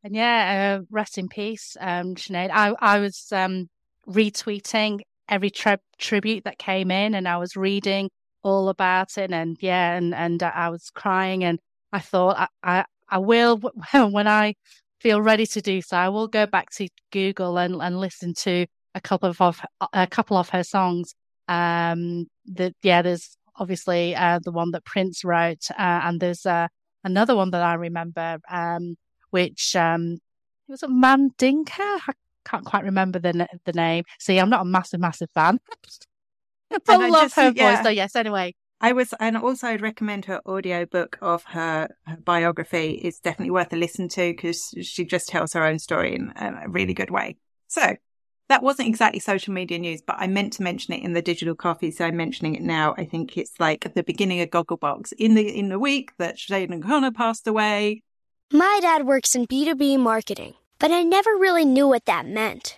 and 0.03 0.15
yeah, 0.15 0.79
uh, 0.81 0.85
rest 0.89 1.17
in 1.17 1.29
peace, 1.29 1.77
um, 1.79 2.15
Sinead. 2.15 2.49
I, 2.51 2.73
I 2.79 2.99
was 2.99 3.27
um, 3.31 3.69
retweeting 4.05 4.99
every 5.29 5.49
tri- 5.49 5.77
tribute 5.97 6.43
that 6.43 6.57
came 6.57 6.91
in 6.91 7.15
and 7.15 7.25
I 7.25 7.37
was 7.37 7.55
reading 7.55 8.09
all 8.43 8.69
about 8.69 9.17
it. 9.17 9.31
And 9.31 9.57
yeah, 9.59 9.93
and, 9.95 10.13
and 10.13 10.41
I 10.43 10.69
was 10.69 10.89
crying 10.93 11.43
and 11.43 11.59
I 11.91 11.99
thought 11.99 12.37
I, 12.37 12.47
I, 12.63 12.85
I 13.09 13.17
will, 13.19 13.57
when 13.93 14.27
I 14.27 14.55
feel 14.99 15.21
ready 15.21 15.45
to 15.47 15.61
do 15.61 15.81
so, 15.81 15.97
I 15.97 16.09
will 16.09 16.27
go 16.27 16.45
back 16.45 16.69
to 16.71 16.87
Google 17.11 17.57
and, 17.57 17.81
and 17.81 17.99
listen 17.99 18.33
to 18.39 18.65
a 18.95 19.01
couple 19.01 19.29
of, 19.29 19.41
of 19.41 19.61
a 19.93 20.07
couple 20.07 20.37
of 20.37 20.49
her 20.49 20.63
songs. 20.63 21.15
Um, 21.47 22.27
that 22.45 22.73
yeah, 22.83 23.01
there's 23.01 23.37
obviously 23.55 24.15
uh, 24.15 24.39
the 24.43 24.51
one 24.51 24.71
that 24.71 24.85
Prince 24.85 25.23
wrote, 25.23 25.69
uh, 25.71 26.01
and 26.03 26.19
there's 26.19 26.45
uh, 26.45 26.67
another 27.03 27.35
one 27.35 27.51
that 27.51 27.63
I 27.63 27.73
remember. 27.73 28.39
Um, 28.49 28.95
which 29.31 29.75
um, 29.75 30.13
it 30.13 30.71
was 30.71 30.83
a 30.83 30.87
Mandinka. 30.87 31.79
I 31.79 32.13
can't 32.45 32.65
quite 32.65 32.83
remember 32.83 33.17
the 33.17 33.47
the 33.65 33.73
name. 33.73 34.03
See, 34.19 34.37
I'm 34.37 34.49
not 34.49 34.61
a 34.61 34.65
massive, 34.65 34.99
massive 34.99 35.29
fan. 35.33 35.59
I 36.73 36.79
And 36.93 37.03
I 37.03 37.09
just- 37.09 37.35
her 37.35 37.53
yeah. 37.55 37.75
voice. 37.75 37.83
So 37.83 37.89
yes. 37.89 38.15
Anyway, 38.15 38.55
I 38.81 38.91
was, 38.91 39.13
and 39.19 39.37
also 39.37 39.67
I'd 39.67 39.81
recommend 39.81 40.25
her 40.25 40.41
audiobook 40.45 41.17
of 41.21 41.43
her, 41.45 41.87
her 42.05 42.17
biography. 42.17 42.99
It's 43.03 43.19
definitely 43.19 43.51
worth 43.51 43.71
a 43.71 43.77
listen 43.77 44.09
to 44.09 44.33
because 44.33 44.73
she 44.81 45.05
just 45.05 45.29
tells 45.29 45.53
her 45.53 45.63
own 45.63 45.79
story 45.79 46.15
in 46.15 46.33
a 46.35 46.65
really 46.67 46.93
good 46.93 47.09
way. 47.09 47.37
So 47.67 47.95
that 48.49 48.61
wasn't 48.61 48.89
exactly 48.89 49.21
social 49.21 49.53
media 49.53 49.79
news, 49.79 50.01
but 50.05 50.17
I 50.19 50.27
meant 50.27 50.53
to 50.53 50.63
mention 50.63 50.93
it 50.93 51.01
in 51.01 51.13
the 51.13 51.21
digital 51.21 51.55
coffee. 51.55 51.91
So 51.91 52.05
I'm 52.05 52.17
mentioning 52.17 52.55
it 52.55 52.61
now. 52.61 52.93
I 52.97 53.05
think 53.05 53.37
it's 53.37 53.57
like 53.57 53.93
the 53.93 54.03
beginning 54.03 54.41
of 54.41 54.49
Gogglebox 54.49 55.13
in 55.13 55.35
the, 55.35 55.47
in 55.47 55.69
the 55.69 55.79
week 55.79 56.11
that 56.17 56.37
Sinead 56.37 56.83
Connor 56.83 57.11
passed 57.11 57.47
away. 57.47 58.03
My 58.51 58.79
dad 58.81 59.07
works 59.07 59.33
in 59.33 59.47
B2B 59.47 59.97
marketing, 59.97 60.55
but 60.77 60.91
I 60.91 61.03
never 61.03 61.31
really 61.31 61.65
knew 61.65 61.87
what 61.87 62.05
that 62.05 62.27
meant. 62.27 62.77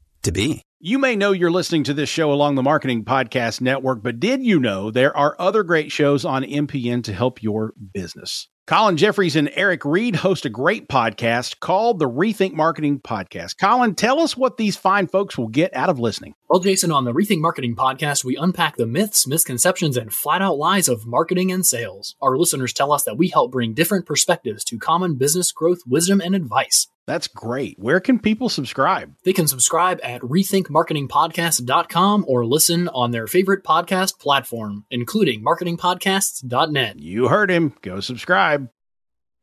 to 0.23 0.31
be. 0.31 0.63
You 0.79 0.97
may 0.97 1.15
know 1.15 1.31
you're 1.31 1.51
listening 1.51 1.83
to 1.83 1.93
this 1.93 2.09
show 2.09 2.31
along 2.31 2.55
the 2.55 2.63
Marketing 2.63 3.05
Podcast 3.05 3.61
Network, 3.61 4.01
but 4.01 4.19
did 4.19 4.43
you 4.43 4.59
know 4.59 4.89
there 4.89 5.15
are 5.15 5.35
other 5.37 5.61
great 5.61 5.91
shows 5.91 6.25
on 6.25 6.43
MPN 6.43 7.03
to 7.03 7.13
help 7.13 7.43
your 7.43 7.73
business? 7.93 8.47
Colin 8.67 8.95
Jeffries 8.95 9.35
and 9.35 9.51
Eric 9.53 9.83
Reed 9.83 10.15
host 10.15 10.45
a 10.45 10.49
great 10.49 10.87
podcast 10.87 11.59
called 11.59 11.99
the 11.99 12.09
Rethink 12.09 12.53
Marketing 12.53 12.99
Podcast. 12.99 13.57
Colin, 13.59 13.95
tell 13.95 14.19
us 14.19 14.37
what 14.37 14.57
these 14.57 14.77
fine 14.77 15.07
folks 15.07 15.37
will 15.37 15.49
get 15.49 15.75
out 15.75 15.89
of 15.89 15.99
listening. 15.99 16.35
Well, 16.49 16.61
Jason, 16.61 16.91
on 16.91 17.03
the 17.03 17.11
Rethink 17.11 17.41
Marketing 17.41 17.75
podcast, 17.75 18.23
we 18.23 18.37
unpack 18.37 18.77
the 18.77 18.87
myths, 18.87 19.27
misconceptions, 19.27 19.97
and 19.97 20.13
flat 20.13 20.41
out 20.41 20.57
lies 20.57 20.87
of 20.87 21.05
marketing 21.05 21.51
and 21.51 21.65
sales. 21.65 22.15
Our 22.21 22.37
listeners 22.37 22.71
tell 22.71 22.93
us 22.93 23.03
that 23.03 23.17
we 23.17 23.27
help 23.27 23.51
bring 23.51 23.73
different 23.73 24.05
perspectives 24.05 24.63
to 24.65 24.79
common 24.79 25.15
business 25.15 25.51
growth, 25.51 25.79
wisdom, 25.85 26.21
and 26.21 26.33
advice. 26.33 26.87
That's 27.07 27.27
great. 27.27 27.79
Where 27.79 27.99
can 27.99 28.19
people 28.19 28.47
subscribe? 28.47 29.15
They 29.25 29.33
can 29.33 29.47
subscribe 29.47 29.99
at 30.03 30.21
rethinkmarketingpodcast.com 30.21 32.25
or 32.27 32.45
listen 32.45 32.87
on 32.89 33.09
their 33.11 33.27
favorite 33.27 33.63
podcast 33.63 34.19
platform, 34.19 34.85
including 34.91 35.43
marketingpodcasts.net. 35.43 36.99
You 36.99 37.27
heard 37.27 37.49
him. 37.49 37.73
Go 37.81 37.99
subscribe. 37.99 38.69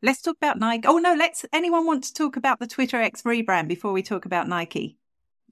Let's 0.01 0.23
talk 0.23 0.37
about 0.37 0.61
Nike. 0.61 0.87
Oh 0.87 0.99
no, 0.99 1.15
let's, 1.15 1.45
anyone 1.53 1.85
want 1.85 2.05
to 2.05 2.15
talk 2.15 2.37
about 2.37 2.61
the 2.61 2.69
Twitter 2.69 2.99
X 2.99 3.23
rebrand 3.23 3.67
before 3.67 3.93
we 3.93 4.03
talk 4.03 4.27
about 4.27 4.49
Nike? 4.49 4.97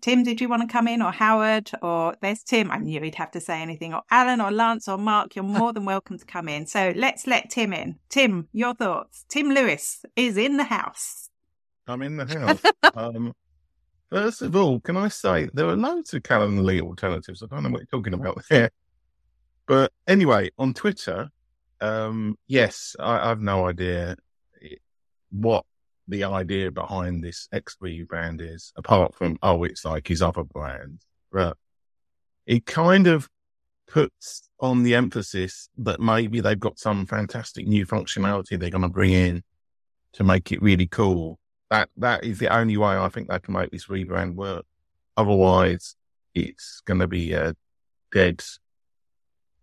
Tim, 0.01 0.23
did 0.23 0.41
you 0.41 0.49
want 0.49 0.63
to 0.63 0.69
come 0.69 0.87
in 0.87 1.03
or 1.03 1.11
Howard 1.11 1.71
or 1.83 2.15
there's 2.21 2.45
Tim? 2.45 2.71
I 2.71 2.79
knew 2.79 3.01
he'd 3.01 3.17
have 3.17 3.33
to 3.33 3.41
say 3.41 3.61
anything 3.61 3.93
or 3.93 4.03
Alan 4.11 4.41
or 4.41 4.53
Lance 4.53 4.89
or 4.89 4.99
Mark. 4.99 5.35
You're 5.35 5.45
more 5.45 5.73
than 5.73 5.85
welcome 5.85 6.17
to 6.19 6.25
come 6.25 6.49
in. 6.49 6.67
So 6.67 6.93
let's 6.95 7.27
let 7.27 7.51
Tim 7.51 7.73
in. 7.73 7.99
Tim, 8.09 8.47
your 8.53 8.75
thoughts. 8.75 9.25
Tim 9.29 9.49
Lewis 9.49 10.05
is 10.15 10.37
in 10.37 10.59
the 10.59 10.65
house. 10.65 11.26
I'm 11.87 12.03
in 12.03 12.17
the 12.17 12.27
house. 12.39 12.93
um, 12.95 13.33
first 14.11 14.43
of 14.43 14.57
all, 14.57 14.81
can 14.81 14.97
I 14.97 15.09
say 15.09 15.49
there 15.53 15.67
are 15.69 15.77
loads 15.77 16.15
of 16.15 16.23
Calendly 16.23 16.81
alternatives. 16.81 17.43
I 17.43 17.47
don't 17.47 17.63
know 17.63 17.71
what 17.71 17.81
you're 17.81 18.01
talking 18.01 18.15
about 18.15 18.43
there. 18.51 18.71
But 19.67 19.93
anyway, 20.07 20.51
on 20.59 20.75
Twitter, 20.75 21.29
um, 21.81 22.37
yes, 22.47 22.95
I, 22.99 23.19
I 23.19 23.29
have 23.29 23.41
no 23.41 23.69
idea 23.69 24.17
what 25.31 25.65
the 26.09 26.25
idea 26.25 26.71
behind 26.71 27.23
this 27.23 27.49
XB 27.53 28.07
brand 28.07 28.41
is, 28.41 28.73
apart 28.77 29.15
from, 29.15 29.39
oh, 29.43 29.65
it's 29.65 29.85
like 29.85 30.07
his 30.07 30.23
other 30.23 30.45
brand. 30.45 31.01
But 31.33 31.57
it 32.47 32.65
kind 32.65 33.09
of 33.09 33.29
puts 33.89 34.49
on 34.61 34.83
the 34.83 34.95
emphasis 34.95 35.69
that 35.79 36.01
maybe 36.01 36.41
they've 36.41 36.59
got 36.59 36.79
some 36.79 37.07
fantastic 37.07 37.67
new 37.67 37.87
functionality 37.87 38.59
they're 38.59 38.71
going 38.71 38.83
to 38.83 38.89
bring 38.89 39.13
in 39.13 39.43
to 40.13 40.25
make 40.25 40.53
it 40.53 40.63
really 40.63 40.87
cool 40.87 41.39
that 41.71 41.89
that 41.97 42.25
is 42.25 42.39
the 42.39 42.55
only 42.55 42.77
way 42.77 42.97
I 42.97 43.09
think 43.09 43.29
they 43.29 43.39
can 43.39 43.55
make 43.55 43.71
this 43.71 43.87
rebrand 43.87 44.35
work. 44.35 44.65
Otherwise, 45.17 45.97
it's 46.35 46.81
going 46.85 47.01
to 47.01 47.07
be 47.07 47.33
a 47.33 47.55
dead 48.13 48.43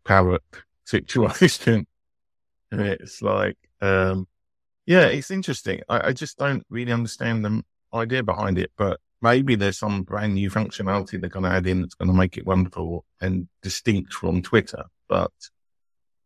parrot 0.03 0.43
situation. 0.85 1.87
And 2.71 2.81
it's 2.81 3.21
like, 3.21 3.57
um, 3.81 4.27
yeah, 4.85 5.05
it's 5.05 5.31
interesting. 5.31 5.81
I, 5.87 6.07
I 6.07 6.13
just 6.13 6.37
don't 6.37 6.65
really 6.69 6.91
understand 6.91 7.45
the 7.45 7.63
idea 7.93 8.23
behind 8.23 8.57
it, 8.57 8.71
but 8.77 8.99
maybe 9.21 9.55
there's 9.55 9.77
some 9.77 10.03
brand 10.03 10.33
new 10.33 10.49
functionality 10.49 11.19
they're 11.19 11.29
going 11.29 11.43
to 11.43 11.51
add 11.51 11.67
in 11.67 11.81
that's 11.81 11.95
going 11.95 12.09
to 12.09 12.17
make 12.17 12.37
it 12.37 12.45
wonderful 12.45 13.05
and 13.21 13.47
distinct 13.61 14.13
from 14.13 14.41
Twitter. 14.41 14.85
But 15.07 15.31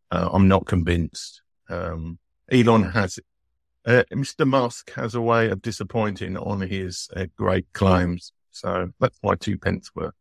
uh, 0.09 0.29
I'm 0.31 0.47
not 0.47 0.65
convinced. 0.65 1.41
Um, 1.69 2.17
Elon 2.49 2.83
has 2.83 3.19
uh, 3.87 4.03
Mr. 4.11 4.45
Musk 4.45 4.91
has 4.93 5.15
a 5.15 5.21
way 5.21 5.49
of 5.49 5.61
disappointing 5.61 6.37
on 6.37 6.61
his 6.61 7.09
uh, 7.15 7.25
great 7.37 7.65
claims. 7.73 8.33
So 8.51 8.89
that's 8.99 9.17
why 9.21 9.35
two 9.35 9.57
pence 9.57 9.89
worth. 9.95 10.13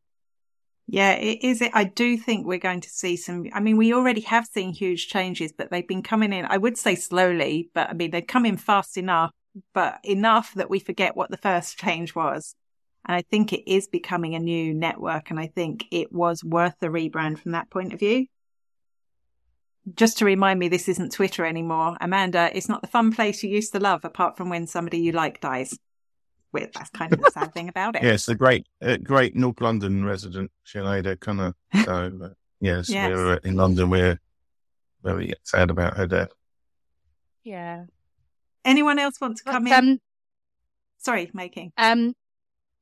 Yeah, 0.87 1.15
it 1.15 1.43
is. 1.43 1.61
It. 1.61 1.73
I 1.75 1.83
do 1.83 2.17
think 2.17 2.47
we're 2.47 2.59
going 2.59 2.83
to 2.83 2.89
see 2.89 3.17
some. 3.17 3.47
I 3.53 3.59
mean, 3.59 3.77
we 3.77 3.93
already 3.93 4.21
have 4.23 4.47
seen 4.47 4.73
huge 4.73 5.09
changes, 5.09 5.53
but 5.53 5.71
they've 5.71 5.87
been 5.87 6.05
coming 6.05 6.33
in. 6.33 6.45
I 6.45 6.59
would 6.59 6.79
say 6.79 6.95
slowly, 6.95 7.71
but 7.75 7.91
I 7.91 7.93
mean, 7.93 8.13
they've 8.13 8.27
come 8.27 8.47
in 8.47 8.57
fast 8.57 8.97
enough, 8.97 9.33
but 9.75 9.99
enough 10.05 10.55
that 10.55 10.71
we 10.71 10.79
forget 10.79 11.17
what 11.17 11.33
the 11.33 11.39
first 11.39 11.77
change 11.77 12.15
was. 12.15 12.55
And 13.05 13.17
I 13.17 13.23
think 13.23 13.53
it 13.53 13.69
is 13.69 13.89
becoming 13.89 14.37
a 14.37 14.41
new 14.41 14.75
network, 14.75 15.31
and 15.31 15.41
I 15.41 15.49
think 15.49 15.87
it 15.91 16.13
was 16.13 16.45
worth 16.45 16.75
the 16.79 16.87
rebrand 16.87 17.41
from 17.41 17.53
that 17.53 17.69
point 17.69 17.93
of 17.93 17.99
view. 17.99 18.27
Just 19.95 20.19
to 20.19 20.25
remind 20.25 20.59
me, 20.59 20.69
this 20.69 20.89
isn't 20.89 21.13
Twitter 21.13 21.45
anymore. 21.47 21.97
Amanda, 22.01 22.51
it's 22.57 22.69
not 22.69 22.83
the 22.83 22.89
fun 22.89 23.13
place 23.13 23.43
you 23.43 23.51
used 23.51 23.73
to 23.73 23.79
love, 23.81 24.05
apart 24.05 24.37
from 24.37 24.49
when 24.49 24.67
somebody 24.67 24.99
you 24.99 25.13
like 25.13 25.41
dies. 25.41 25.79
Weird. 26.53 26.73
That's 26.75 26.91
kind 26.91 27.13
of 27.13 27.21
the 27.21 27.31
sad 27.31 27.53
thing 27.55 27.69
about 27.69 27.95
it. 27.97 28.03
Yes, 28.05 28.27
the 28.27 28.35
great, 28.35 28.67
uh, 28.83 28.97
great 28.97 29.37
North 29.37 29.61
London 29.61 30.05
resident, 30.05 30.51
Sinead 30.67 31.21
Connor. 31.21 31.55
So, 31.85 32.13
uh, 32.23 32.29
yes, 32.61 32.89
Yes. 32.89 33.11
we're 33.11 33.35
uh, 33.35 33.39
in 33.45 33.55
London. 33.57 33.91
We're 33.91 34.19
very 35.05 35.35
sad 35.45 35.71
about 35.71 35.97
her 35.97 36.07
death. 36.07 36.31
yeah. 37.45 37.85
Anyone 38.65 38.99
else 38.99 39.21
want 39.21 39.37
to 39.37 39.45
come 39.45 39.69
in? 39.69 39.73
Um, 39.73 40.01
Sorry, 40.99 41.31
making. 41.33 41.73
Um, 41.79 42.15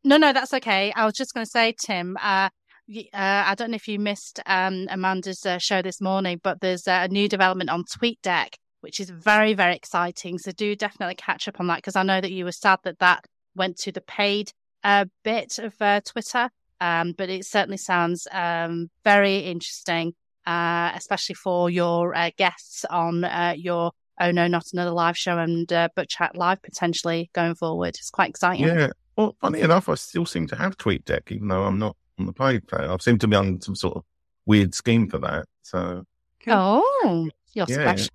no, 0.03 0.17
no, 0.17 0.33
that's 0.33 0.55
okay. 0.55 0.93
I 0.97 1.05
was 1.05 1.13
just 1.13 1.35
going 1.35 1.45
to 1.45 1.51
say, 1.51 1.75
Tim. 1.79 2.17
Uh, 2.17 2.49
y- 2.49 2.51
uh, 2.89 3.03
I 3.47 3.55
don't 3.57 3.71
know 3.71 3.77
if 3.77 3.89
you 3.89 3.99
missed 3.99 4.41
um, 4.47 4.87
Amanda's 4.91 5.45
uh, 5.47 5.59
show 5.59 5.83
this 5.83 6.01
morning, 6.01 6.41
but 6.43 6.61
there's 6.61 6.87
uh, 6.87 7.01
a 7.05 7.09
new 7.09 7.29
development 7.29 7.71
on 7.71 7.85
TweetDeck, 7.85 8.55
which 8.81 9.01
is 9.01 9.11
very, 9.11 9.55
very 9.55 9.75
exciting. 9.75 10.39
So 10.39 10.53
do 10.53 10.77
definitely 10.77 11.15
catch 11.15 11.49
up 11.49 11.61
on 11.61 11.67
that 11.69 11.77
because 11.77 11.97
I 11.97 12.03
know 12.03 12.21
that 12.21 12.33
you 12.33 12.45
were 12.45 12.53
sad 12.53 12.81
that 12.85 12.99
that 12.99 13.25
went 13.55 13.79
to 13.79 13.93
the 13.93 14.01
paid 14.01 14.53
uh, 14.83 15.07
bit 15.23 15.59
of 15.59 15.75
uh, 15.81 16.01
Twitter. 16.03 16.51
Um, 16.81 17.13
but 17.17 17.31
it 17.31 17.47
certainly 17.47 17.79
sounds 17.79 18.27
um, 18.31 18.91
very 19.05 19.39
interesting, 19.39 20.13
uh, 20.45 20.93
especially 20.95 21.37
for 21.37 21.71
your 21.71 22.15
guests 22.37 22.85
on 22.91 23.25
your 23.57 23.93
Oh 24.21 24.31
No, 24.31 24.47
Not 24.47 24.67
Another 24.73 24.91
Live 24.91 25.17
show 25.17 25.39
and 25.39 25.67
But 25.67 26.09
Chat 26.09 26.37
Live 26.37 26.61
potentially 26.61 27.31
going 27.33 27.55
forward. 27.55 27.97
It's 27.97 28.11
quite 28.11 28.29
exciting. 28.29 28.67
Yeah. 28.67 28.89
Well, 29.17 29.37
funny 29.41 29.61
enough, 29.61 29.89
I 29.89 29.95
still 29.95 30.27
seem 30.27 30.47
to 30.49 30.57
have 30.57 30.77
TweetDeck, 30.77 31.31
even 31.31 31.49
though 31.49 31.63
I'm 31.63 31.79
not 31.79 31.97
on 32.19 32.27
the 32.27 32.33
paid 32.33 32.67
plan. 32.67 32.91
I 32.91 32.97
seem 32.99 33.19
to 33.19 33.29
be 33.29 33.37
on 33.37 33.61
some 33.61 33.75
sort 33.75 33.97
of 33.97 34.05
weird 34.47 34.75
scheme 34.75 35.09
for 35.09 35.19
that. 35.19 35.47
So, 35.63 36.05
Oh, 36.47 37.29
you're 37.53 37.67
Yeah. 37.69 37.75
special. 37.95 38.15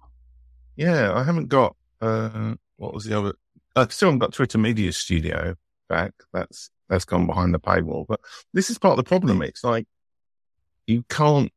Yeah, 0.75 1.13
I 1.13 1.23
haven't 1.23 1.47
got 1.47 1.75
uh 2.01 2.55
what 2.77 2.93
was 2.93 3.03
the 3.03 3.17
other 3.17 3.33
I 3.75 3.87
still 3.87 4.07
haven't 4.09 4.19
got 4.19 4.33
Twitter 4.33 4.57
Media 4.57 4.91
Studio 4.91 5.55
back. 5.89 6.13
That's 6.33 6.69
that's 6.87 7.05
gone 7.05 7.27
behind 7.27 7.53
the 7.53 7.59
paywall. 7.59 8.05
But 8.07 8.19
this 8.53 8.69
is 8.69 8.77
part 8.77 8.97
of 8.97 8.97
the 8.97 9.07
problem. 9.09 9.41
It's 9.41 9.63
like 9.63 9.87
you 10.87 11.03
can't 11.09 11.51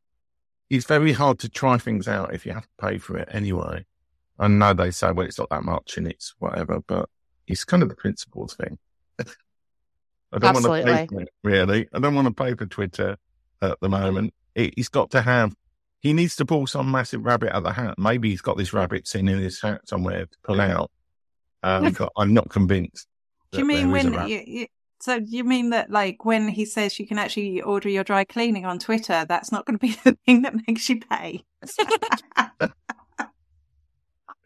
it's 0.71 0.87
very 0.87 1.13
hard 1.13 1.39
to 1.41 1.49
try 1.49 1.77
things 1.79 2.09
out 2.09 2.35
if 2.35 2.47
you 2.47 2.53
have 2.53 2.65
to 2.65 2.75
pay 2.81 2.99
for 2.99 3.19
it 3.19 3.29
anyway. 3.31 3.85
I 4.39 4.49
know 4.49 4.73
they 4.73 4.91
say, 4.91 5.13
well, 5.13 5.27
it's 5.27 5.39
not 5.39 5.51
that 5.51 5.63
much 5.65 5.99
and 5.99 6.09
it's 6.09 6.35
whatever, 6.39 6.81
but 6.87 7.09
it's 7.47 7.65
kind 7.65 7.83
of 7.83 7.91
the 7.91 7.95
principles 7.95 8.55
thing. 8.57 8.79
I 10.33 10.39
don't 10.39 10.57
Absolutely. 10.57 10.85
want 10.85 10.87
to 10.87 10.93
pay 10.93 11.07
for 11.07 11.23
it, 11.23 11.29
really. 11.43 11.89
I 11.93 11.99
don't 11.99 12.15
want 12.15 12.29
to 12.29 12.35
pay 12.35 12.55
for 12.55 12.67
Twitter 12.67 13.17
at 13.61 13.79
the 13.81 13.89
moment. 13.89 14.35
He's 14.55 14.89
got 14.89 15.11
to 15.13 15.23
have, 15.23 15.55
he 16.01 16.13
needs 16.13 16.37
to 16.37 16.45
pull 16.45 16.67
some 16.67 16.91
massive 16.91 17.25
rabbit 17.25 17.51
out 17.51 17.57
of 17.57 17.65
the 17.65 17.73
hat. 17.73 17.95
Maybe 17.99 18.31
he's 18.31 18.41
got 18.41 18.57
this 18.57 18.73
rabbit 18.73 19.07
sitting 19.07 19.29
in 19.29 19.39
his 19.39 19.61
hat 19.61 19.83
somewhere 19.89 20.27
to 20.27 20.39
pull 20.43 20.61
out. 20.61 20.91
Um, 21.63 21.95
I'm 22.17 22.35
not 22.35 22.49
convinced. 22.49 23.07
Do 23.53 23.59
you 23.59 23.65
mean 23.65 23.91
there 23.91 23.99
is 23.99 24.05
a 24.05 24.09
when 24.11 24.17
rabbit. 24.17 24.31
you, 24.31 24.43
you, 24.47 24.67
so 25.01 25.17
you 25.17 25.45
mean 25.45 25.71
that 25.71 25.91
like 25.91 26.25
when 26.25 26.49
he 26.49 26.65
says 26.65 26.99
you 26.99 27.07
can 27.07 27.19
actually 27.19 27.61
order 27.61 27.89
your 27.89 28.05
dry 28.05 28.25
cleaning 28.25 28.65
on 28.65 28.79
Twitter, 28.79 29.27
that's 29.29 29.53
not 29.53 29.67
going 29.67 29.79
to 29.79 29.87
be 29.87 29.93
the 30.05 30.17
thing 30.27 30.43
that 30.43 30.55
makes 30.67 30.89
you 30.89 31.01
pay? 31.01 31.45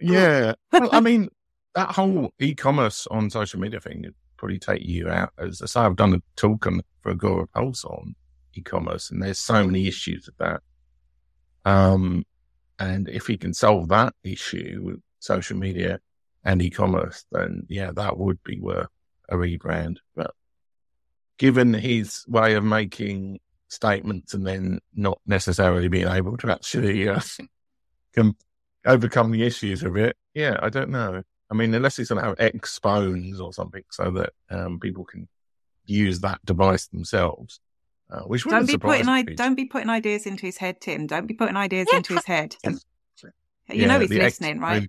Yeah. 0.00 0.54
Well, 0.72 0.88
I 0.92 1.00
mean, 1.00 1.28
that 1.74 1.90
whole 1.90 2.32
e-commerce 2.38 3.06
on 3.10 3.30
social 3.30 3.60
media 3.60 3.80
thing 3.80 4.12
probably 4.36 4.58
take 4.58 4.82
you 4.82 5.08
out. 5.08 5.30
As 5.38 5.62
I 5.62 5.66
say, 5.66 5.80
I've 5.80 5.96
done 5.96 6.14
a 6.14 6.22
talk 6.36 6.66
on 6.66 6.80
for 7.00 7.10
a 7.10 7.14
Agorapulse 7.14 7.84
on 7.84 8.14
e-commerce, 8.54 9.10
and 9.10 9.22
there's 9.22 9.38
so 9.38 9.64
many 9.64 9.86
issues 9.86 10.26
with 10.26 10.36
that. 10.38 10.62
Um, 11.64 12.24
and 12.78 13.08
if 13.08 13.26
he 13.26 13.36
can 13.36 13.54
solve 13.54 13.88
that 13.88 14.14
issue 14.22 14.80
with 14.82 15.00
social 15.18 15.56
media 15.56 16.00
and 16.44 16.62
e-commerce, 16.62 17.24
then 17.32 17.66
yeah, 17.68 17.90
that 17.92 18.18
would 18.18 18.42
be 18.44 18.60
worth 18.60 18.88
a 19.28 19.36
rebrand. 19.36 19.96
But 20.14 20.32
given 21.38 21.74
his 21.74 22.24
way 22.28 22.54
of 22.54 22.64
making 22.64 23.40
statements 23.68 24.34
and 24.34 24.46
then 24.46 24.80
not 24.94 25.18
necessarily 25.26 25.88
being 25.88 26.08
able 26.08 26.36
to 26.38 26.50
actually 26.50 27.08
uh, 27.08 27.20
com- 28.14 28.36
overcome 28.84 29.32
the 29.32 29.44
issues 29.44 29.82
of 29.82 29.96
it. 29.96 30.16
Yeah, 30.34 30.58
I 30.62 30.68
don't 30.68 30.90
know. 30.90 31.22
I 31.50 31.54
mean, 31.54 31.72
unless 31.74 31.98
it's 31.98 32.08
going 32.10 32.20
to 32.22 32.28
have 32.28 32.36
X 32.40 32.78
phones 32.78 33.40
or 33.40 33.52
something 33.52 33.84
so 33.90 34.10
that 34.12 34.32
um, 34.50 34.80
people 34.80 35.04
can 35.04 35.28
use 35.84 36.20
that 36.20 36.44
device 36.44 36.88
themselves, 36.88 37.60
uh, 38.10 38.20
which 38.22 38.44
Don't 38.44 38.52
wouldn't 38.52 38.66
be 38.68 38.72
surprise 38.72 38.96
putting 38.98 39.08
I, 39.08 39.22
me. 39.22 39.34
don't 39.34 39.54
be 39.54 39.64
putting 39.66 39.88
ideas 39.90 40.26
into 40.26 40.46
his 40.46 40.56
head, 40.58 40.80
Tim. 40.80 41.06
Don't 41.06 41.26
be 41.26 41.34
putting 41.34 41.56
ideas 41.56 41.86
Yeah, 41.92 41.98
into 41.98 42.14
his 42.14 42.24
head. 42.24 42.56
You 43.68 43.82
Yeah, 43.82 43.86
know 43.88 43.98
he's 44.00 44.10
the 44.10 44.20
X 44.20 44.40
listening, 44.40 44.60
right? 44.60 44.82
phone- 44.82 44.88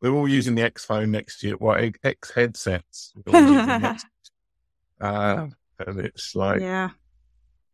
We're 0.00 0.16
all 0.16 0.28
using 0.28 0.54
the 0.54 0.62
X 0.62 0.84
phone 0.84 1.10
next 1.10 1.42
year. 1.42 1.56
What 1.56 1.82
X 2.04 2.30
headsets? 2.32 3.12
We're 3.26 3.34
all 3.34 3.52
using 3.52 3.84
X- 3.84 4.04
uh, 5.00 5.46
and 5.84 6.00
it's 6.00 6.34
like, 6.36 6.60
yeah, 6.60 6.90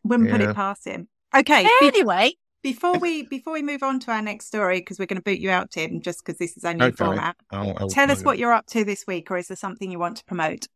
wouldn't 0.04 0.30
put 0.30 0.40
it 0.40 0.54
past 0.54 0.86
him. 0.86 1.08
Okay, 1.36 1.68
Anyway, 1.82 2.32
before 2.62 2.98
we 2.98 3.22
before 3.22 3.52
we 3.52 3.62
move 3.62 3.82
on 3.82 4.00
to 4.00 4.10
our 4.10 4.22
next 4.22 4.46
story, 4.46 4.80
because 4.80 4.98
we're 4.98 5.06
going 5.06 5.18
to 5.20 5.22
boot 5.22 5.38
you 5.38 5.50
out, 5.50 5.70
Tim, 5.70 6.00
just 6.00 6.24
because 6.24 6.38
this 6.38 6.56
is 6.56 6.64
our 6.64 6.74
new 6.74 6.86
Okay. 6.86 6.96
format. 6.96 7.36
I'll- 7.50 7.76
I'll 7.78 7.88
Tell 7.88 8.10
us 8.10 8.22
what 8.22 8.38
you're 8.38 8.52
up 8.52 8.66
to 8.68 8.84
this 8.84 9.06
week, 9.06 9.30
or 9.30 9.36
is 9.36 9.48
there 9.48 9.56
something 9.56 9.90
you 9.90 9.98
want 9.98 10.16
to 10.18 10.24
promote? 10.24 10.66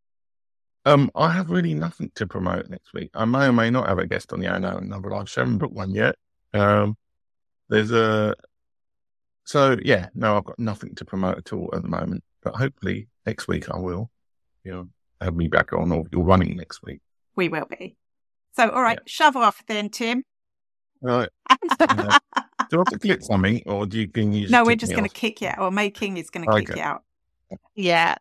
Um, 0.85 1.11
I 1.15 1.31
have 1.33 1.51
really 1.51 1.75
nothing 1.75 2.11
to 2.17 2.27
promote 2.27 2.69
next 2.69 2.93
week. 2.93 3.11
I 3.15 3.25
may 3.25 3.47
or 3.47 3.53
may 3.53 3.71
not 3.71 3.89
have 3.89 3.99
a 3.99 4.07
guest 4.07 4.33
on 4.33 4.41
the 4.41 4.53
unknown 4.53 4.89
number 4.89 5.11
live 5.11 5.29
show. 5.29 5.43
I 5.43 5.45
haven't 5.45 5.59
booked 5.59 5.75
one 5.75 5.93
yet. 5.95 6.17
Um, 6.55 6.97
there's 7.69 7.93
a 7.93 8.35
so 9.45 9.77
yeah, 9.85 10.09
no, 10.15 10.37
I've 10.37 10.45
got 10.45 10.59
nothing 10.59 10.95
to 10.97 11.05
promote 11.05 11.39
at 11.39 11.53
all 11.53 11.71
at 11.73 11.83
the 11.83 11.89
moment. 11.89 12.23
But 12.43 12.57
hopefully 12.57 13.09
next 13.27 13.49
week 13.49 13.71
I 13.71 13.79
will. 13.79 14.11
You 14.65 14.73
know, 14.73 14.89
have 15.21 15.35
me 15.35 15.49
back 15.49 15.73
on, 15.73 15.91
or 15.93 16.05
you're 16.13 16.23
running 16.25 16.57
next 16.57 16.83
week. 16.83 17.01
We 17.37 17.49
will 17.49 17.67
be. 17.67 17.97
So, 18.55 18.69
all 18.69 18.83
right, 18.83 18.99
shove 19.07 19.37
off 19.37 19.63
then, 19.67 19.89
Tim. 19.89 20.23
Right? 21.01 21.29
Uh, 21.81 21.87
do 22.71 22.77
I 22.77 22.81
have 22.81 22.89
to 22.89 22.99
click 22.99 23.23
something, 23.23 23.63
or 23.67 23.87
do 23.87 24.01
you 24.01 24.09
can 24.09 24.33
you? 24.33 24.43
Just 24.43 24.53
no, 24.53 24.65
we're 24.65 24.77
just 24.77 24.93
going 24.93 25.09
to 25.09 25.09
kick 25.15 25.41
you 25.41 25.49
out, 25.49 25.59
or 25.59 25.71
May 25.71 25.91
King 25.91 26.17
is 26.17 26.31
going 26.31 26.47
to 26.49 26.55
kick 26.59 26.71
Okay. 26.71 26.79
you 26.81 26.85
out. 26.85 27.03
yeah. 27.75 28.17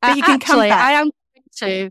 But 0.00 0.10
Uh, 0.12 0.14
you 0.14 0.22
can 0.22 0.40
come 0.40 0.58
back. 0.60 0.72
I 0.84 0.92
am 0.92 1.10
going 1.34 1.44
to. 1.58 1.86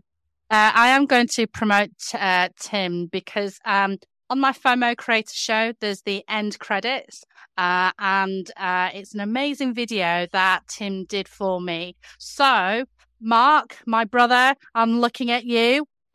Uh, 0.50 0.70
I 0.74 0.88
am 0.88 1.06
going 1.06 1.28
to 1.28 1.46
promote 1.46 1.90
uh, 2.12 2.50
Tim 2.60 3.06
because 3.06 3.58
um, 3.64 3.96
on 4.28 4.38
my 4.38 4.52
FOMO 4.52 4.96
Creator 4.96 5.32
Show, 5.32 5.72
there's 5.80 6.02
the 6.02 6.22
end 6.28 6.58
credits, 6.58 7.24
uh, 7.56 7.90
and 7.98 8.50
uh, 8.58 8.90
it's 8.92 9.14
an 9.14 9.20
amazing 9.20 9.72
video 9.74 10.26
that 10.32 10.60
Tim 10.68 11.04
did 11.06 11.26
for 11.26 11.60
me. 11.60 11.96
So, 12.18 12.84
Mark, 13.20 13.78
my 13.86 14.04
brother, 14.04 14.54
I'm 14.74 15.00
looking 15.00 15.30
at 15.30 15.44
you. 15.44 15.86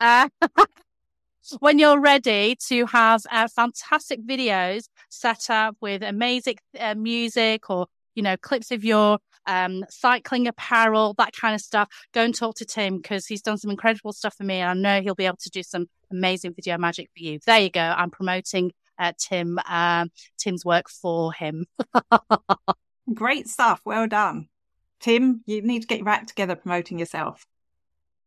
Uh, 1.52 1.56
when 1.60 1.78
you're 1.78 2.00
ready 2.00 2.56
to 2.68 2.86
have 2.86 3.22
uh, 3.30 3.48
fantastic 3.48 4.24
videos 4.26 4.88
set 5.08 5.50
up 5.50 5.76
with 5.80 6.02
amazing 6.02 6.56
uh, 6.78 6.94
music 6.94 7.70
or 7.70 7.86
you 8.14 8.22
know 8.22 8.36
clips 8.36 8.70
of 8.70 8.84
your 8.84 9.18
um, 9.46 9.84
cycling 9.88 10.46
apparel, 10.46 11.14
that 11.18 11.32
kind 11.32 11.54
of 11.54 11.60
stuff, 11.60 11.88
go 12.12 12.22
and 12.22 12.34
talk 12.34 12.54
to 12.56 12.64
Tim 12.64 12.98
because 12.98 13.26
he's 13.26 13.42
done 13.42 13.56
some 13.56 13.70
incredible 13.70 14.12
stuff 14.12 14.34
for 14.36 14.44
me, 14.44 14.56
and 14.56 14.70
I 14.70 14.74
know 14.74 15.02
he'll 15.02 15.14
be 15.14 15.26
able 15.26 15.38
to 15.38 15.50
do 15.50 15.62
some 15.62 15.86
amazing 16.10 16.54
video 16.54 16.76
magic 16.76 17.08
for 17.16 17.22
you. 17.22 17.38
There 17.46 17.58
you 17.58 17.70
go. 17.70 17.80
I'm 17.80 18.10
promoting 18.10 18.72
uh, 18.98 19.12
Tim, 19.18 19.58
um, 19.66 20.10
Tim's 20.38 20.64
work 20.64 20.90
for 20.90 21.32
him. 21.32 21.66
Great 23.14 23.48
stuff. 23.48 23.80
Well 23.84 24.06
done. 24.06 24.48
Tim, 25.00 25.42
you 25.46 25.62
need 25.62 25.80
to 25.80 25.86
get 25.86 26.00
your 26.00 26.08
act 26.08 26.28
together 26.28 26.56
promoting 26.56 26.98
yourself. 26.98 27.46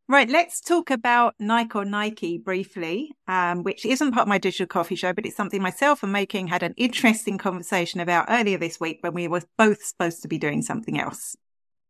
Right, 0.08 0.30
let's 0.30 0.60
talk 0.60 0.92
about 0.92 1.36
Nike 1.40 1.78
or 1.78 1.86
Nike 1.86 2.38
briefly, 2.38 3.12
um, 3.28 3.64
which 3.64 3.86
isn't 3.86 4.12
part 4.12 4.24
of 4.24 4.28
my 4.28 4.40
digital 4.40 4.68
coffee 4.68 4.96
show, 4.96 5.14
but 5.14 5.26
it's 5.26 5.38
something 5.38 5.62
myself 5.62 6.04
and 6.04 6.12
May 6.12 6.26
King 6.26 6.48
had 6.48 6.64
an 6.64 6.74
interesting 6.76 7.38
conversation 7.38 8.02
about 8.02 8.26
earlier 8.28 8.58
this 8.58 8.80
week 8.80 8.98
when 9.02 9.14
we 9.14 9.30
were 9.30 9.44
both 9.58 9.82
supposed 9.82 10.22
to 10.24 10.28
be 10.28 10.38
doing 10.38 10.62
something 10.62 11.00
else. 11.00 11.38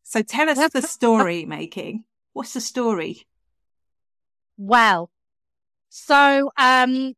So 0.04 0.22
tell 0.22 0.50
us 0.50 0.72
the 0.72 0.82
story, 0.88 1.46
May 1.46 1.66
King. 1.66 2.04
What's 2.34 2.54
the 2.54 2.62
story? 2.62 3.26
Well, 4.58 5.10
so 5.90 6.52
um, 6.58 7.16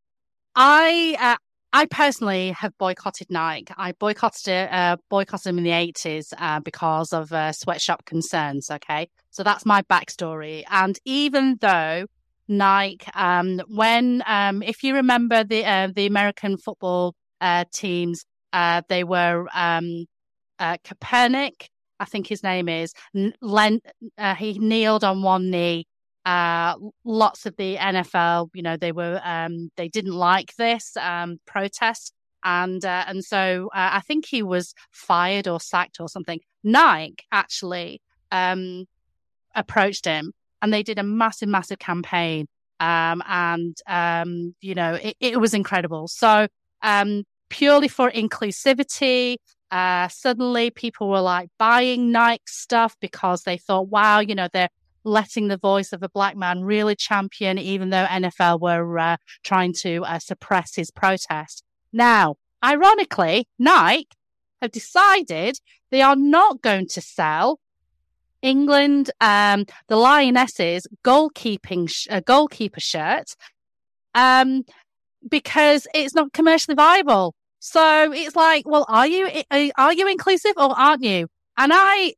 I 0.55 1.17
uh, 1.19 1.37
I 1.75 1.87
personally 1.87 2.51
have 2.51 2.77
boycotted 2.77 3.31
Nike. 3.31 3.73
I 3.75 3.93
boycotted 3.93 4.47
it, 4.47 4.71
uh, 4.71 4.97
boycotted 5.09 5.45
them 5.45 5.57
in 5.57 5.63
the 5.63 5.71
eighties 5.71 6.31
uh, 6.37 6.59
because 6.59 7.11
of 7.11 7.33
uh, 7.33 7.51
sweatshop 7.51 8.05
concerns. 8.05 8.69
Okay, 8.69 9.09
so 9.31 9.41
that's 9.41 9.65
my 9.65 9.81
backstory. 9.81 10.63
And 10.69 10.99
even 11.03 11.57
though 11.61 12.05
Nike, 12.47 13.07
um, 13.15 13.59
when 13.67 14.21
um, 14.27 14.61
if 14.61 14.83
you 14.83 14.93
remember 14.93 15.43
the 15.43 15.65
uh, 15.65 15.89
the 15.93 16.05
American 16.05 16.57
football 16.57 17.15
uh, 17.41 17.65
teams, 17.73 18.23
uh, 18.53 18.83
they 18.87 19.03
were 19.03 19.47
um, 19.55 20.05
uh, 20.59 20.77
Kaepernick. 20.85 21.69
I 21.99 22.05
think 22.05 22.27
his 22.27 22.43
name 22.43 22.69
is. 22.69 22.93
Len, 23.41 23.79
uh, 24.17 24.35
he 24.35 24.59
kneeled 24.59 25.03
on 25.03 25.23
one 25.23 25.49
knee 25.49 25.85
uh 26.25 26.75
lots 27.03 27.45
of 27.45 27.55
the 27.57 27.75
NFL 27.75 28.49
you 28.53 28.61
know 28.61 28.77
they 28.77 28.91
were 28.91 29.19
um 29.23 29.69
they 29.75 29.87
didn't 29.89 30.13
like 30.13 30.55
this 30.55 30.95
um 30.97 31.39
protest. 31.45 32.13
And 32.45 32.83
uh, 32.83 33.05
and 33.07 33.23
so 33.23 33.69
uh, 33.73 33.91
I 33.93 34.01
think 34.01 34.25
he 34.25 34.43
was 34.43 34.73
fired 34.91 35.47
or 35.47 35.61
sacked 35.61 36.01
or 36.01 36.09
something. 36.09 36.41
Nike 36.63 37.23
actually 37.31 38.01
um 38.31 38.85
approached 39.55 40.05
him 40.05 40.33
and 40.61 40.73
they 40.73 40.83
did 40.83 40.99
a 40.99 41.03
massive 41.03 41.49
massive 41.49 41.79
campaign. 41.79 42.47
Um 42.79 43.23
and 43.27 43.77
um 43.87 44.55
you 44.61 44.75
know 44.75 44.95
it, 44.95 45.15
it 45.19 45.39
was 45.39 45.53
incredible. 45.53 46.07
So 46.07 46.47
um 46.81 47.23
purely 47.49 47.87
for 47.87 48.11
inclusivity 48.11 49.37
uh 49.71 50.07
suddenly 50.09 50.69
people 50.69 51.09
were 51.09 51.21
like 51.21 51.49
buying 51.57 52.11
Nike 52.11 52.43
stuff 52.47 52.97
because 52.99 53.43
they 53.43 53.57
thought 53.57 53.87
wow 53.89 54.19
you 54.19 54.35
know 54.35 54.47
they're 54.51 54.69
letting 55.03 55.47
the 55.47 55.57
voice 55.57 55.93
of 55.93 56.03
a 56.03 56.09
black 56.09 56.35
man 56.35 56.63
really 56.63 56.95
champion, 56.95 57.57
even 57.57 57.89
though 57.89 58.05
NFL 58.05 58.59
were 58.59 58.97
uh, 58.97 59.17
trying 59.43 59.73
to 59.81 60.03
uh, 60.03 60.19
suppress 60.19 60.75
his 60.75 60.91
protest. 60.91 61.63
Now, 61.91 62.35
ironically, 62.63 63.47
Nike 63.59 64.07
have 64.61 64.71
decided 64.71 65.59
they 65.91 66.01
are 66.01 66.15
not 66.15 66.61
going 66.61 66.87
to 66.87 67.01
sell 67.01 67.59
England, 68.41 69.09
um, 69.21 69.65
the 69.87 69.95
Lionesses 69.95 70.87
goalkeeping 71.03 71.89
sh- 71.89 72.07
uh, 72.09 72.19
goalkeeper 72.19 72.79
shirt, 72.79 73.35
um, 74.15 74.63
because 75.27 75.87
it's 75.93 76.13
not 76.13 76.33
commercially 76.33 76.75
viable. 76.75 77.35
So 77.59 78.11
it's 78.11 78.35
like, 78.35 78.67
well, 78.67 78.85
are 78.89 79.07
you 79.07 79.29
are 79.77 79.93
you 79.93 80.07
inclusive 80.07 80.51
or 80.57 80.77
aren't 80.77 81.03
you? 81.03 81.27
And 81.57 81.71
I, 81.73 82.13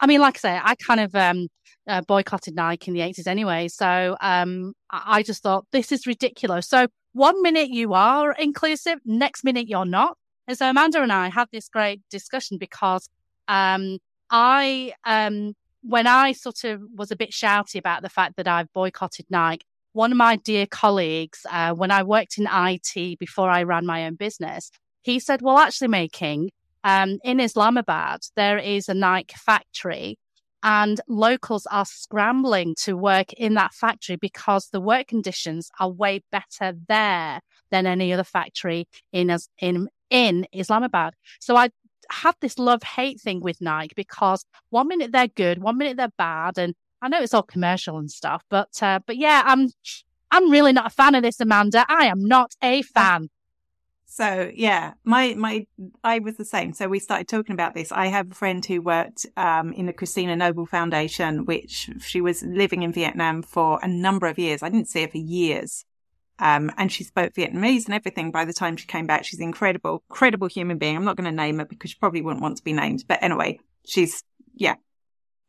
I 0.00 0.06
mean, 0.06 0.20
like 0.20 0.36
I 0.38 0.40
say, 0.40 0.60
I 0.60 0.74
kind 0.74 0.98
of 0.98 1.14
um, 1.14 1.46
uh, 1.88 2.02
boycotted 2.02 2.54
Nike 2.54 2.90
in 2.90 2.94
the 2.94 3.00
80s 3.00 3.26
anyway. 3.26 3.68
So 3.68 4.16
um, 4.20 4.74
I 4.90 5.22
just 5.22 5.42
thought 5.42 5.66
this 5.72 5.90
is 5.90 6.06
ridiculous. 6.06 6.68
So 6.68 6.88
one 7.12 7.42
minute 7.42 7.70
you 7.70 7.94
are 7.94 8.32
inclusive, 8.32 8.98
next 9.04 9.42
minute 9.44 9.68
you're 9.68 9.84
not. 9.84 10.16
And 10.46 10.56
so 10.56 10.68
Amanda 10.68 11.02
and 11.02 11.12
I 11.12 11.28
had 11.28 11.48
this 11.52 11.68
great 11.68 12.00
discussion 12.10 12.58
because 12.58 13.08
um, 13.48 13.98
I, 14.30 14.92
um, 15.04 15.54
when 15.82 16.06
I 16.06 16.32
sort 16.32 16.64
of 16.64 16.82
was 16.94 17.10
a 17.10 17.16
bit 17.16 17.30
shouty 17.30 17.78
about 17.78 18.02
the 18.02 18.08
fact 18.08 18.36
that 18.36 18.46
I've 18.46 18.72
boycotted 18.72 19.26
Nike, 19.30 19.64
one 19.92 20.12
of 20.12 20.18
my 20.18 20.36
dear 20.36 20.66
colleagues, 20.66 21.40
uh, 21.50 21.72
when 21.72 21.90
I 21.90 22.02
worked 22.02 22.38
in 22.38 22.46
IT 22.50 23.18
before 23.18 23.50
I 23.50 23.62
ran 23.62 23.86
my 23.86 24.04
own 24.06 24.14
business, 24.14 24.70
he 25.02 25.18
said, 25.18 25.42
well, 25.42 25.58
actually, 25.58 25.88
May 25.88 26.08
King 26.08 26.50
um, 26.84 27.18
in 27.24 27.40
Islamabad, 27.40 28.20
there 28.36 28.58
is 28.58 28.88
a 28.88 28.94
Nike 28.94 29.34
factory 29.36 30.18
and 30.62 31.00
locals 31.08 31.66
are 31.66 31.84
scrambling 31.84 32.74
to 32.82 32.96
work 32.96 33.32
in 33.34 33.54
that 33.54 33.74
factory 33.74 34.16
because 34.16 34.68
the 34.68 34.80
work 34.80 35.06
conditions 35.06 35.70
are 35.78 35.90
way 35.90 36.22
better 36.32 36.74
there 36.88 37.40
than 37.70 37.86
any 37.86 38.12
other 38.12 38.24
factory 38.24 38.88
in 39.12 39.36
in 39.58 39.88
in 40.10 40.46
Islamabad. 40.52 41.14
So 41.40 41.56
I 41.56 41.70
have 42.10 42.36
this 42.40 42.58
love 42.58 42.82
hate 42.82 43.20
thing 43.20 43.40
with 43.40 43.60
Nike 43.60 43.92
because 43.94 44.44
one 44.70 44.88
minute 44.88 45.12
they're 45.12 45.28
good, 45.28 45.62
one 45.62 45.78
minute 45.78 45.96
they're 45.96 46.12
bad, 46.16 46.58
and 46.58 46.74
I 47.02 47.08
know 47.08 47.20
it's 47.20 47.34
all 47.34 47.42
commercial 47.42 47.98
and 47.98 48.10
stuff, 48.10 48.42
but 48.48 48.82
uh, 48.82 49.00
but 49.06 49.16
yeah, 49.16 49.42
I'm 49.44 49.68
I'm 50.30 50.50
really 50.50 50.72
not 50.72 50.86
a 50.86 50.90
fan 50.90 51.14
of 51.14 51.22
this, 51.22 51.40
Amanda. 51.40 51.84
I 51.88 52.06
am 52.06 52.24
not 52.24 52.54
a 52.62 52.82
fan. 52.82 53.28
So 54.10 54.50
yeah, 54.54 54.94
my 55.04 55.34
my 55.34 55.66
I 56.02 56.18
was 56.18 56.36
the 56.36 56.44
same. 56.44 56.72
So 56.72 56.88
we 56.88 56.98
started 56.98 57.28
talking 57.28 57.52
about 57.52 57.74
this. 57.74 57.92
I 57.92 58.06
have 58.06 58.32
a 58.32 58.34
friend 58.34 58.64
who 58.64 58.80
worked 58.80 59.26
um, 59.36 59.72
in 59.74 59.84
the 59.84 59.92
Christina 59.92 60.34
Noble 60.34 60.64
Foundation, 60.64 61.44
which 61.44 61.90
she 62.00 62.22
was 62.22 62.42
living 62.42 62.82
in 62.82 62.92
Vietnam 62.92 63.42
for 63.42 63.78
a 63.82 63.86
number 63.86 64.26
of 64.26 64.38
years. 64.38 64.62
I 64.62 64.70
didn't 64.70 64.88
see 64.88 65.02
her 65.02 65.08
for 65.08 65.18
years. 65.18 65.84
Um, 66.38 66.70
and 66.78 66.90
she 66.90 67.04
spoke 67.04 67.34
Vietnamese 67.34 67.84
and 67.84 67.94
everything. 67.94 68.30
By 68.30 68.46
the 68.46 68.52
time 68.52 68.76
she 68.76 68.86
came 68.86 69.06
back, 69.06 69.24
she's 69.24 69.40
incredible, 69.40 70.02
incredible 70.08 70.48
human 70.48 70.78
being. 70.78 70.96
I'm 70.96 71.04
not 71.04 71.16
going 71.16 71.30
to 71.30 71.36
name 71.36 71.58
her 71.58 71.64
because 71.64 71.90
she 71.90 71.98
probably 71.98 72.22
wouldn't 72.22 72.42
want 72.42 72.56
to 72.56 72.64
be 72.64 72.72
named. 72.72 73.04
But 73.06 73.22
anyway, 73.22 73.58
she's, 73.84 74.22
yeah. 74.54 74.76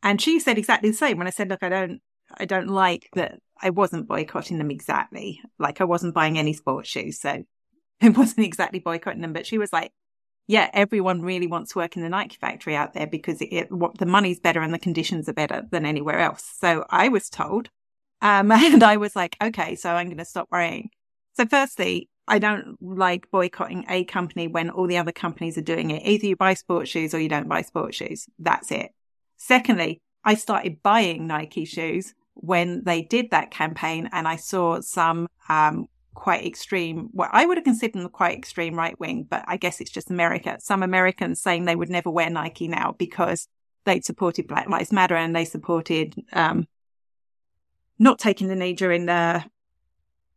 And 0.01 0.19
she 0.19 0.39
said 0.39 0.57
exactly 0.57 0.89
the 0.89 0.97
same 0.97 1.17
when 1.17 1.27
I 1.27 1.31
said, 1.31 1.47
look, 1.47 1.61
I 1.61 1.69
don't, 1.69 2.01
I 2.37 2.45
don't 2.45 2.69
like 2.69 3.09
that 3.13 3.39
I 3.61 3.69
wasn't 3.69 4.07
boycotting 4.07 4.57
them 4.57 4.71
exactly. 4.71 5.41
Like 5.59 5.79
I 5.79 5.83
wasn't 5.83 6.15
buying 6.15 6.37
any 6.37 6.53
sports 6.53 6.89
shoes. 6.89 7.19
So 7.19 7.43
it 8.01 8.17
wasn't 8.17 8.45
exactly 8.45 8.79
boycotting 8.79 9.21
them, 9.21 9.33
but 9.33 9.45
she 9.45 9.57
was 9.57 9.73
like, 9.73 9.91
yeah, 10.47 10.69
everyone 10.73 11.21
really 11.21 11.45
wants 11.45 11.73
to 11.73 11.77
work 11.77 11.95
in 11.95 12.01
the 12.01 12.09
Nike 12.09 12.37
factory 12.37 12.75
out 12.75 12.93
there 12.93 13.05
because 13.05 13.39
it, 13.39 13.53
it, 13.53 13.71
what, 13.71 13.99
the 13.99 14.05
money's 14.07 14.39
better 14.39 14.61
and 14.61 14.73
the 14.73 14.79
conditions 14.79 15.29
are 15.29 15.33
better 15.33 15.63
than 15.69 15.85
anywhere 15.85 16.19
else. 16.19 16.43
So 16.59 16.85
I 16.89 17.09
was 17.09 17.29
told, 17.29 17.69
um, 18.21 18.51
and 18.51 18.83
I 18.83 18.97
was 18.97 19.15
like, 19.15 19.37
okay, 19.43 19.75
so 19.75 19.91
I'm 19.91 20.07
going 20.07 20.17
to 20.17 20.25
stop 20.25 20.47
worrying. 20.51 20.89
So 21.33 21.45
firstly, 21.45 22.09
I 22.27 22.39
don't 22.39 22.77
like 22.81 23.29
boycotting 23.31 23.85
a 23.89 24.05
company 24.05 24.47
when 24.47 24.69
all 24.69 24.87
the 24.87 24.97
other 24.97 25.11
companies 25.11 25.57
are 25.57 25.61
doing 25.61 25.91
it. 25.91 26.01
Either 26.05 26.27
you 26.27 26.35
buy 26.35 26.53
sports 26.55 26.89
shoes 26.89 27.13
or 27.13 27.19
you 27.19 27.29
don't 27.29 27.47
buy 27.47 27.61
sports 27.61 27.97
shoes. 27.97 28.27
That's 28.39 28.71
it. 28.71 28.91
Secondly, 29.37 30.01
I 30.23 30.35
started 30.35 30.81
buying 30.83 31.27
Nike 31.27 31.65
shoes 31.65 32.13
when 32.33 32.83
they 32.83 33.01
did 33.03 33.31
that 33.31 33.51
campaign 33.51 34.09
and 34.11 34.27
I 34.27 34.35
saw 34.35 34.81
some, 34.81 35.27
um, 35.47 35.87
quite 36.19 36.45
extreme, 36.45 37.09
well, 37.13 37.29
I 37.31 37.45
would 37.45 37.57
have 37.57 37.63
considered 37.63 38.01
them 38.01 38.09
quite 38.09 38.37
extreme 38.37 38.75
right 38.75 38.99
wing, 38.99 39.25
but 39.27 39.45
I 39.47 39.55
guess 39.55 39.79
it's 39.79 39.89
just 39.89 40.11
America. 40.11 40.57
Some 40.59 40.83
Americans 40.83 41.41
saying 41.41 41.63
they 41.63 41.77
would 41.77 41.89
never 41.89 42.09
wear 42.09 42.29
Nike 42.29 42.67
now 42.67 42.93
because 42.97 43.47
they 43.85 44.01
supported 44.01 44.45
Black 44.45 44.67
Lives 44.67 44.91
Matter 44.91 45.15
and 45.15 45.33
they 45.33 45.45
supported, 45.45 46.15
um, 46.33 46.67
not 47.97 48.19
taking 48.19 48.49
the 48.49 48.55
knee 48.57 48.73
during 48.73 49.05
the 49.05 49.45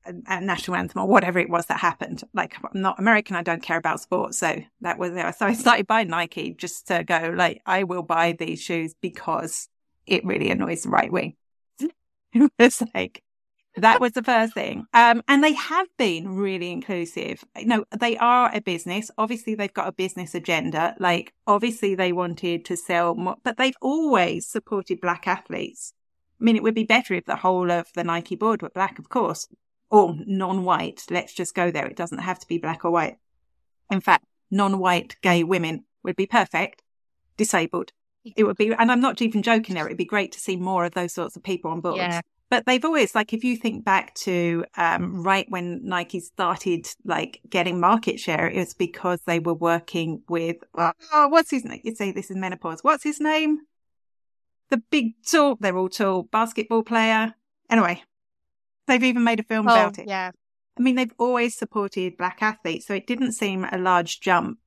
uh, 0.06 0.40
national 0.40 0.76
anthem 0.76 1.02
or 1.02 1.08
whatever 1.08 1.40
it 1.40 1.50
was 1.50 1.66
that 1.66 1.80
happened. 1.80 2.22
Like 2.32 2.54
I'm 2.62 2.80
not 2.80 3.00
American. 3.00 3.34
I 3.34 3.42
don't 3.42 3.62
care 3.62 3.76
about 3.76 4.00
sports. 4.00 4.38
So 4.38 4.62
that 4.82 4.98
was 4.98 5.12
there. 5.12 5.32
So 5.32 5.46
I 5.46 5.52
started 5.52 5.88
buying 5.88 6.08
Nike 6.08 6.54
just 6.54 6.86
to 6.88 7.02
go 7.02 7.34
like, 7.36 7.60
I 7.66 7.82
will 7.82 8.04
buy 8.04 8.32
these 8.38 8.62
shoes 8.62 8.94
because 9.00 9.68
it 10.06 10.24
really 10.24 10.50
annoys 10.50 10.84
the 10.84 10.90
right 10.90 11.10
wing. 11.10 11.34
it 11.80 12.52
was 12.56 12.82
like, 12.94 13.24
that 13.76 14.00
was 14.00 14.12
the 14.12 14.22
first 14.22 14.54
thing. 14.54 14.86
Um, 14.92 15.22
and 15.28 15.42
they 15.42 15.54
have 15.54 15.86
been 15.96 16.36
really 16.36 16.70
inclusive. 16.70 17.42
No, 17.62 17.84
they 17.98 18.16
are 18.18 18.50
a 18.54 18.60
business. 18.60 19.10
Obviously, 19.16 19.54
they've 19.54 19.72
got 19.72 19.88
a 19.88 19.92
business 19.92 20.34
agenda. 20.34 20.94
Like, 20.98 21.32
obviously, 21.46 21.94
they 21.94 22.12
wanted 22.12 22.64
to 22.66 22.76
sell 22.76 23.14
more, 23.14 23.36
but 23.42 23.56
they've 23.56 23.76
always 23.80 24.46
supported 24.46 25.00
black 25.00 25.26
athletes. 25.26 25.94
I 26.40 26.44
mean, 26.44 26.56
it 26.56 26.62
would 26.62 26.74
be 26.74 26.84
better 26.84 27.14
if 27.14 27.24
the 27.24 27.36
whole 27.36 27.70
of 27.70 27.86
the 27.94 28.04
Nike 28.04 28.36
board 28.36 28.62
were 28.62 28.70
black, 28.70 28.98
of 28.98 29.08
course, 29.08 29.48
or 29.90 30.16
non-white. 30.18 31.04
Let's 31.08 31.32
just 31.32 31.54
go 31.54 31.70
there. 31.70 31.86
It 31.86 31.96
doesn't 31.96 32.18
have 32.18 32.38
to 32.40 32.48
be 32.48 32.58
black 32.58 32.84
or 32.84 32.90
white. 32.90 33.16
In 33.90 34.00
fact, 34.00 34.24
non-white 34.50 35.16
gay 35.22 35.44
women 35.44 35.84
would 36.02 36.16
be 36.16 36.26
perfect. 36.26 36.82
Disabled. 37.36 37.92
It 38.24 38.44
would 38.44 38.56
be, 38.56 38.72
and 38.72 38.92
I'm 38.92 39.00
not 39.00 39.22
even 39.22 39.42
joking 39.42 39.74
there. 39.74 39.86
It'd 39.86 39.98
be 39.98 40.04
great 40.04 40.32
to 40.32 40.40
see 40.40 40.56
more 40.56 40.84
of 40.84 40.92
those 40.92 41.12
sorts 41.12 41.36
of 41.36 41.42
people 41.42 41.70
on 41.70 41.80
board. 41.80 41.96
Yeah. 41.96 42.20
But 42.52 42.66
they've 42.66 42.84
always, 42.84 43.14
like, 43.14 43.32
if 43.32 43.44
you 43.44 43.56
think 43.56 43.82
back 43.82 44.12
to 44.26 44.66
um, 44.76 45.22
right 45.22 45.46
when 45.48 45.80
Nike 45.84 46.20
started, 46.20 46.86
like, 47.02 47.40
getting 47.48 47.80
market 47.80 48.20
share, 48.20 48.46
it 48.46 48.58
was 48.58 48.74
because 48.74 49.22
they 49.22 49.38
were 49.38 49.54
working 49.54 50.20
with, 50.28 50.58
oh, 50.74 50.92
what's 51.28 51.50
his 51.50 51.64
name? 51.64 51.80
You'd 51.82 51.96
say 51.96 52.12
this 52.12 52.30
is 52.30 52.36
menopause. 52.36 52.80
What's 52.82 53.04
his 53.04 53.20
name? 53.20 53.60
The 54.68 54.82
big 54.90 55.14
tall, 55.22 55.56
they're 55.60 55.78
all 55.78 55.88
tall, 55.88 56.24
basketball 56.24 56.82
player. 56.82 57.32
Anyway, 57.70 58.02
they've 58.86 59.02
even 59.02 59.24
made 59.24 59.40
a 59.40 59.44
film 59.44 59.66
oh, 59.66 59.72
about 59.72 59.98
it. 59.98 60.06
Yeah. 60.06 60.32
I 60.78 60.82
mean, 60.82 60.96
they've 60.96 61.14
always 61.16 61.56
supported 61.56 62.18
black 62.18 62.42
athletes, 62.42 62.86
so 62.86 62.92
it 62.92 63.06
didn't 63.06 63.32
seem 63.32 63.64
a 63.64 63.78
large 63.78 64.20
jump 64.20 64.58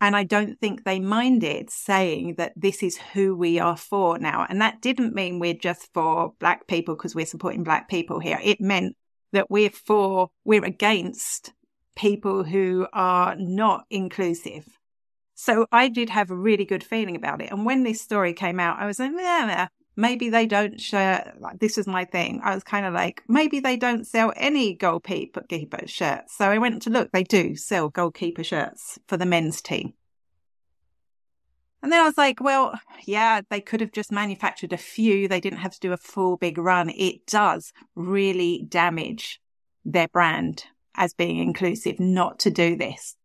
and 0.00 0.14
I 0.14 0.24
don't 0.24 0.58
think 0.60 0.84
they 0.84 1.00
minded 1.00 1.70
saying 1.70 2.36
that 2.36 2.52
this 2.56 2.82
is 2.82 2.98
who 2.98 3.36
we 3.36 3.58
are 3.58 3.76
for 3.76 4.18
now. 4.18 4.46
And 4.48 4.60
that 4.60 4.80
didn't 4.80 5.14
mean 5.14 5.38
we're 5.38 5.54
just 5.54 5.92
for 5.92 6.34
black 6.38 6.66
people 6.66 6.94
because 6.94 7.14
we're 7.14 7.26
supporting 7.26 7.64
black 7.64 7.88
people 7.88 8.20
here. 8.20 8.38
It 8.42 8.60
meant 8.60 8.96
that 9.32 9.50
we're 9.50 9.70
for, 9.70 10.30
we're 10.44 10.64
against 10.64 11.52
people 11.96 12.44
who 12.44 12.86
are 12.92 13.34
not 13.36 13.84
inclusive. 13.90 14.66
So 15.34 15.66
I 15.72 15.88
did 15.88 16.10
have 16.10 16.30
a 16.30 16.36
really 16.36 16.64
good 16.64 16.84
feeling 16.84 17.16
about 17.16 17.42
it. 17.42 17.50
And 17.50 17.66
when 17.66 17.82
this 17.82 18.00
story 18.00 18.34
came 18.34 18.60
out, 18.60 18.78
I 18.78 18.86
was 18.86 18.98
like, 18.98 19.12
yeah, 19.16 19.68
maybe 19.98 20.30
they 20.30 20.46
don't 20.46 20.80
share. 20.80 21.34
Like, 21.40 21.58
this 21.58 21.76
was 21.76 21.88
my 21.88 22.04
thing. 22.04 22.40
I 22.44 22.54
was 22.54 22.62
kind 22.62 22.86
of 22.86 22.94
like, 22.94 23.24
maybe 23.26 23.58
they 23.58 23.76
don't 23.76 24.06
sell 24.06 24.32
any 24.36 24.72
goalkeeper 24.74 25.42
shirts. 25.86 26.36
So 26.38 26.48
I 26.48 26.58
went 26.58 26.80
to 26.82 26.90
look. 26.90 27.10
They 27.10 27.24
do 27.24 27.56
sell 27.56 27.88
goalkeeper 27.88 28.44
shirts 28.44 29.00
for 29.08 29.16
the 29.16 29.26
men's 29.26 29.60
team. 29.60 29.94
And 31.82 31.90
then 31.92 32.00
I 32.00 32.04
was 32.04 32.16
like, 32.16 32.40
well, 32.40 32.78
yeah, 33.06 33.40
they 33.50 33.60
could 33.60 33.80
have 33.80 33.92
just 33.92 34.12
manufactured 34.12 34.72
a 34.72 34.76
few. 34.78 35.26
They 35.26 35.40
didn't 35.40 35.60
have 35.60 35.72
to 35.72 35.80
do 35.80 35.92
a 35.92 35.96
full 35.96 36.36
big 36.36 36.58
run. 36.58 36.90
It 36.90 37.26
does 37.26 37.72
really 37.96 38.64
damage 38.68 39.40
their 39.84 40.08
brand 40.08 40.64
as 40.94 41.12
being 41.12 41.38
inclusive 41.38 41.98
not 41.98 42.38
to 42.40 42.50
do 42.50 42.76
this. 42.76 43.16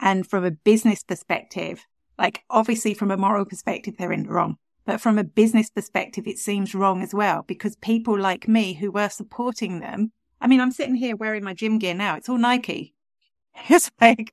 And 0.00 0.26
from 0.26 0.44
a 0.44 0.50
business 0.50 1.02
perspective, 1.02 1.86
like 2.18 2.42
obviously 2.48 2.94
from 2.94 3.10
a 3.10 3.16
moral 3.18 3.44
perspective, 3.44 3.96
they're 3.98 4.12
in 4.12 4.24
the 4.24 4.30
wrong. 4.30 4.56
But 4.84 5.00
from 5.00 5.18
a 5.18 5.24
business 5.24 5.70
perspective, 5.70 6.26
it 6.26 6.38
seems 6.38 6.74
wrong 6.74 7.02
as 7.02 7.14
well 7.14 7.44
because 7.46 7.76
people 7.76 8.18
like 8.18 8.48
me 8.48 8.74
who 8.74 8.90
were 8.90 9.08
supporting 9.08 9.80
them. 9.80 10.12
I 10.40 10.48
mean, 10.48 10.60
I'm 10.60 10.72
sitting 10.72 10.96
here 10.96 11.14
wearing 11.14 11.44
my 11.44 11.54
gym 11.54 11.78
gear 11.78 11.94
now. 11.94 12.16
It's 12.16 12.28
all 12.28 12.38
Nike. 12.38 12.94
It's 13.68 13.90
like, 14.00 14.32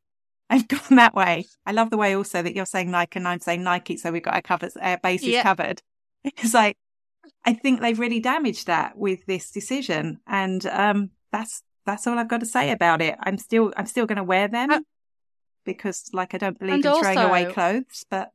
I've 0.49 0.67
gone 0.67 0.95
that 0.95 1.13
way. 1.13 1.45
I 1.65 1.73
love 1.73 1.89
the 1.89 1.97
way 1.97 2.15
also 2.15 2.41
that 2.41 2.55
you're 2.55 2.65
saying 2.65 2.89
Nike 2.89 3.19
and 3.19 3.27
I'm 3.27 3.41
saying 3.41 3.63
Nike. 3.63 3.97
So 3.97 4.11
we've 4.11 4.23
got 4.23 4.33
our 4.33 4.41
covers, 4.41 4.77
our 4.77 4.97
bases 4.97 5.27
yeah. 5.27 5.43
covered. 5.43 5.81
It's 6.23 6.53
like, 6.53 6.77
I 7.45 7.53
think 7.53 7.79
they've 7.79 7.99
really 7.99 8.19
damaged 8.19 8.67
that 8.67 8.97
with 8.97 9.25
this 9.25 9.51
decision. 9.51 10.19
And, 10.25 10.65
um, 10.65 11.11
that's, 11.31 11.63
that's 11.85 12.07
all 12.07 12.17
I've 12.17 12.27
got 12.27 12.39
to 12.39 12.45
say 12.45 12.71
about 12.71 13.01
it. 13.01 13.15
I'm 13.19 13.37
still, 13.37 13.73
I'm 13.77 13.85
still 13.85 14.05
going 14.05 14.17
to 14.17 14.23
wear 14.23 14.47
them 14.47 14.71
uh, 14.71 14.79
because 15.65 16.09
like, 16.13 16.33
I 16.33 16.37
don't 16.37 16.57
believe 16.57 16.85
in 16.85 16.87
also, 16.87 17.01
throwing 17.01 17.17
away 17.19 17.45
clothes, 17.53 18.05
but 18.09 18.31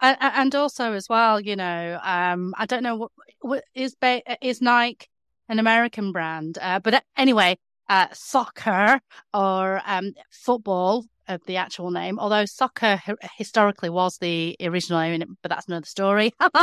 and 0.00 0.54
also 0.54 0.92
as 0.92 1.08
well, 1.08 1.40
you 1.40 1.56
know, 1.56 1.98
um, 2.02 2.54
I 2.56 2.66
don't 2.66 2.82
know 2.82 2.96
what, 2.96 3.10
what 3.40 3.64
is 3.74 3.96
is 4.42 4.60
Nike 4.60 5.06
an 5.48 5.58
American 5.58 6.12
brand, 6.12 6.58
uh, 6.60 6.78
but 6.78 7.02
anyway, 7.16 7.56
uh, 7.88 8.06
soccer 8.12 9.00
or 9.32 9.80
um, 9.86 10.12
football 10.30 11.04
of 11.26 11.42
the 11.46 11.56
actual 11.56 11.90
name, 11.90 12.18
although 12.18 12.44
soccer 12.44 13.00
historically 13.36 13.90
was 13.90 14.18
the 14.18 14.56
original 14.60 15.00
name, 15.00 15.36
but 15.42 15.50
that's 15.50 15.66
another 15.66 15.86
story. 15.86 16.32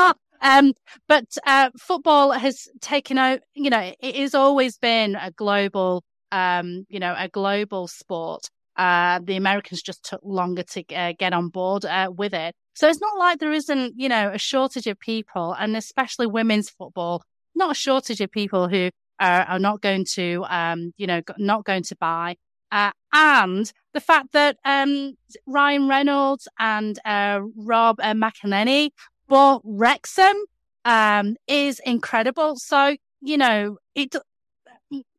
um, 0.41 0.73
but 1.07 1.25
uh, 1.45 1.69
football 1.79 2.31
has 2.31 2.67
taken 2.81 3.17
out, 3.17 3.39
you 3.53 3.69
know, 3.69 3.93
it 3.99 4.15
has 4.15 4.36
always 4.36 4.77
been 4.77 5.15
a 5.15 5.31
global, 5.31 6.03
um, 6.31 6.86
you 6.89 6.99
know, 6.99 7.15
a 7.17 7.27
global 7.27 7.88
sport. 7.88 8.49
Uh, 8.78 9.19
the 9.23 9.36
Americans 9.36 9.82
just 9.82 10.03
took 10.03 10.21
longer 10.23 10.63
to 10.63 10.84
uh, 10.93 11.13
get 11.17 11.34
on 11.34 11.49
board 11.49 11.86
uh, 11.86 12.11
with 12.15 12.34
it. 12.34 12.55
So 12.73 12.88
it's 12.89 12.99
not 12.99 13.17
like 13.17 13.39
there 13.39 13.53
isn't, 13.53 13.93
you 13.97 14.09
know, 14.09 14.32
a 14.34 14.38
shortage 14.38 14.88
of 14.88 14.99
people, 14.99 15.55
and 15.57 15.78
especially 15.78 16.28
women's 16.28 16.69
football, 16.69 17.23
not 17.55 17.71
a 17.71 17.76
shortage 17.76 18.19
of 18.21 18.32
people 18.32 18.67
who 18.67 18.89
are, 19.19 19.43
are 19.43 19.59
not 19.59 19.82
going 19.82 20.05
to, 20.15 20.45
um, 20.49 20.93
you 20.97 21.07
know, 21.07 21.21
not 21.38 21.63
going 21.63 21.84
to 21.84 21.95
buy. 21.95 22.36
Uh, 22.71 22.91
and 23.13 23.71
the 23.93 24.01
fact 24.01 24.34
that 24.34 24.57
um, 24.65 25.13
Ryan 25.45 25.88
Reynolds 25.88 26.47
and 26.59 26.99
uh, 27.05 27.39
Rob 27.55 27.97
uh, 28.01 28.13
McElhenney 28.13 28.89
bought 29.28 29.61
Wrexham 29.63 30.36
um, 30.84 31.38
is 31.47 31.80
incredible. 31.86 32.57
So 32.57 32.97
you 33.26 33.38
know, 33.38 33.78
it 33.95 34.15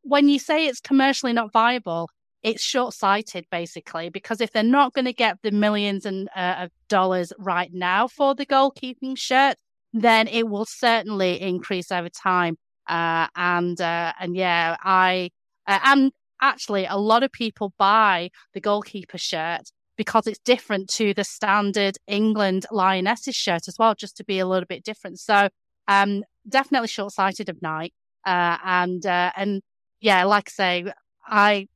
when 0.02 0.28
you 0.28 0.38
say 0.38 0.66
it's 0.66 0.80
commercially 0.80 1.32
not 1.32 1.52
viable, 1.52 2.09
it's 2.43 2.62
short 2.62 2.95
sighted 2.95 3.47
basically 3.51 4.09
because 4.09 4.41
if 4.41 4.53
they're 4.53 4.62
not 4.62 4.93
going 4.93 5.05
to 5.05 5.12
get 5.12 5.39
the 5.43 5.51
millions 5.51 6.07
and 6.07 6.28
uh, 6.37 6.57
of 6.61 6.70
dollars 6.89 7.32
right 7.39 7.70
now 7.72 8.07
for 8.07 8.34
the 8.34 8.47
goalkeeping 8.47 9.18
shirt, 9.18 9.57
then 9.93 10.28
it 10.28 10.49
will 10.49 10.66
certainly 10.66 11.41
increase 11.41 11.91
over 11.91 12.09
time. 12.09 12.57
Uh, 12.89 13.26
and 13.34 13.80
uh, 13.80 14.12
and 14.20 14.37
yeah, 14.37 14.76
I 14.82 15.30
uh, 15.66 15.80
and 15.84 16.12
actually 16.41 16.87
a 16.87 16.97
lot 16.97 17.22
of 17.22 17.32
people 17.32 17.72
buy 17.78 18.30
the 18.53 18.61
goalkeeper 18.61 19.18
shirt 19.18 19.70
because 19.97 20.26
it's 20.26 20.39
different 20.41 20.89
to 20.91 21.14
the 21.14 21.24
standard 21.24 21.97
England 22.07 22.66
Lionesses 22.70 23.34
shirt 23.34 23.66
as 23.66 23.76
well, 23.78 23.95
just 23.95 24.16
to 24.18 24.24
be 24.24 24.39
a 24.39 24.47
little 24.47 24.66
bit 24.66 24.84
different. 24.84 25.18
So 25.18 25.49
um, 25.89 26.22
definitely 26.49 26.89
short 26.89 27.12
sighted 27.12 27.49
of 27.49 27.61
Nike. 27.62 27.95
Uh, 28.24 28.59
and 28.64 29.05
uh, 29.07 29.32
and 29.37 29.62
yeah, 30.01 30.24
like 30.24 30.49
I 30.49 30.53
say, 30.53 30.93
I 31.26 31.68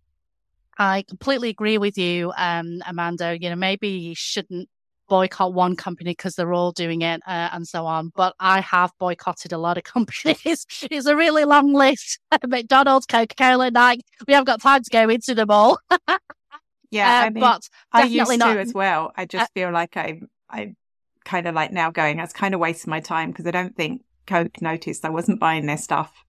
I 0.81 1.03
completely 1.07 1.51
agree 1.51 1.76
with 1.76 1.99
you, 1.99 2.33
um, 2.39 2.81
Amanda. 2.87 3.37
You 3.39 3.51
know, 3.51 3.57
maybe 3.57 3.89
you 3.89 4.14
shouldn't 4.14 4.66
boycott 5.11 5.53
one 5.53 5.76
company 5.76 6.12
because 6.12 6.37
they're 6.37 6.55
all 6.55 6.72
doing 6.72 7.03
it 7.03 7.20
uh, 7.26 7.51
and 7.53 7.68
so 7.68 7.85
on. 7.85 8.11
But 8.16 8.35
I 8.41 8.62
have 8.62 8.91
boycotted 8.99 9.53
a 9.53 9.59
lot 9.59 9.76
of 9.76 9.85
companies. 9.85 10.64
it's 10.91 11.07
a 11.07 11.14
really 11.14 11.45
long 11.45 11.74
list. 11.74 12.18
McDonald's, 12.47 13.05
Coca 13.05 13.35
Cola, 13.35 13.70
Nike. 13.70 14.03
We 14.26 14.33
haven't 14.33 14.47
got 14.47 14.62
time 14.62 14.83
to 14.83 14.91
go 14.91 15.11
into 15.11 15.35
them 15.35 15.51
all. 15.51 15.78
yeah, 16.91 17.24
uh, 17.24 17.26
I 17.26 17.31
mean, 17.31 17.43
but 17.43 17.68
I 17.93 18.05
used 18.05 18.39
not. 18.39 18.55
to 18.55 18.61
as 18.61 18.72
well. 18.72 19.12
I 19.14 19.26
just 19.26 19.45
uh, 19.45 19.49
feel 19.53 19.70
like 19.72 19.99
I 19.99 20.22
I 20.49 20.76
kind 21.26 21.47
of 21.47 21.55
like 21.55 21.72
now 21.72 21.91
going. 21.91 22.20
I 22.20 22.22
was 22.22 22.33
kind 22.33 22.55
of 22.55 22.61
wasting 22.61 22.91
my 22.91 23.01
time 23.01 23.33
because 23.33 23.47
I 23.47 23.51
don't 23.51 23.76
think 23.76 24.03
Coke 24.26 24.62
noticed 24.62 25.05
I 25.05 25.11
wasn't 25.11 25.41
buying 25.41 25.66
their 25.66 25.76
stuff. 25.76 26.24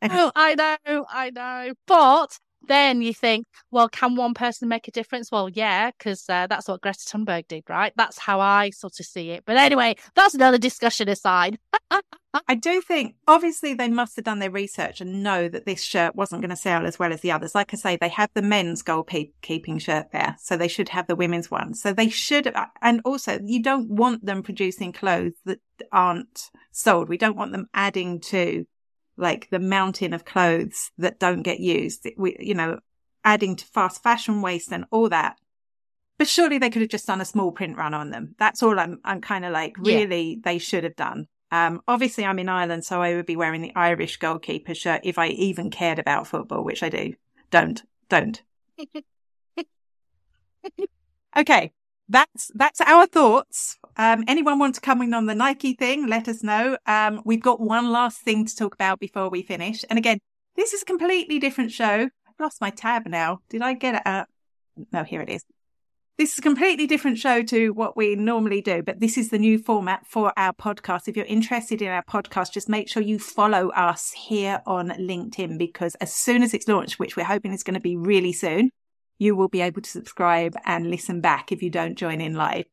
oh, 0.00 0.30
I 0.36 0.54
know, 0.54 1.06
I 1.10 1.30
know. 1.30 1.72
But 1.88 2.38
then 2.68 3.02
you 3.02 3.12
think, 3.14 3.46
well, 3.70 3.88
can 3.88 4.14
one 4.14 4.34
person 4.34 4.68
make 4.68 4.88
a 4.88 4.90
difference? 4.90 5.32
Well, 5.32 5.48
yeah, 5.48 5.90
because 5.90 6.24
uh, 6.28 6.46
that's 6.46 6.68
what 6.68 6.80
Greta 6.80 6.98
Thunberg 6.98 7.48
did, 7.48 7.64
right? 7.68 7.92
That's 7.96 8.18
how 8.18 8.40
I 8.40 8.70
sort 8.70 9.00
of 9.00 9.06
see 9.06 9.30
it. 9.30 9.44
But 9.44 9.56
anyway, 9.56 9.96
that's 10.14 10.34
another 10.34 10.58
discussion 10.58 11.08
aside. 11.08 11.58
I 12.46 12.54
do 12.54 12.80
think, 12.80 13.16
obviously, 13.26 13.74
they 13.74 13.88
must 13.88 14.16
have 14.16 14.24
done 14.24 14.38
their 14.38 14.50
research 14.50 15.00
and 15.00 15.22
know 15.22 15.48
that 15.48 15.64
this 15.64 15.82
shirt 15.82 16.14
wasn't 16.14 16.42
going 16.42 16.50
to 16.50 16.56
sell 16.56 16.86
as 16.86 16.98
well 16.98 17.12
as 17.12 17.22
the 17.22 17.32
others. 17.32 17.54
Like 17.54 17.72
I 17.72 17.76
say, 17.76 17.96
they 17.96 18.10
have 18.10 18.30
the 18.34 18.42
men's 18.42 18.82
goalkeeping 18.82 19.80
shirt 19.80 20.12
there, 20.12 20.36
so 20.38 20.56
they 20.56 20.68
should 20.68 20.90
have 20.90 21.06
the 21.06 21.16
women's 21.16 21.50
one. 21.50 21.74
So 21.74 21.92
they 21.92 22.10
should, 22.10 22.52
and 22.82 23.00
also, 23.04 23.38
you 23.42 23.62
don't 23.62 23.88
want 23.90 24.26
them 24.26 24.42
producing 24.42 24.92
clothes 24.92 25.34
that 25.46 25.60
aren't 25.90 26.50
sold. 26.70 27.08
We 27.08 27.18
don't 27.18 27.36
want 27.36 27.52
them 27.52 27.68
adding 27.72 28.20
to 28.20 28.66
like 29.18 29.50
the 29.50 29.58
mountain 29.58 30.12
of 30.12 30.24
clothes 30.24 30.90
that 30.98 31.18
don't 31.18 31.42
get 31.42 31.60
used. 31.60 32.08
We, 32.16 32.36
you 32.38 32.54
know, 32.54 32.78
adding 33.24 33.56
to 33.56 33.66
fast 33.66 34.02
fashion 34.02 34.40
waste 34.42 34.72
and 34.72 34.86
all 34.90 35.08
that. 35.10 35.38
But 36.18 36.28
surely 36.28 36.58
they 36.58 36.70
could 36.70 36.82
have 36.82 36.90
just 36.90 37.06
done 37.06 37.20
a 37.20 37.26
small 37.26 37.52
print 37.52 37.76
run 37.76 37.94
on 37.94 38.10
them. 38.10 38.34
That's 38.38 38.62
all 38.62 38.78
I'm, 38.78 39.00
I'm 39.04 39.20
kind 39.20 39.44
of 39.44 39.52
like, 39.52 39.76
really, 39.78 40.30
yeah. 40.30 40.36
they 40.42 40.58
should 40.58 40.84
have 40.84 40.96
done. 40.96 41.28
Um, 41.50 41.82
obviously 41.86 42.24
I'm 42.24 42.38
in 42.38 42.48
Ireland, 42.48 42.84
so 42.84 43.02
I 43.02 43.14
would 43.14 43.26
be 43.26 43.36
wearing 43.36 43.62
the 43.62 43.74
Irish 43.74 44.16
goalkeeper 44.16 44.74
shirt 44.74 45.02
if 45.04 45.18
I 45.18 45.28
even 45.28 45.70
cared 45.70 45.98
about 45.98 46.26
football, 46.26 46.64
which 46.64 46.82
I 46.82 46.88
do. 46.88 47.14
Don't, 47.50 47.82
don't. 48.08 48.42
okay 51.36 51.72
that's 52.08 52.50
that's 52.54 52.80
our 52.80 53.06
thoughts. 53.06 53.77
Um, 53.98 54.22
anyone 54.28 54.60
want 54.60 54.76
to 54.76 54.80
come 54.80 55.02
in 55.02 55.12
on 55.12 55.26
the 55.26 55.34
Nike 55.34 55.74
thing? 55.74 56.06
Let 56.06 56.28
us 56.28 56.44
know. 56.44 56.78
Um, 56.86 57.20
we've 57.24 57.42
got 57.42 57.60
one 57.60 57.90
last 57.90 58.20
thing 58.20 58.46
to 58.46 58.54
talk 58.54 58.74
about 58.74 59.00
before 59.00 59.28
we 59.28 59.42
finish. 59.42 59.84
And 59.90 59.98
again, 59.98 60.20
this 60.56 60.72
is 60.72 60.82
a 60.82 60.86
completely 60.86 61.40
different 61.40 61.72
show. 61.72 62.08
I've 62.28 62.40
lost 62.40 62.60
my 62.60 62.70
tab 62.70 63.06
now. 63.06 63.40
Did 63.48 63.62
I 63.62 63.74
get 63.74 63.96
it 63.96 64.02
out? 64.04 64.28
No, 64.92 65.02
here 65.02 65.20
it 65.20 65.28
is. 65.28 65.44
This 66.16 66.32
is 66.32 66.38
a 66.38 66.42
completely 66.42 66.86
different 66.86 67.18
show 67.18 67.42
to 67.42 67.70
what 67.70 67.96
we 67.96 68.16
normally 68.16 68.60
do, 68.60 68.82
but 68.82 68.98
this 68.98 69.16
is 69.16 69.30
the 69.30 69.38
new 69.38 69.58
format 69.58 70.04
for 70.06 70.32
our 70.36 70.52
podcast. 70.52 71.06
If 71.06 71.16
you're 71.16 71.26
interested 71.26 71.80
in 71.80 71.88
our 71.88 72.02
podcast, 72.02 72.52
just 72.52 72.68
make 72.68 72.88
sure 72.88 73.02
you 73.02 73.18
follow 73.18 73.68
us 73.70 74.12
here 74.12 74.60
on 74.66 74.90
LinkedIn 74.90 75.58
because 75.58 75.94
as 75.96 76.12
soon 76.12 76.42
as 76.42 76.54
it's 76.54 76.66
launched, 76.66 76.98
which 76.98 77.16
we're 77.16 77.24
hoping 77.24 77.52
is 77.52 77.62
going 77.62 77.74
to 77.74 77.80
be 77.80 77.96
really 77.96 78.32
soon, 78.32 78.70
you 79.18 79.36
will 79.36 79.48
be 79.48 79.60
able 79.60 79.82
to 79.82 79.90
subscribe 79.90 80.56
and 80.64 80.90
listen 80.90 81.20
back 81.20 81.52
if 81.52 81.62
you 81.62 81.70
don't 81.70 81.96
join 81.96 82.20
in 82.20 82.34
live. 82.34 82.64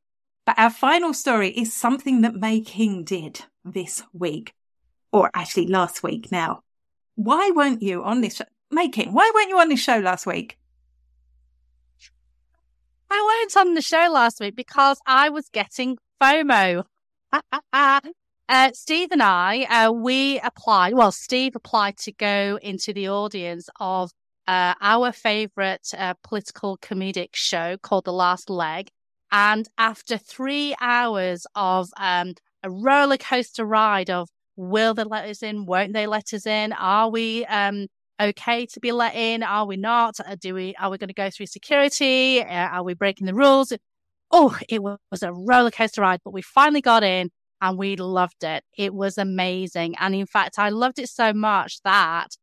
But 0.45 0.59
our 0.59 0.69
final 0.69 1.13
story 1.13 1.49
is 1.49 1.73
something 1.73 2.21
that 2.21 2.35
May 2.35 2.61
King 2.61 3.03
did 3.03 3.41
this 3.63 4.03
week, 4.13 4.53
or 5.11 5.31
actually 5.33 5.67
last 5.67 6.03
week 6.03 6.31
now. 6.31 6.61
Why 7.15 7.51
weren't 7.53 7.81
you 7.81 8.03
on 8.03 8.21
this 8.21 8.35
show? 8.35 8.45
May 8.69 8.89
King, 8.89 9.13
why 9.13 9.31
weren't 9.33 9.49
you 9.49 9.59
on 9.59 9.69
this 9.69 9.79
show 9.79 9.97
last 9.97 10.25
week? 10.27 10.57
I 13.09 13.41
weren't 13.41 13.57
on 13.67 13.73
the 13.73 13.81
show 13.81 14.09
last 14.11 14.39
week 14.39 14.55
because 14.55 14.99
I 15.07 15.29
was 15.29 15.49
getting 15.49 15.97
FOMO. 16.21 16.83
uh, 17.73 18.71
Steve 18.73 19.09
and 19.11 19.23
I, 19.23 19.63
uh, 19.63 19.91
we 19.91 20.39
applied, 20.39 20.93
well, 20.93 21.11
Steve 21.11 21.55
applied 21.55 21.97
to 21.97 22.11
go 22.11 22.59
into 22.61 22.93
the 22.93 23.09
audience 23.09 23.69
of 23.79 24.11
uh, 24.47 24.73
our 24.81 25.11
favorite 25.11 25.87
uh, 25.97 26.13
political 26.23 26.77
comedic 26.77 27.29
show 27.33 27.77
called 27.77 28.05
The 28.05 28.13
Last 28.13 28.49
Leg. 28.49 28.89
And 29.35 29.67
after 29.77 30.17
three 30.17 30.77
hours 30.79 31.45
of 31.55 31.89
um, 31.97 32.35
a 32.63 32.69
roller 32.69 33.17
coaster 33.17 33.65
ride 33.65 34.09
of 34.09 34.29
will 34.55 34.93
they 34.93 35.03
let 35.03 35.27
us 35.27 35.43
in? 35.43 35.65
Won't 35.65 35.91
they 35.91 36.07
let 36.07 36.33
us 36.33 36.45
in? 36.45 36.71
Are 36.71 37.09
we 37.09 37.45
um, 37.47 37.87
okay 38.17 38.65
to 38.65 38.79
be 38.79 38.93
let 38.93 39.13
in? 39.13 39.43
Are 39.43 39.65
we 39.65 39.75
not? 39.75 40.21
Uh, 40.25 40.37
do 40.39 40.53
we? 40.53 40.73
Are 40.79 40.89
we 40.89 40.97
going 40.97 41.09
to 41.09 41.13
go 41.13 41.29
through 41.29 41.47
security? 41.47 42.41
Uh, 42.41 42.69
are 42.69 42.83
we 42.83 42.93
breaking 42.93 43.27
the 43.27 43.33
rules? 43.33 43.73
Oh, 44.31 44.57
it 44.69 44.81
was 44.81 45.21
a 45.21 45.33
roller 45.33 45.69
coaster 45.69 45.99
ride, 45.99 46.21
but 46.23 46.33
we 46.33 46.41
finally 46.41 46.79
got 46.79 47.03
in 47.03 47.29
and 47.59 47.77
we 47.77 47.97
loved 47.97 48.41
it. 48.41 48.63
It 48.77 48.93
was 48.93 49.17
amazing, 49.17 49.95
and 49.99 50.15
in 50.15 50.27
fact, 50.27 50.57
I 50.57 50.69
loved 50.69 50.97
it 50.97 51.09
so 51.09 51.33
much 51.33 51.81
that 51.83 52.37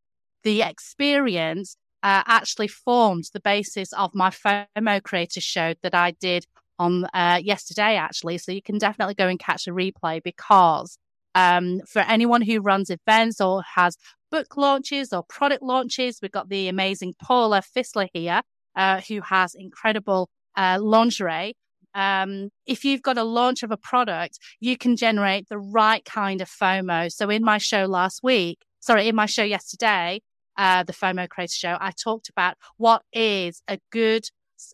the 0.44 0.60
experience 0.60 1.74
uh, 2.02 2.22
actually 2.26 2.68
formed 2.68 3.30
the 3.32 3.40
basis 3.40 3.94
of 3.94 4.14
my 4.14 4.28
FOMO 4.28 5.02
creator 5.02 5.40
show 5.40 5.72
that 5.82 5.94
I 5.94 6.10
did 6.10 6.44
on 6.78 7.04
uh, 7.14 7.40
yesterday, 7.42 7.96
actually. 7.96 8.38
So 8.38 8.52
you 8.52 8.62
can 8.62 8.78
definitely 8.78 9.14
go 9.14 9.28
and 9.28 9.38
catch 9.38 9.66
a 9.66 9.72
replay 9.72 10.22
because 10.22 10.98
um, 11.34 11.80
for 11.86 12.00
anyone 12.00 12.42
who 12.42 12.60
runs 12.60 12.90
events 12.90 13.40
or 13.40 13.62
has 13.74 13.96
book 14.30 14.56
launches 14.56 15.12
or 15.12 15.22
product 15.22 15.62
launches, 15.62 16.18
we've 16.20 16.32
got 16.32 16.48
the 16.48 16.68
amazing 16.68 17.14
Paula 17.22 17.62
Fissler 17.62 18.08
here, 18.12 18.42
uh, 18.76 19.00
who 19.08 19.20
has 19.20 19.54
incredible 19.54 20.28
uh, 20.56 20.78
lingerie. 20.80 21.54
Um, 21.94 22.48
if 22.66 22.84
you've 22.84 23.02
got 23.02 23.18
a 23.18 23.24
launch 23.24 23.62
of 23.62 23.70
a 23.70 23.76
product, 23.76 24.38
you 24.60 24.78
can 24.78 24.96
generate 24.96 25.48
the 25.48 25.58
right 25.58 26.04
kind 26.04 26.40
of 26.40 26.48
FOMO. 26.48 27.12
So 27.12 27.28
in 27.28 27.44
my 27.44 27.58
show 27.58 27.84
last 27.84 28.20
week, 28.22 28.64
sorry, 28.80 29.08
in 29.08 29.14
my 29.14 29.26
show 29.26 29.44
yesterday, 29.44 30.20
uh, 30.56 30.82
the 30.84 30.92
FOMO 30.92 31.28
Creator 31.28 31.54
Show, 31.54 31.76
I 31.80 31.92
talked 31.92 32.28
about 32.28 32.56
what 32.76 33.02
is 33.12 33.62
a 33.68 33.78
good, 33.90 34.24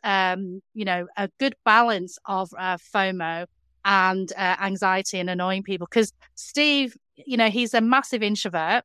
um, 0.02 0.62
you 0.74 0.84
know, 0.84 1.06
a 1.16 1.28
good 1.38 1.54
balance 1.64 2.18
of 2.24 2.50
uh, 2.58 2.76
FOMO 2.76 3.46
and 3.84 4.32
uh, 4.36 4.56
anxiety 4.60 5.18
and 5.18 5.30
annoying 5.30 5.62
people. 5.62 5.86
Because 5.90 6.12
Steve, 6.34 6.96
you 7.16 7.36
know, 7.36 7.48
he's 7.48 7.74
a 7.74 7.80
massive 7.80 8.22
introvert 8.22 8.84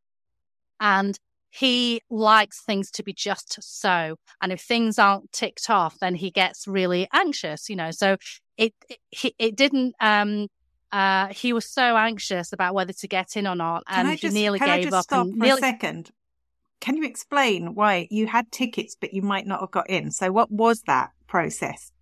and 0.80 1.18
he 1.49 2.01
likes 2.10 2.62
things 2.62 2.89
to 2.91 3.04
be 3.04 3.14
just 3.14 3.62
so. 3.62 4.16
And 4.41 4.51
if 4.51 4.62
things 4.62 4.97
aren't 4.97 5.32
ticked 5.32 5.70
off, 5.70 5.99
then 5.99 6.16
he 6.16 6.32
gets 6.32 6.68
really 6.68 7.08
anxious, 7.14 7.70
you 7.70 7.76
know. 7.76 7.91
So 7.91 8.18
it, 8.58 8.74
it, 8.89 9.34
it 9.38 9.56
didn't, 9.56 9.93
um, 9.99 10.47
uh, 10.91 11.28
he 11.28 11.54
was 11.54 11.66
so 11.66 11.97
anxious 11.97 12.54
about 12.54 12.74
whether 12.76 12.93
to 12.93 13.08
get 13.08 13.36
in 13.36 13.47
or 13.47 13.56
not, 13.56 13.84
and 13.88 14.10
he 14.10 14.16
just, 14.16 14.34
nearly 14.34 14.60
gave 14.60 14.70
I 14.70 14.84
just 14.84 14.93
up. 14.93 15.04
Stop 15.04 15.28
for 15.28 15.36
nearly... 15.36 15.60
a 15.60 15.62
second. 15.62 16.12
Can 16.84 16.97
you 16.97 17.05
explain 17.05 17.75
why 17.75 18.09
you 18.11 18.27
had 18.27 18.51
tickets, 18.51 18.93
but 18.99 19.13
you 19.13 19.21
might 19.21 19.47
not 19.47 19.61
have 19.61 19.71
got 19.71 19.89
in? 19.89 20.11
So 20.11 20.34
what 20.34 20.51
was 20.51 20.81
that 20.81 21.11
process? 21.27 21.93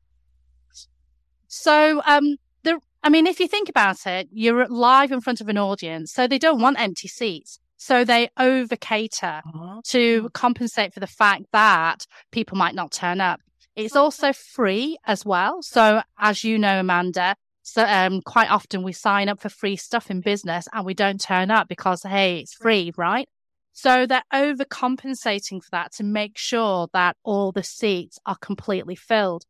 So, 1.48 2.02
um, 2.04 2.38
the, 2.64 2.80
I 3.04 3.10
mean, 3.10 3.28
if 3.28 3.40
you 3.40 3.48
think 3.48 3.70
about 3.70 4.08
it, 4.08 4.28
you're 4.32 4.68
live 4.68 5.12
in 5.12 5.22
front 5.22 5.40
of 5.40 5.50
an 5.50 5.58
audience, 5.60 6.12
so 6.12 6.26
they 6.26 6.40
don't 6.40 6.60
want 6.60 6.80
empty 6.80 7.08
seats. 7.08 7.60
So 7.78 8.04
they 8.04 8.30
over 8.40 8.76
cater 8.76 9.44
uh-huh. 9.46 9.82
to 9.90 10.32
compensate 10.34 10.96
for 10.96 11.00
the 11.00 11.06
fact 11.06 11.44
that 11.52 12.08
people 12.32 12.58
might 12.58 12.74
not 12.74 12.92
turn 12.92 13.22
up. 13.22 13.40
It's 13.76 13.96
also 13.96 14.34
free 14.34 14.98
as 15.06 15.24
well. 15.24 15.62
So 15.62 16.02
as 16.18 16.44
you 16.44 16.58
know, 16.58 16.80
Amanda, 16.80 17.36
so 17.62 17.84
um, 17.84 18.24
quite 18.24 18.50
often 18.50 18.82
we 18.82 18.94
sign 18.94 19.30
up 19.30 19.40
for 19.42 19.50
free 19.50 19.76
stuff 19.76 20.10
in 20.10 20.22
business 20.22 20.68
and 20.74 20.88
we 20.88 20.96
don't 20.96 21.22
turn 21.22 21.52
up 21.52 21.68
because 21.68 22.02
hey, 22.02 22.40
it's 22.40 22.56
free, 22.56 22.92
right? 22.98 23.30
So 23.74 24.06
they're 24.06 24.24
overcompensating 24.34 25.64
for 25.64 25.70
that 25.72 25.94
to 25.94 26.04
make 26.04 26.38
sure 26.38 26.88
that 26.94 27.16
all 27.24 27.52
the 27.52 27.64
seats 27.64 28.20
are 28.26 28.36
completely 28.36 28.96
filled. 28.96 29.46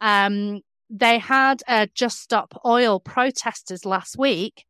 Um, 0.00 0.60
they 0.88 1.18
had 1.18 1.62
uh, 1.66 1.86
Just 1.94 2.20
Stop 2.20 2.60
Oil 2.64 3.00
protesters 3.00 3.84
last 3.84 4.16
week 4.16 4.64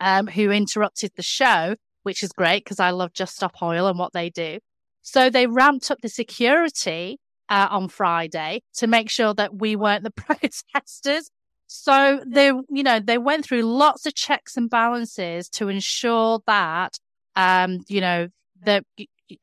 um, 0.00 0.26
who 0.26 0.50
interrupted 0.50 1.12
the 1.16 1.22
show, 1.22 1.76
which 2.02 2.22
is 2.22 2.32
great 2.32 2.64
because 2.64 2.80
I 2.80 2.90
love 2.90 3.12
Just 3.12 3.36
Stop 3.36 3.62
Oil 3.62 3.86
and 3.86 3.98
what 3.98 4.12
they 4.12 4.30
do. 4.30 4.58
So 5.02 5.30
they 5.30 5.46
ramped 5.46 5.90
up 5.90 5.98
the 6.02 6.08
security 6.08 7.18
uh, 7.48 7.68
on 7.70 7.88
Friday 7.88 8.62
to 8.74 8.86
make 8.86 9.10
sure 9.10 9.34
that 9.34 9.56
we 9.56 9.76
weren't 9.76 10.04
the 10.04 10.10
protesters. 10.10 11.30
So 11.66 12.20
they, 12.26 12.48
you 12.48 12.82
know, 12.82 13.00
they 13.00 13.18
went 13.18 13.44
through 13.44 13.62
lots 13.62 14.04
of 14.04 14.14
checks 14.14 14.56
and 14.56 14.68
balances 14.68 15.48
to 15.50 15.68
ensure 15.68 16.40
that, 16.46 16.98
um, 17.40 17.78
you 17.88 18.00
know, 18.00 18.28
that 18.64 18.84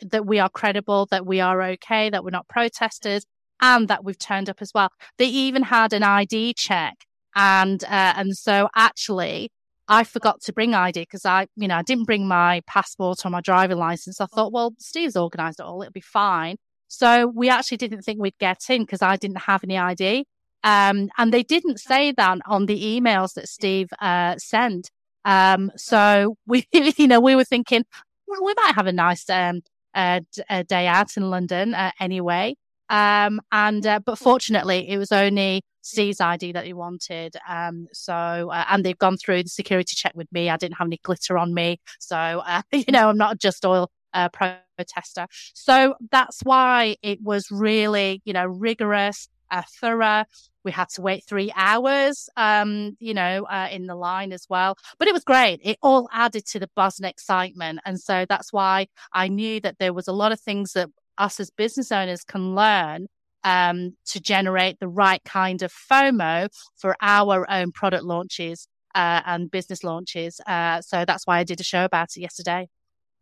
that 0.02 0.26
we 0.26 0.40
are 0.40 0.50
credible, 0.50 1.08
that 1.12 1.26
we 1.26 1.40
are 1.40 1.62
okay, 1.62 2.10
that 2.10 2.24
we're 2.24 2.30
not 2.30 2.48
protesters, 2.48 3.26
and 3.62 3.88
that 3.88 4.04
we've 4.04 4.20
turned 4.20 4.50
up 4.50 4.62
as 4.62 4.72
well. 4.74 4.90
They 5.18 5.26
even 5.26 5.64
had 5.64 5.94
an 5.94 6.04
ID 6.04 6.54
check, 6.54 6.96
and 7.36 7.84
uh, 7.84 8.14
and 8.18 8.38
so 8.38 8.70
actually, 8.76 9.50
I 9.88 10.04
forgot 10.04 10.42
to 10.42 10.54
bring 10.54 10.76
ID 10.76 11.02
because 11.02 11.26
I, 11.26 11.48
you 11.56 11.68
know, 11.68 11.76
I 11.76 11.82
didn't 11.82 12.06
bring 12.06 12.28
my 12.28 12.62
passport 12.68 13.26
or 13.26 13.30
my 13.32 13.42
driving 13.42 13.78
license. 13.78 14.22
I 14.22 14.28
thought, 14.28 14.52
well, 14.52 14.74
Steve's 14.80 15.18
organised 15.18 15.60
it 15.60 15.66
all; 15.66 15.82
it'll 15.82 15.92
be 15.92 16.02
fine. 16.02 16.58
So 16.90 17.28
we 17.28 17.50
actually 17.50 17.78
didn't 17.78 18.04
think 18.04 18.22
we'd 18.22 18.38
get 18.40 18.62
in 18.70 18.84
because 18.84 19.02
I 19.02 19.18
didn't 19.18 19.42
have 19.42 19.64
any 19.64 19.78
ID. 19.78 20.26
Um, 20.64 21.10
and 21.18 21.34
they 21.34 21.44
didn't 21.44 21.80
say 21.80 22.12
that 22.14 22.40
on 22.46 22.66
the 22.66 22.82
emails 22.82 23.34
that 23.34 23.48
Steve 23.48 23.90
uh, 24.00 24.36
sent. 24.38 24.90
Um, 25.26 25.72
so 25.76 26.38
we, 26.46 26.68
you 26.72 27.08
know, 27.08 27.20
we 27.20 27.36
were 27.36 27.44
thinking, 27.44 27.84
well, 28.28 28.44
we 28.44 28.54
might 28.58 28.76
have 28.76 28.88
a 28.88 28.94
nice 28.94 29.30
um, 29.30 29.62
uh, 29.94 30.22
d- 30.34 30.64
day 30.68 30.88
out 30.88 31.18
in 31.18 31.30
London 31.30 31.74
uh, 31.74 31.92
anyway. 32.00 32.56
Um, 32.90 33.42
and 33.52 33.86
uh, 33.86 34.00
but 34.06 34.18
fortunately, 34.18 34.90
it 34.90 34.98
was 34.98 35.12
only 35.12 35.62
Steve's 35.82 36.22
ID 36.22 36.54
that 36.54 36.66
he 36.66 36.74
wanted. 36.74 37.36
Um, 37.48 37.88
so 37.94 38.14
uh, 38.14 38.66
and 38.70 38.84
they've 38.84 38.98
gone 38.98 39.18
through 39.18 39.44
the 39.44 39.50
security 39.50 39.96
check 39.96 40.14
with 40.16 40.32
me. 40.32 40.50
I 40.50 40.58
didn't 40.58 40.78
have 40.78 40.88
any 40.88 41.00
glitter 41.04 41.38
on 41.38 41.54
me, 41.54 41.80
so 42.00 42.16
uh, 42.18 42.62
you 42.72 42.86
know 42.90 43.10
I'm 43.10 43.18
not 43.18 43.36
a 43.36 43.38
just 43.38 43.66
oil 43.66 43.90
uh, 44.14 44.30
protester. 44.30 45.28
So 45.54 45.96
that's 46.12 46.42
why 46.44 46.96
it 47.02 47.22
was 47.22 47.52
really 47.52 48.22
you 48.26 48.34
know 48.34 48.46
rigorous, 48.46 49.28
uh, 49.52 49.64
thorough. 49.80 50.26
We 50.64 50.72
had 50.72 50.90
to 50.90 51.02
wait 51.02 51.24
three 51.26 51.52
hours, 51.56 52.30
um, 52.36 52.98
you 53.00 53.14
know, 53.14 53.46
uh, 53.46 53.70
in 53.72 53.88
the 53.88 53.96
line 53.96 54.34
as 54.34 54.46
well. 54.50 54.76
But 55.00 55.08
it 55.08 55.14
was 55.14 55.24
great. 55.24 55.62
It 55.64 55.78
all 55.82 56.10
added 56.12 56.46
to 56.48 56.60
the 56.60 56.70
buzz 56.76 57.00
and 57.00 57.08
excitement. 57.08 57.80
And 57.86 58.00
so 58.00 58.26
that's 58.28 58.52
why 58.52 58.88
I 59.14 59.28
knew 59.28 59.60
that 59.62 59.78
there 59.80 59.94
was 59.94 60.08
a 60.08 60.14
lot 60.14 60.32
of 60.32 60.40
things 60.40 60.74
that 60.74 60.90
us 61.18 61.40
as 61.40 61.50
business 61.50 61.92
owners 61.92 62.24
can 62.24 62.54
learn 62.56 63.08
um, 63.44 63.96
to 64.08 64.20
generate 64.20 64.80
the 64.80 64.88
right 64.88 65.24
kind 65.24 65.62
of 65.62 65.72
FOMO 65.72 66.50
for 66.76 66.96
our 67.02 67.50
own 67.50 67.72
product 67.72 68.04
launches 68.04 68.68
uh, 68.94 69.22
and 69.26 69.50
business 69.52 69.84
launches. 69.84 70.42
Uh, 70.46 70.82
so 70.82 71.06
that's 71.06 71.26
why 71.26 71.40
I 71.40 71.44
did 71.44 71.60
a 71.60 71.64
show 71.64 71.86
about 71.86 72.10
it 72.16 72.22
yesterday. 72.22 72.68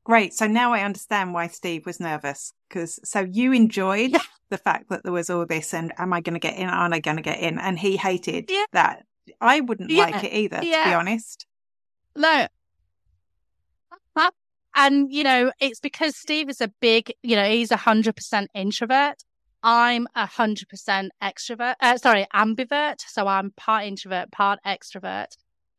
Great. 0.06 0.34
So 0.34 0.48
now 0.48 0.72
I 0.72 0.84
understand 0.84 1.34
why 1.34 1.48
Steve 1.48 1.86
was 1.86 2.00
nervous 2.00 2.54
because 2.70 3.00
so 3.04 3.20
you 3.20 3.52
enjoyed 3.52 4.12
yeah. 4.12 4.20
the 4.50 4.58
fact 4.58 4.90
that 4.90 5.04
there 5.04 5.12
was 5.12 5.30
all 5.30 5.46
this 5.46 5.74
and 5.74 5.92
am 5.98 6.14
I 6.14 6.22
going 6.22 6.36
to 6.36 6.40
get 6.40 6.56
in? 6.56 6.70
Aren't 6.70 6.94
I 6.94 7.00
going 7.00 7.18
to 7.18 7.24
get 7.24 7.40
in? 7.40 7.60
And 7.60 7.78
he 7.78 7.98
hated 7.98 8.50
yeah. 8.50 8.66
that. 8.72 9.04
I 9.42 9.60
wouldn't 9.60 9.90
yeah. 9.90 10.06
like 10.06 10.24
it 10.24 10.32
either, 10.32 10.58
to 10.58 10.62
be 10.62 10.94
honest. 10.94 11.46
No, 12.16 12.48
and, 14.76 15.12
you 15.12 15.24
know, 15.24 15.52
it's 15.60 15.80
because 15.80 16.18
Steve 16.18 16.50
is 16.50 16.60
a 16.60 16.68
big, 16.82 17.14
you 17.24 17.38
know, 17.38 17.50
he's 17.50 17.72
a 17.72 17.78
hundred 17.78 18.16
percent 18.18 18.52
introvert. 18.54 19.24
I'm 19.64 20.06
a 20.16 20.26
hundred 20.26 20.68
percent 20.68 21.14
extrovert. 21.24 21.76
Uh, 21.80 21.98
sorry, 21.98 22.28
ambivert. 22.34 22.98
So 23.08 23.26
I'm 23.26 23.52
part 23.52 23.86
introvert, 23.86 24.32
part 24.32 24.60
extrovert. 24.66 25.28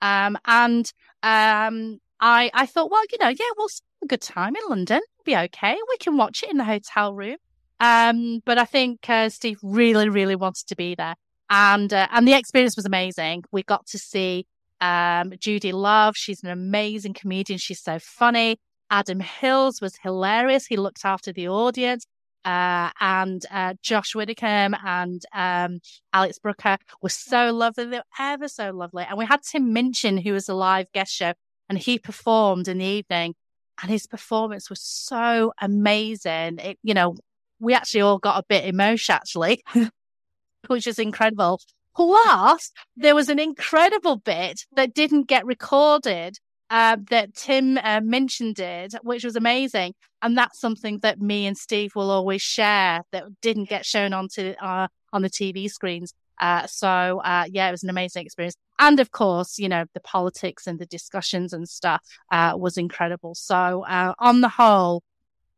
Um, 0.00 0.38
and, 0.46 0.90
um, 1.22 2.00
I, 2.20 2.50
I 2.54 2.66
thought, 2.66 2.90
well, 2.90 3.02
you 3.10 3.18
know, 3.20 3.28
yeah, 3.28 3.50
we'll 3.56 3.68
spend 3.68 3.86
a 4.02 4.06
good 4.06 4.20
time 4.20 4.54
in 4.56 4.62
London. 4.68 4.98
It'll 4.98 5.24
be 5.24 5.36
okay. 5.36 5.76
We 5.88 5.96
can 5.98 6.16
watch 6.16 6.42
it 6.42 6.50
in 6.50 6.56
the 6.56 6.64
hotel 6.64 7.14
room. 7.14 7.36
Um, 7.78 8.40
but 8.44 8.58
I 8.58 8.64
think, 8.64 9.08
uh, 9.08 9.28
Steve 9.28 9.58
really, 9.62 10.08
really 10.08 10.36
wanted 10.36 10.66
to 10.68 10.76
be 10.76 10.94
there. 10.94 11.14
And, 11.50 11.92
uh, 11.92 12.08
and 12.10 12.26
the 12.26 12.32
experience 12.32 12.76
was 12.76 12.86
amazing. 12.86 13.44
We 13.52 13.62
got 13.62 13.86
to 13.88 13.98
see, 13.98 14.46
um, 14.80 15.32
Judi 15.32 15.72
Love. 15.72 16.16
She's 16.16 16.42
an 16.42 16.50
amazing 16.50 17.14
comedian. 17.14 17.58
She's 17.58 17.82
so 17.82 17.98
funny. 17.98 18.58
Adam 18.90 19.20
Hills 19.20 19.80
was 19.80 19.96
hilarious. 20.02 20.66
He 20.66 20.76
looked 20.76 21.04
after 21.04 21.32
the 21.32 21.48
audience. 21.48 22.06
Uh, 22.44 22.90
and 23.00 23.44
uh, 23.50 23.74
Josh 23.82 24.14
Widdicombe 24.14 24.76
and 24.84 25.20
um, 25.34 25.80
Alex 26.12 26.38
Brooker 26.38 26.78
were 27.02 27.08
so 27.08 27.52
lovely. 27.52 27.86
They 27.86 27.96
were 27.96 28.04
ever 28.20 28.46
so 28.46 28.70
lovely. 28.70 29.04
And 29.08 29.18
we 29.18 29.26
had 29.26 29.42
Tim 29.42 29.72
Minchin, 29.72 30.16
who 30.16 30.32
was 30.32 30.48
a 30.48 30.54
live 30.54 30.86
guest 30.92 31.12
show, 31.12 31.32
and 31.68 31.78
he 31.78 31.98
performed 31.98 32.68
in 32.68 32.78
the 32.78 32.84
evening. 32.84 33.34
And 33.80 33.90
his 33.90 34.06
performance 34.06 34.70
was 34.70 34.80
so 34.80 35.52
amazing. 35.60 36.58
It, 36.58 36.78
you 36.82 36.94
know, 36.94 37.16
we 37.60 37.74
actually 37.74 38.00
all 38.00 38.18
got 38.18 38.38
a 38.38 38.46
bit 38.48 38.64
emotional, 38.64 39.16
actually, 39.16 39.62
which 40.66 40.86
is 40.86 40.98
incredible. 40.98 41.60
Plus, 41.94 42.72
there 42.96 43.14
was 43.14 43.28
an 43.28 43.38
incredible 43.38 44.16
bit 44.16 44.64
that 44.74 44.94
didn't 44.94 45.24
get 45.28 45.46
recorded 45.46 46.38
uh, 46.68 46.96
that 47.10 47.34
Tim 47.34 47.78
uh, 47.78 48.00
mentioned 48.02 48.58
it, 48.58 48.94
which 49.02 49.24
was 49.24 49.36
amazing. 49.36 49.94
And 50.22 50.36
that's 50.36 50.60
something 50.60 50.98
that 51.00 51.20
me 51.20 51.46
and 51.46 51.56
Steve 51.56 51.94
will 51.94 52.10
always 52.10 52.42
share 52.42 53.02
that 53.12 53.24
didn't 53.40 53.68
get 53.68 53.86
shown 53.86 54.12
onto 54.12 54.54
uh, 54.60 54.88
on 55.12 55.22
the 55.22 55.30
TV 55.30 55.70
screens. 55.70 56.12
Uh, 56.40 56.66
so 56.66 57.20
uh, 57.24 57.44
yeah, 57.50 57.68
it 57.68 57.72
was 57.72 57.82
an 57.82 57.90
amazing 57.90 58.24
experience. 58.24 58.56
And 58.78 59.00
of 59.00 59.10
course, 59.10 59.58
you 59.58 59.68
know, 59.68 59.84
the 59.94 60.00
politics 60.00 60.66
and 60.66 60.78
the 60.78 60.86
discussions 60.86 61.52
and 61.52 61.68
stuff 61.68 62.02
uh, 62.30 62.54
was 62.56 62.76
incredible. 62.76 63.34
So 63.34 63.84
on 63.86 64.40
the 64.40 64.48
whole, 64.48 65.02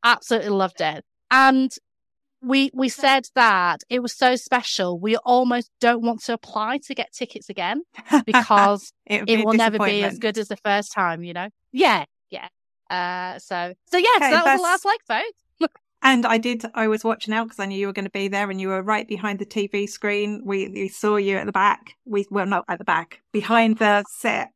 absolutely 0.05 0.51
loved 0.51 0.81
it. 0.81 1.05
And 1.31 1.73
we 2.41 2.71
we 2.73 2.89
said 2.89 3.27
that 3.35 3.83
it 3.89 4.01
was 4.01 4.17
so 4.17 4.37
special. 4.37 4.99
We 4.99 5.17
almost 5.17 5.71
don't 5.81 6.03
want 6.03 6.23
to 6.25 6.35
apply 6.35 6.79
to 6.87 6.95
get 6.95 7.13
tickets 7.13 7.49
again 7.49 7.83
because 8.25 8.93
it, 9.07 9.25
it 9.29 9.45
will 9.45 9.55
never 9.55 9.79
be 9.79 10.05
as 10.05 10.19
good 10.19 10.39
as 10.39 10.49
the 10.49 10.57
first 10.57 10.93
time. 10.93 11.25
You 11.25 11.33
know? 11.35 11.49
Yeah, 11.73 12.05
yeah. 12.31 12.49
Uh, 12.89 13.39
so 13.39 13.75
so 13.91 13.99
yeah, 13.99 14.09
okay, 14.17 14.31
so 14.31 14.37
that 14.37 14.45
was 14.45 14.59
the 14.59 14.63
last 14.63 14.85
leg, 14.85 14.99
folks. 15.07 15.39
And 16.03 16.27
I 16.27 16.39
did. 16.39 16.65
I 16.75 16.89
was 16.89 17.05
watching 17.05 17.35
out 17.35 17.45
because 17.45 17.59
I 17.59 17.67
knew 17.67 17.79
you 17.79 17.87
were 17.87 17.93
going 17.93 18.05
to 18.05 18.11
be 18.11 18.29
there, 18.29 18.51
and 18.51 18.61
you 18.61 18.69
were 18.69 18.83
right 18.83 19.07
behind 19.07 19.39
the 19.39 19.47
TV 19.47 19.89
screen. 19.89 20.43
We 20.45 20.69
we 20.69 20.89
saw 20.89 21.17
you 21.17 21.37
at 21.37 21.47
the 21.47 21.53
back. 21.53 21.95
We 22.05 22.27
well, 22.31 22.47
not 22.47 22.65
at 22.69 22.79
the 22.79 22.85
back, 22.85 23.21
behind 23.33 23.79
the 23.79 24.05
set. 24.09 24.51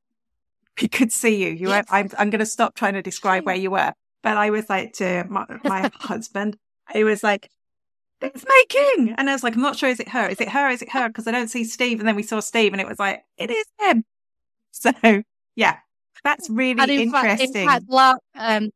We 0.80 0.88
could 0.88 1.12
see 1.12 1.36
you. 1.36 1.51
You 1.51 1.68
yes. 1.68 1.84
were. 1.88 1.97
I'm. 1.97 2.11
I'm 2.18 2.30
going 2.30 2.40
to 2.40 2.47
stop 2.47 2.74
trying 2.74 2.95
to 2.95 3.03
describe 3.03 3.45
where 3.45 3.55
you 3.55 3.70
were. 3.70 3.93
But 4.22 4.36
I 4.36 4.51
was 4.51 4.68
like 4.70 4.95
to 4.95 5.24
my, 5.28 5.45
my 5.64 5.90
husband. 6.01 6.57
It 6.95 7.05
was 7.05 7.22
like 7.22 7.51
it's 8.22 8.45
May 8.45 8.64
King. 8.68 9.14
And 9.18 9.28
I 9.28 9.32
was 9.32 9.43
like, 9.43 9.55
I'm 9.55 9.62
not 9.62 9.76
sure, 9.76 9.88
is 9.88 10.01
it 10.01 10.09
her? 10.09 10.28
Is 10.28 10.40
it 10.40 10.49
her? 10.51 10.70
Is 10.70 10.82
it 10.82 10.93
her? 10.93 11.09
Because 11.09 11.26
I 11.26 11.32
don't 11.32 11.49
see 11.49 11.64
Steve. 11.64 11.99
And 11.99 12.09
then 12.09 12.16
we 12.16 12.22
saw 12.22 12.40
Steve 12.40 12.72
and 12.72 12.80
it 12.80 12.86
was 12.86 12.99
like, 12.99 13.24
it 13.36 13.51
is 13.51 13.64
him. 13.80 14.05
So 14.74 14.90
yeah, 15.55 15.76
that's 16.24 16.49
really 16.49 16.82
in 16.82 17.01
interesting. 17.01 17.66
Fact, 17.66 17.82
in, 17.82 17.88
fact, 17.90 18.20
um, 18.34 18.70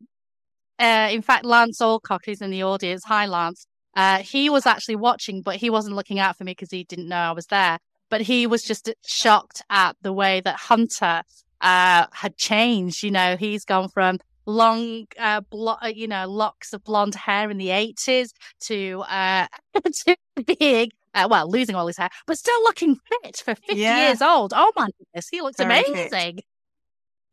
uh, 0.79 1.09
in 1.11 1.23
fact, 1.23 1.45
Lance 1.45 1.81
Alcock, 1.81 2.25
who's 2.25 2.43
in 2.43 2.51
the 2.51 2.63
audience, 2.63 3.05
hi 3.05 3.27
Lance, 3.27 3.67
uh, 3.97 4.19
he 4.19 4.51
was 4.51 4.67
actually 4.67 4.97
watching, 4.97 5.41
but 5.41 5.57
he 5.57 5.71
wasn't 5.71 5.97
looking 5.97 6.19
out 6.19 6.37
for 6.37 6.45
me 6.45 6.53
because 6.53 6.71
he 6.71 6.85
didn't 6.85 7.09
know 7.09 7.17
I 7.17 7.33
was 7.33 7.47
there. 7.47 7.79
But 8.11 8.21
he 8.21 8.47
was 8.47 8.63
just 8.63 8.93
shocked 9.05 9.63
at 9.71 9.97
the 10.03 10.13
way 10.13 10.41
that 10.43 10.57
Hunter 10.57 11.23
uh, 11.61 12.07
had 12.13 12.37
changed. 12.37 13.03
You 13.03 13.11
know, 13.11 13.37
he's 13.37 13.65
gone 13.65 13.89
from 13.89 14.19
long, 14.45 15.07
uh, 15.19 15.41
blo- 15.41 15.79
uh, 15.83 15.89
you 15.89 16.07
know, 16.07 16.29
locks 16.29 16.73
of 16.73 16.85
blonde 16.85 17.15
hair 17.15 17.51
in 17.51 17.57
the 17.57 17.71
eighties 17.71 18.33
to, 18.61 19.03
uh, 19.09 19.47
to 19.85 20.17
being, 20.45 20.91
uh, 21.15 21.27
well, 21.29 21.51
losing 21.51 21.75
all 21.75 21.87
his 21.87 21.97
hair, 21.97 22.11
but 22.27 22.39
still 22.39 22.63
looking 22.63 22.97
fit 23.23 23.39
for 23.39 23.55
50 23.55 23.75
yeah. 23.75 24.07
years 24.07 24.23
old. 24.23 24.53
Oh 24.55 24.73
my 24.77 24.89
goodness. 24.99 25.29
He 25.31 25.41
looks 25.41 25.57
Very 25.57 25.83
amazing. 25.85 26.37
Fit. 26.37 26.45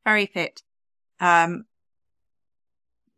Very 0.06 0.26
fit. 0.26 0.64
Um, 1.20 1.66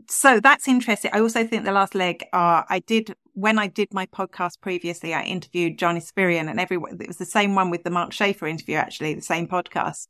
so 0.07 0.39
that's 0.39 0.67
interesting. 0.67 1.11
I 1.13 1.19
also 1.19 1.45
think 1.45 1.65
the 1.65 1.71
last 1.71 1.95
leg 1.95 2.23
uh, 2.33 2.63
I 2.67 2.79
did 2.85 3.15
when 3.33 3.59
I 3.59 3.67
did 3.67 3.93
my 3.93 4.05
podcast 4.05 4.61
previously, 4.61 5.13
I 5.13 5.23
interviewed 5.23 5.77
Johnny 5.77 5.99
Spirian 5.99 6.49
and 6.49 6.59
everyone, 6.59 6.97
it 7.01 7.07
was 7.07 7.17
the 7.17 7.25
same 7.25 7.53
one 7.53 7.69
with 7.69 7.83
the 7.83 7.89
Mark 7.89 8.13
Schaefer 8.13 8.47
interview, 8.47 8.75
actually, 8.75 9.13
the 9.13 9.21
same 9.21 9.47
podcast 9.47 10.07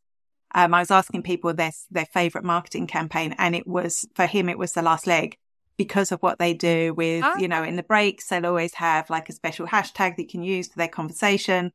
um, 0.55 0.73
I 0.73 0.79
was 0.79 0.89
asking 0.89 1.23
people 1.23 1.53
their 1.53 1.73
their 1.91 2.05
favorite 2.05 2.45
marketing 2.45 2.87
campaign, 2.87 3.35
and 3.37 3.55
it 3.55 3.67
was 3.67 4.05
for 4.15 4.25
him 4.25 4.49
it 4.49 4.57
was 4.57 4.71
the 4.71 4.81
last 4.81 5.05
leg 5.05 5.37
because 5.77 6.13
of 6.13 6.23
what 6.23 6.39
they 6.39 6.53
do 6.53 6.93
with 6.93 7.23
oh. 7.25 7.37
you 7.37 7.49
know 7.49 7.61
in 7.61 7.75
the 7.75 7.83
breaks 7.83 8.29
they'll 8.29 8.45
always 8.45 8.75
have 8.75 9.09
like 9.09 9.27
a 9.27 9.33
special 9.33 9.67
hashtag 9.67 10.15
that 10.15 10.23
you 10.23 10.27
can 10.27 10.43
use 10.43 10.69
for 10.69 10.77
their 10.77 10.87
conversation. 10.87 11.71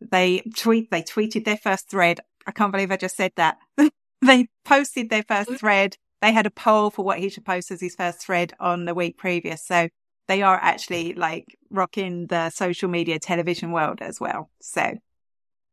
They 0.00 0.42
tweet 0.56 0.90
they 0.90 1.02
tweeted 1.02 1.44
their 1.44 1.58
first 1.58 1.90
thread. 1.90 2.20
I 2.46 2.52
can't 2.52 2.72
believe 2.72 2.90
I 2.90 2.96
just 2.96 3.16
said 3.16 3.32
that. 3.36 3.58
they 4.22 4.48
posted 4.64 5.10
their 5.10 5.24
first 5.28 5.54
thread. 5.56 5.96
They 6.22 6.32
had 6.32 6.46
a 6.46 6.50
poll 6.50 6.90
for 6.90 7.04
what 7.04 7.18
he 7.18 7.28
should 7.28 7.44
post 7.44 7.70
as 7.70 7.82
his 7.82 7.94
first 7.96 8.20
thread 8.20 8.54
on 8.60 8.86
the 8.86 8.94
week 8.94 9.18
previous. 9.18 9.66
So 9.66 9.88
they 10.28 10.42
are 10.42 10.56
actually 10.56 11.14
like 11.14 11.58
rocking 11.70 12.28
the 12.28 12.50
social 12.50 12.88
media 12.88 13.18
television 13.18 13.72
world 13.72 14.00
as 14.00 14.20
well. 14.20 14.50
So 14.62 14.94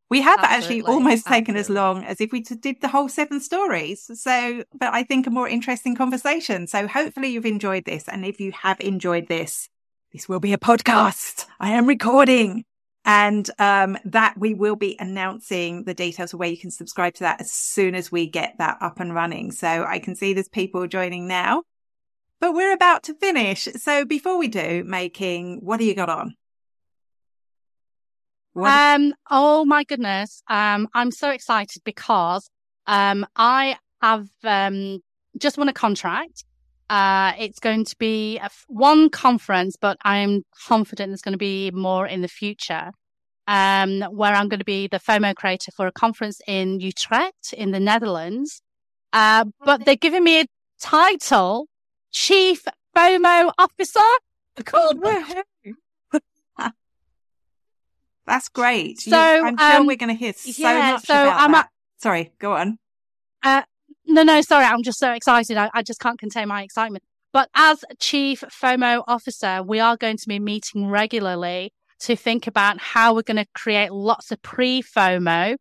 We 0.10 0.22
have 0.22 0.40
Absolutely, 0.44 0.80
actually 0.80 0.82
almost 0.94 1.28
taken 1.28 1.56
as 1.56 1.70
long 1.70 2.04
as 2.04 2.20
if 2.20 2.32
we 2.32 2.42
did 2.42 2.82
the 2.82 2.88
whole 2.88 3.10
seven 3.10 3.40
stories. 3.40 4.10
So, 4.20 4.64
but 4.74 4.94
I 4.94 5.04
think 5.04 5.28
a 5.28 5.30
more 5.30 5.48
interesting 5.48 5.96
conversation. 5.96 6.66
So 6.68 6.88
hopefully 6.88 7.30
you've 7.30 7.46
enjoyed 7.46 7.86
this. 7.86 8.08
And 8.08 8.26
if 8.26 8.40
you 8.40 8.52
have 8.52 8.82
enjoyed 8.82 9.28
this, 9.28 9.70
this 10.12 10.28
will 10.28 10.40
be 10.40 10.54
a 10.54 10.58
podcast. 10.58 11.46
I 11.60 11.72
am 11.72 11.86
recording. 11.86 12.66
And 13.12 13.50
um, 13.58 13.98
that 14.06 14.38
we 14.38 14.54
will 14.54 14.76
be 14.76 14.96
announcing 15.00 15.84
the 15.84 15.96
details 15.96 16.32
of 16.32 16.40
where 16.40 16.48
you 16.48 16.60
can 16.60 16.70
subscribe 16.70 17.16
to 17.16 17.22
that 17.22 17.42
as 17.42 17.52
soon 17.52 17.96
as 17.96 18.12
we 18.12 18.28
get 18.28 18.54
that 18.60 18.78
up 18.82 19.00
and 19.00 19.16
running. 19.16 19.52
So 19.52 19.84
I 19.84 19.98
can 19.98 20.16
see 20.16 20.34
there's 20.34 20.48
people 20.48 20.86
joining 20.86 21.28
now, 21.28 21.64
but 22.40 22.54
we're 22.54 22.72
about 22.72 23.02
to 23.06 23.16
finish. 23.16 23.68
So 23.78 24.06
before 24.06 24.38
we 24.38 24.48
do, 24.48 24.84
May 24.86 25.10
King, 25.10 25.58
what 25.64 25.78
do 25.78 25.86
you 25.86 25.96
got 25.96 26.10
on? 26.10 26.36
What- 28.54 28.70
Um, 28.70 29.16
oh 29.32 29.66
my 29.66 29.86
goodness. 29.86 30.44
Um, 30.48 30.88
I'm 30.94 31.10
so 31.10 31.32
excited 31.32 31.82
because, 31.84 32.48
um, 32.86 33.26
I 33.36 33.80
have, 34.04 34.28
um, 34.44 35.00
just 35.36 35.58
won 35.58 35.68
a 35.68 35.74
contract. 35.74 36.44
Uh, 36.90 37.34
it's 37.38 37.60
going 37.60 37.86
to 37.86 37.96
be 37.98 38.38
a 38.40 38.46
f- 38.46 38.66
one 38.68 39.10
conference, 39.10 39.76
but 39.80 39.98
I'm 40.04 40.44
confident 40.68 41.12
there's 41.12 41.22
going 41.22 41.34
to 41.34 41.38
be 41.38 41.70
more 41.72 42.08
in 42.08 42.22
the 42.22 42.28
future. 42.28 42.92
Um, 43.48 44.02
where 44.12 44.34
I'm 44.34 44.48
going 44.48 44.60
to 44.60 44.66
be 44.66 44.88
the 44.88 45.00
FOMO 45.00 45.36
creator 45.36 45.72
for 45.72 45.88
a 45.88 45.92
conference 45.92 46.40
in 46.48 46.80
Utrecht 46.80 47.54
in 47.54 47.72
the 47.72 47.80
Netherlands. 47.80 48.62
Uh, 49.12 49.46
but 49.66 49.86
they're 49.86 49.96
giving 49.96 50.24
me 50.24 50.42
a 50.42 50.46
title, 50.80 51.68
Chief 52.12 52.64
FOMO 52.96 53.52
Officer. 53.58 54.00
Called 54.66 55.02
That's 58.26 58.50
great. 58.50 59.06
You- 59.06 59.12
So, 59.12 59.18
I'm 59.18 59.58
sure 59.58 59.78
um, 59.78 59.88
we're 59.88 59.96
going 59.96 60.16
to 60.16 60.20
hear 60.20 60.34
so 60.34 60.52
yeah, 60.62 60.92
much 60.92 61.06
so 61.06 61.14
about 61.16 61.42
I'm 61.42 61.50
a- 61.52 61.54
that. 61.54 61.70
Sorry, 61.98 62.32
go 62.40 62.54
on. 62.54 62.78
Uh, 63.42 63.64
no, 64.10 64.24
no, 64.24 64.42
sorry. 64.42 64.66
I'm 64.66 64.84
just 64.84 65.00
so 65.00 65.12
excited. 65.12 65.58
I, 65.58 65.70
I 65.74 65.84
just 65.84 66.00
can't 66.00 66.20
contain 66.20 66.48
my 66.48 66.64
excitement. 66.64 67.04
But 67.32 67.50
as 67.56 67.86
chief 68.00 68.42
FOMO 68.42 69.04
officer, 69.08 69.62
we 69.64 69.80
are 69.80 69.96
going 69.96 70.18
to 70.18 70.28
be 70.28 70.40
meeting 70.40 70.88
regularly 70.88 71.72
to 72.02 72.16
think 72.16 72.48
about 72.48 72.80
how 72.80 73.14
we're 73.14 73.22
going 73.22 73.38
to 73.38 73.46
create 73.54 73.92
lots 73.92 74.32
of 74.32 74.42
pre 74.42 74.82
FOMO 74.82 75.58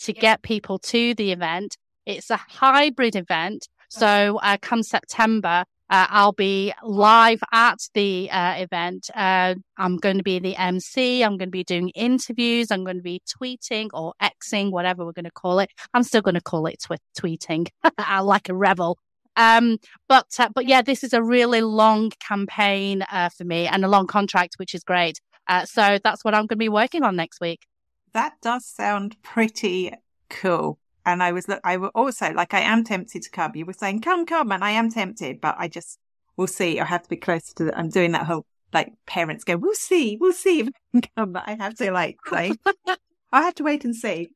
to 0.00 0.12
get 0.12 0.42
people 0.42 0.78
to 0.80 1.14
the 1.14 1.30
event. 1.30 1.76
It's 2.06 2.30
a 2.30 2.36
hybrid 2.36 3.14
event. 3.14 3.68
So, 3.88 4.40
uh, 4.42 4.56
come 4.60 4.82
September, 4.82 5.64
uh, 5.92 6.06
I'll 6.08 6.32
be 6.32 6.72
live 6.82 7.40
at 7.52 7.78
the 7.92 8.30
uh, 8.30 8.54
event. 8.54 9.10
Uh, 9.14 9.56
I'm 9.76 9.98
going 9.98 10.16
to 10.16 10.22
be 10.22 10.38
the 10.38 10.56
MC. 10.56 11.22
I'm 11.22 11.36
going 11.36 11.48
to 11.48 11.52
be 11.52 11.64
doing 11.64 11.90
interviews. 11.90 12.70
I'm 12.70 12.82
going 12.82 12.96
to 12.96 13.02
be 13.02 13.20
tweeting 13.28 13.90
or 13.92 14.14
Xing, 14.22 14.70
whatever 14.70 15.04
we're 15.04 15.12
going 15.12 15.26
to 15.26 15.30
call 15.30 15.58
it. 15.58 15.70
I'm 15.92 16.02
still 16.02 16.22
going 16.22 16.34
to 16.34 16.40
call 16.40 16.64
it 16.64 16.82
twi- 16.82 16.96
tweeting, 17.20 17.68
like 18.22 18.48
a 18.48 18.54
rebel. 18.54 18.98
Um, 19.36 19.76
but 20.08 20.28
uh, 20.38 20.48
but 20.54 20.66
yeah, 20.66 20.80
this 20.80 21.04
is 21.04 21.12
a 21.12 21.22
really 21.22 21.60
long 21.60 22.10
campaign 22.26 23.02
uh, 23.12 23.28
for 23.28 23.44
me 23.44 23.66
and 23.66 23.84
a 23.84 23.88
long 23.88 24.06
contract, 24.06 24.54
which 24.56 24.74
is 24.74 24.84
great. 24.84 25.20
Uh, 25.46 25.66
so 25.66 25.98
that's 26.02 26.24
what 26.24 26.34
I'm 26.34 26.46
going 26.46 26.48
to 26.48 26.56
be 26.56 26.70
working 26.70 27.02
on 27.02 27.16
next 27.16 27.38
week. 27.38 27.66
That 28.14 28.32
does 28.40 28.64
sound 28.64 29.22
pretty 29.22 29.92
cool. 30.30 30.78
And 31.04 31.22
I 31.22 31.32
was, 31.32 31.48
look, 31.48 31.60
I 31.64 31.76
was 31.76 31.90
also 31.94 32.32
like, 32.32 32.54
I 32.54 32.60
am 32.60 32.84
tempted 32.84 33.22
to 33.22 33.30
come. 33.30 33.52
You 33.54 33.66
were 33.66 33.72
saying, 33.72 34.00
come, 34.00 34.26
come. 34.26 34.52
And 34.52 34.62
I 34.62 34.70
am 34.72 34.90
tempted, 34.90 35.40
but 35.40 35.56
I 35.58 35.68
just, 35.68 35.98
we'll 36.36 36.46
see. 36.46 36.78
I 36.80 36.84
have 36.84 37.02
to 37.02 37.08
be 37.08 37.16
closer 37.16 37.54
to 37.56 37.64
the, 37.64 37.78
I'm 37.78 37.88
doing 37.88 38.12
that 38.12 38.26
whole, 38.26 38.46
like, 38.72 38.92
parents 39.06 39.44
go, 39.44 39.56
we'll 39.56 39.74
see, 39.74 40.16
we'll 40.20 40.32
see 40.32 40.60
if 40.60 40.68
I 40.68 40.72
can 40.92 41.10
come. 41.16 41.32
But 41.32 41.44
I 41.46 41.54
have 41.54 41.74
to, 41.76 41.90
like, 41.90 42.18
say, 42.28 42.52
I 43.32 43.42
have 43.42 43.54
to 43.56 43.64
wait 43.64 43.84
and 43.84 43.96
see. 43.96 44.30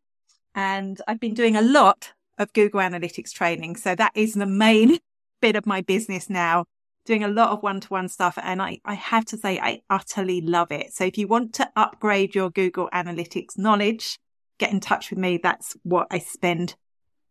And 0.54 1.00
I've 1.06 1.20
been 1.20 1.34
doing 1.34 1.56
a 1.56 1.62
lot 1.62 2.12
of 2.38 2.52
Google 2.52 2.80
Analytics 2.80 3.32
training. 3.32 3.76
So 3.76 3.94
that 3.94 4.12
is 4.14 4.34
the 4.34 4.46
main 4.46 4.98
bit 5.40 5.56
of 5.56 5.66
my 5.66 5.82
business 5.82 6.28
now, 6.28 6.64
doing 7.04 7.22
a 7.22 7.28
lot 7.28 7.50
of 7.50 7.62
one 7.62 7.80
to 7.80 7.88
one 7.88 8.08
stuff. 8.08 8.38
And 8.42 8.60
I, 8.60 8.80
I 8.84 8.94
have 8.94 9.24
to 9.26 9.36
say, 9.36 9.58
I 9.58 9.82
utterly 9.88 10.40
love 10.40 10.72
it. 10.72 10.92
So 10.92 11.04
if 11.04 11.16
you 11.16 11.28
want 11.28 11.54
to 11.54 11.70
upgrade 11.76 12.34
your 12.34 12.50
Google 12.50 12.88
Analytics 12.92 13.56
knowledge, 13.56 14.18
get 14.58 14.72
in 14.72 14.80
touch 14.80 15.10
with 15.10 15.18
me. 15.18 15.38
That's 15.42 15.76
what 15.82 16.06
I 16.10 16.18
spend 16.18 16.74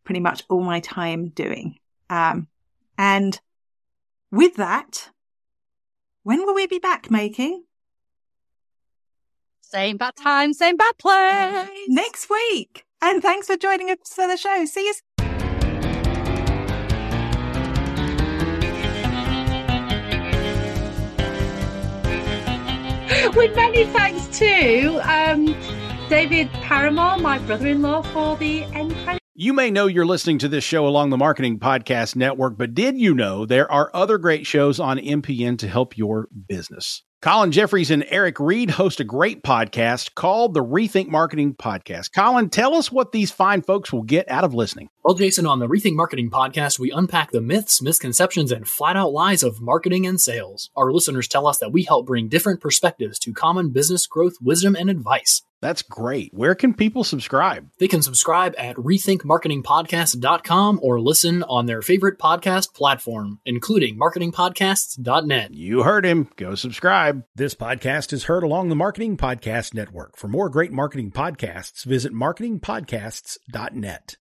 pretty 0.04 0.20
much 0.20 0.44
all 0.50 0.62
my 0.62 0.80
time 0.80 1.30
doing. 1.30 1.80
Um, 2.10 2.48
and 2.98 3.40
with 4.32 4.56
that, 4.56 5.10
when 6.24 6.46
will 6.46 6.56
we 6.56 6.68
be 6.68 6.80
back 6.80 7.12
May 7.12 7.30
King? 7.30 7.64
Same 9.62 9.98
bad 9.98 10.16
time, 10.16 10.54
same 10.54 10.78
bad 10.78 10.98
place. 10.98 11.68
Next 11.88 12.30
week. 12.30 12.86
And 13.02 13.22
thanks 13.22 13.48
for 13.48 13.58
joining 13.58 13.90
us 13.90 13.98
for 14.14 14.28
the 14.28 14.38
show. 14.38 14.66
See 14.66 14.88
you. 14.88 14.94
With 23.36 23.56
many 23.56 23.86
thanks 23.86 24.40
to 24.40 25.00
um, 25.04 25.48
David 26.10 26.52
Paramore, 26.54 27.18
my 27.18 27.40
brother-in-law, 27.40 28.04
for 28.04 28.38
the 28.38 28.64
end 28.66 28.94
credits. 29.04 29.26
You 29.34 29.54
may 29.54 29.72
know 29.72 29.88
you're 29.88 30.06
listening 30.06 30.38
to 30.40 30.48
this 30.48 30.64
show 30.64 30.88
along 30.88 31.10
the 31.10 31.18
Marketing 31.18 31.60
Podcast 31.60 32.16
Network, 32.16 32.58
but 32.58 32.74
did 32.74 32.98
you 32.98 33.16
know 33.16 33.46
there 33.46 33.70
are 33.72 33.90
other 33.94 34.18
great 34.18 34.46
shows 34.46 34.80
on 34.80 34.98
MPN 34.98 35.58
to 35.60 35.68
help 35.68 35.98
your 35.98 36.30
business? 36.48 37.04
Colin 37.22 37.52
Jeffries 37.52 37.90
and 37.90 38.06
Eric 38.10 38.40
Reed 38.40 38.70
host 38.70 39.00
a 39.00 39.04
great 39.04 39.42
podcast 39.42 40.14
called 40.14 40.54
the 40.54 40.64
Rethink 40.64 41.08
Marketing 41.08 41.56
Podcast. 41.56 42.14
Colin, 42.14 42.52
tell 42.52 42.76
us 42.76 42.92
what 42.92 43.12
these 43.12 43.32
fine 43.32 43.64
folks 43.64 43.92
will 43.92 44.04
get 44.04 44.30
out 44.30 44.44
of 44.44 44.54
listening. 44.54 44.90
Well, 45.04 45.16
Jason, 45.16 45.48
on 45.48 45.58
the 45.58 45.68
Rethink 45.68 45.96
Marketing 45.96 46.30
podcast, 46.30 46.78
we 46.78 46.92
unpack 46.92 47.32
the 47.32 47.42
myths, 47.42 47.82
misconceptions, 47.82 48.52
and 48.52 48.68
flat 48.68 48.96
out 48.96 49.12
lies 49.12 49.42
of 49.42 49.60
marketing 49.60 50.06
and 50.06 50.22
sales. 50.22 50.70
Our 50.76 50.94
listeners 50.94 51.28
tell 51.28 51.48
us 51.48 51.58
that 51.58 51.72
we 51.72 51.84
help 51.84 52.06
bring 52.06 52.30
different 52.30 52.62
perspectives 52.62 53.18
to 53.20 53.34
common 53.34 53.72
business 53.72 54.06
growth, 54.06 54.36
wisdom, 54.40 54.76
and 54.76 54.90
advice. 54.90 55.42
That's 55.66 55.82
great. 55.82 56.30
Where 56.32 56.54
can 56.54 56.76
people 56.76 57.04
subscribe? 57.04 57.68
They 57.80 57.88
can 57.88 58.04
subscribe 58.04 58.54
at 58.56 58.76
rethinkmarketingpodcast.com 58.76 60.80
or 60.84 61.02
listen 61.02 61.42
on 61.42 61.66
their 61.66 61.82
favorite 61.82 62.20
podcast 62.20 62.76
platform, 62.76 63.40
including 63.48 63.98
marketingpodcasts.net. 63.98 65.56
You 65.56 65.82
heard 65.82 66.06
him. 66.06 66.30
Go 66.36 66.54
subscribe. 66.54 67.24
This 67.34 67.56
podcast 67.56 68.14
is 68.14 68.26
heard 68.26 68.44
along 68.44 68.70
the 68.70 68.76
Marketing 68.76 69.18
Podcast 69.18 69.74
Network. 69.74 70.18
For 70.18 70.28
more 70.28 70.50
great 70.50 70.72
marketing 70.72 71.10
podcasts, 71.10 71.84
visit 71.84 72.14
marketingpodcasts.net. 72.14 74.14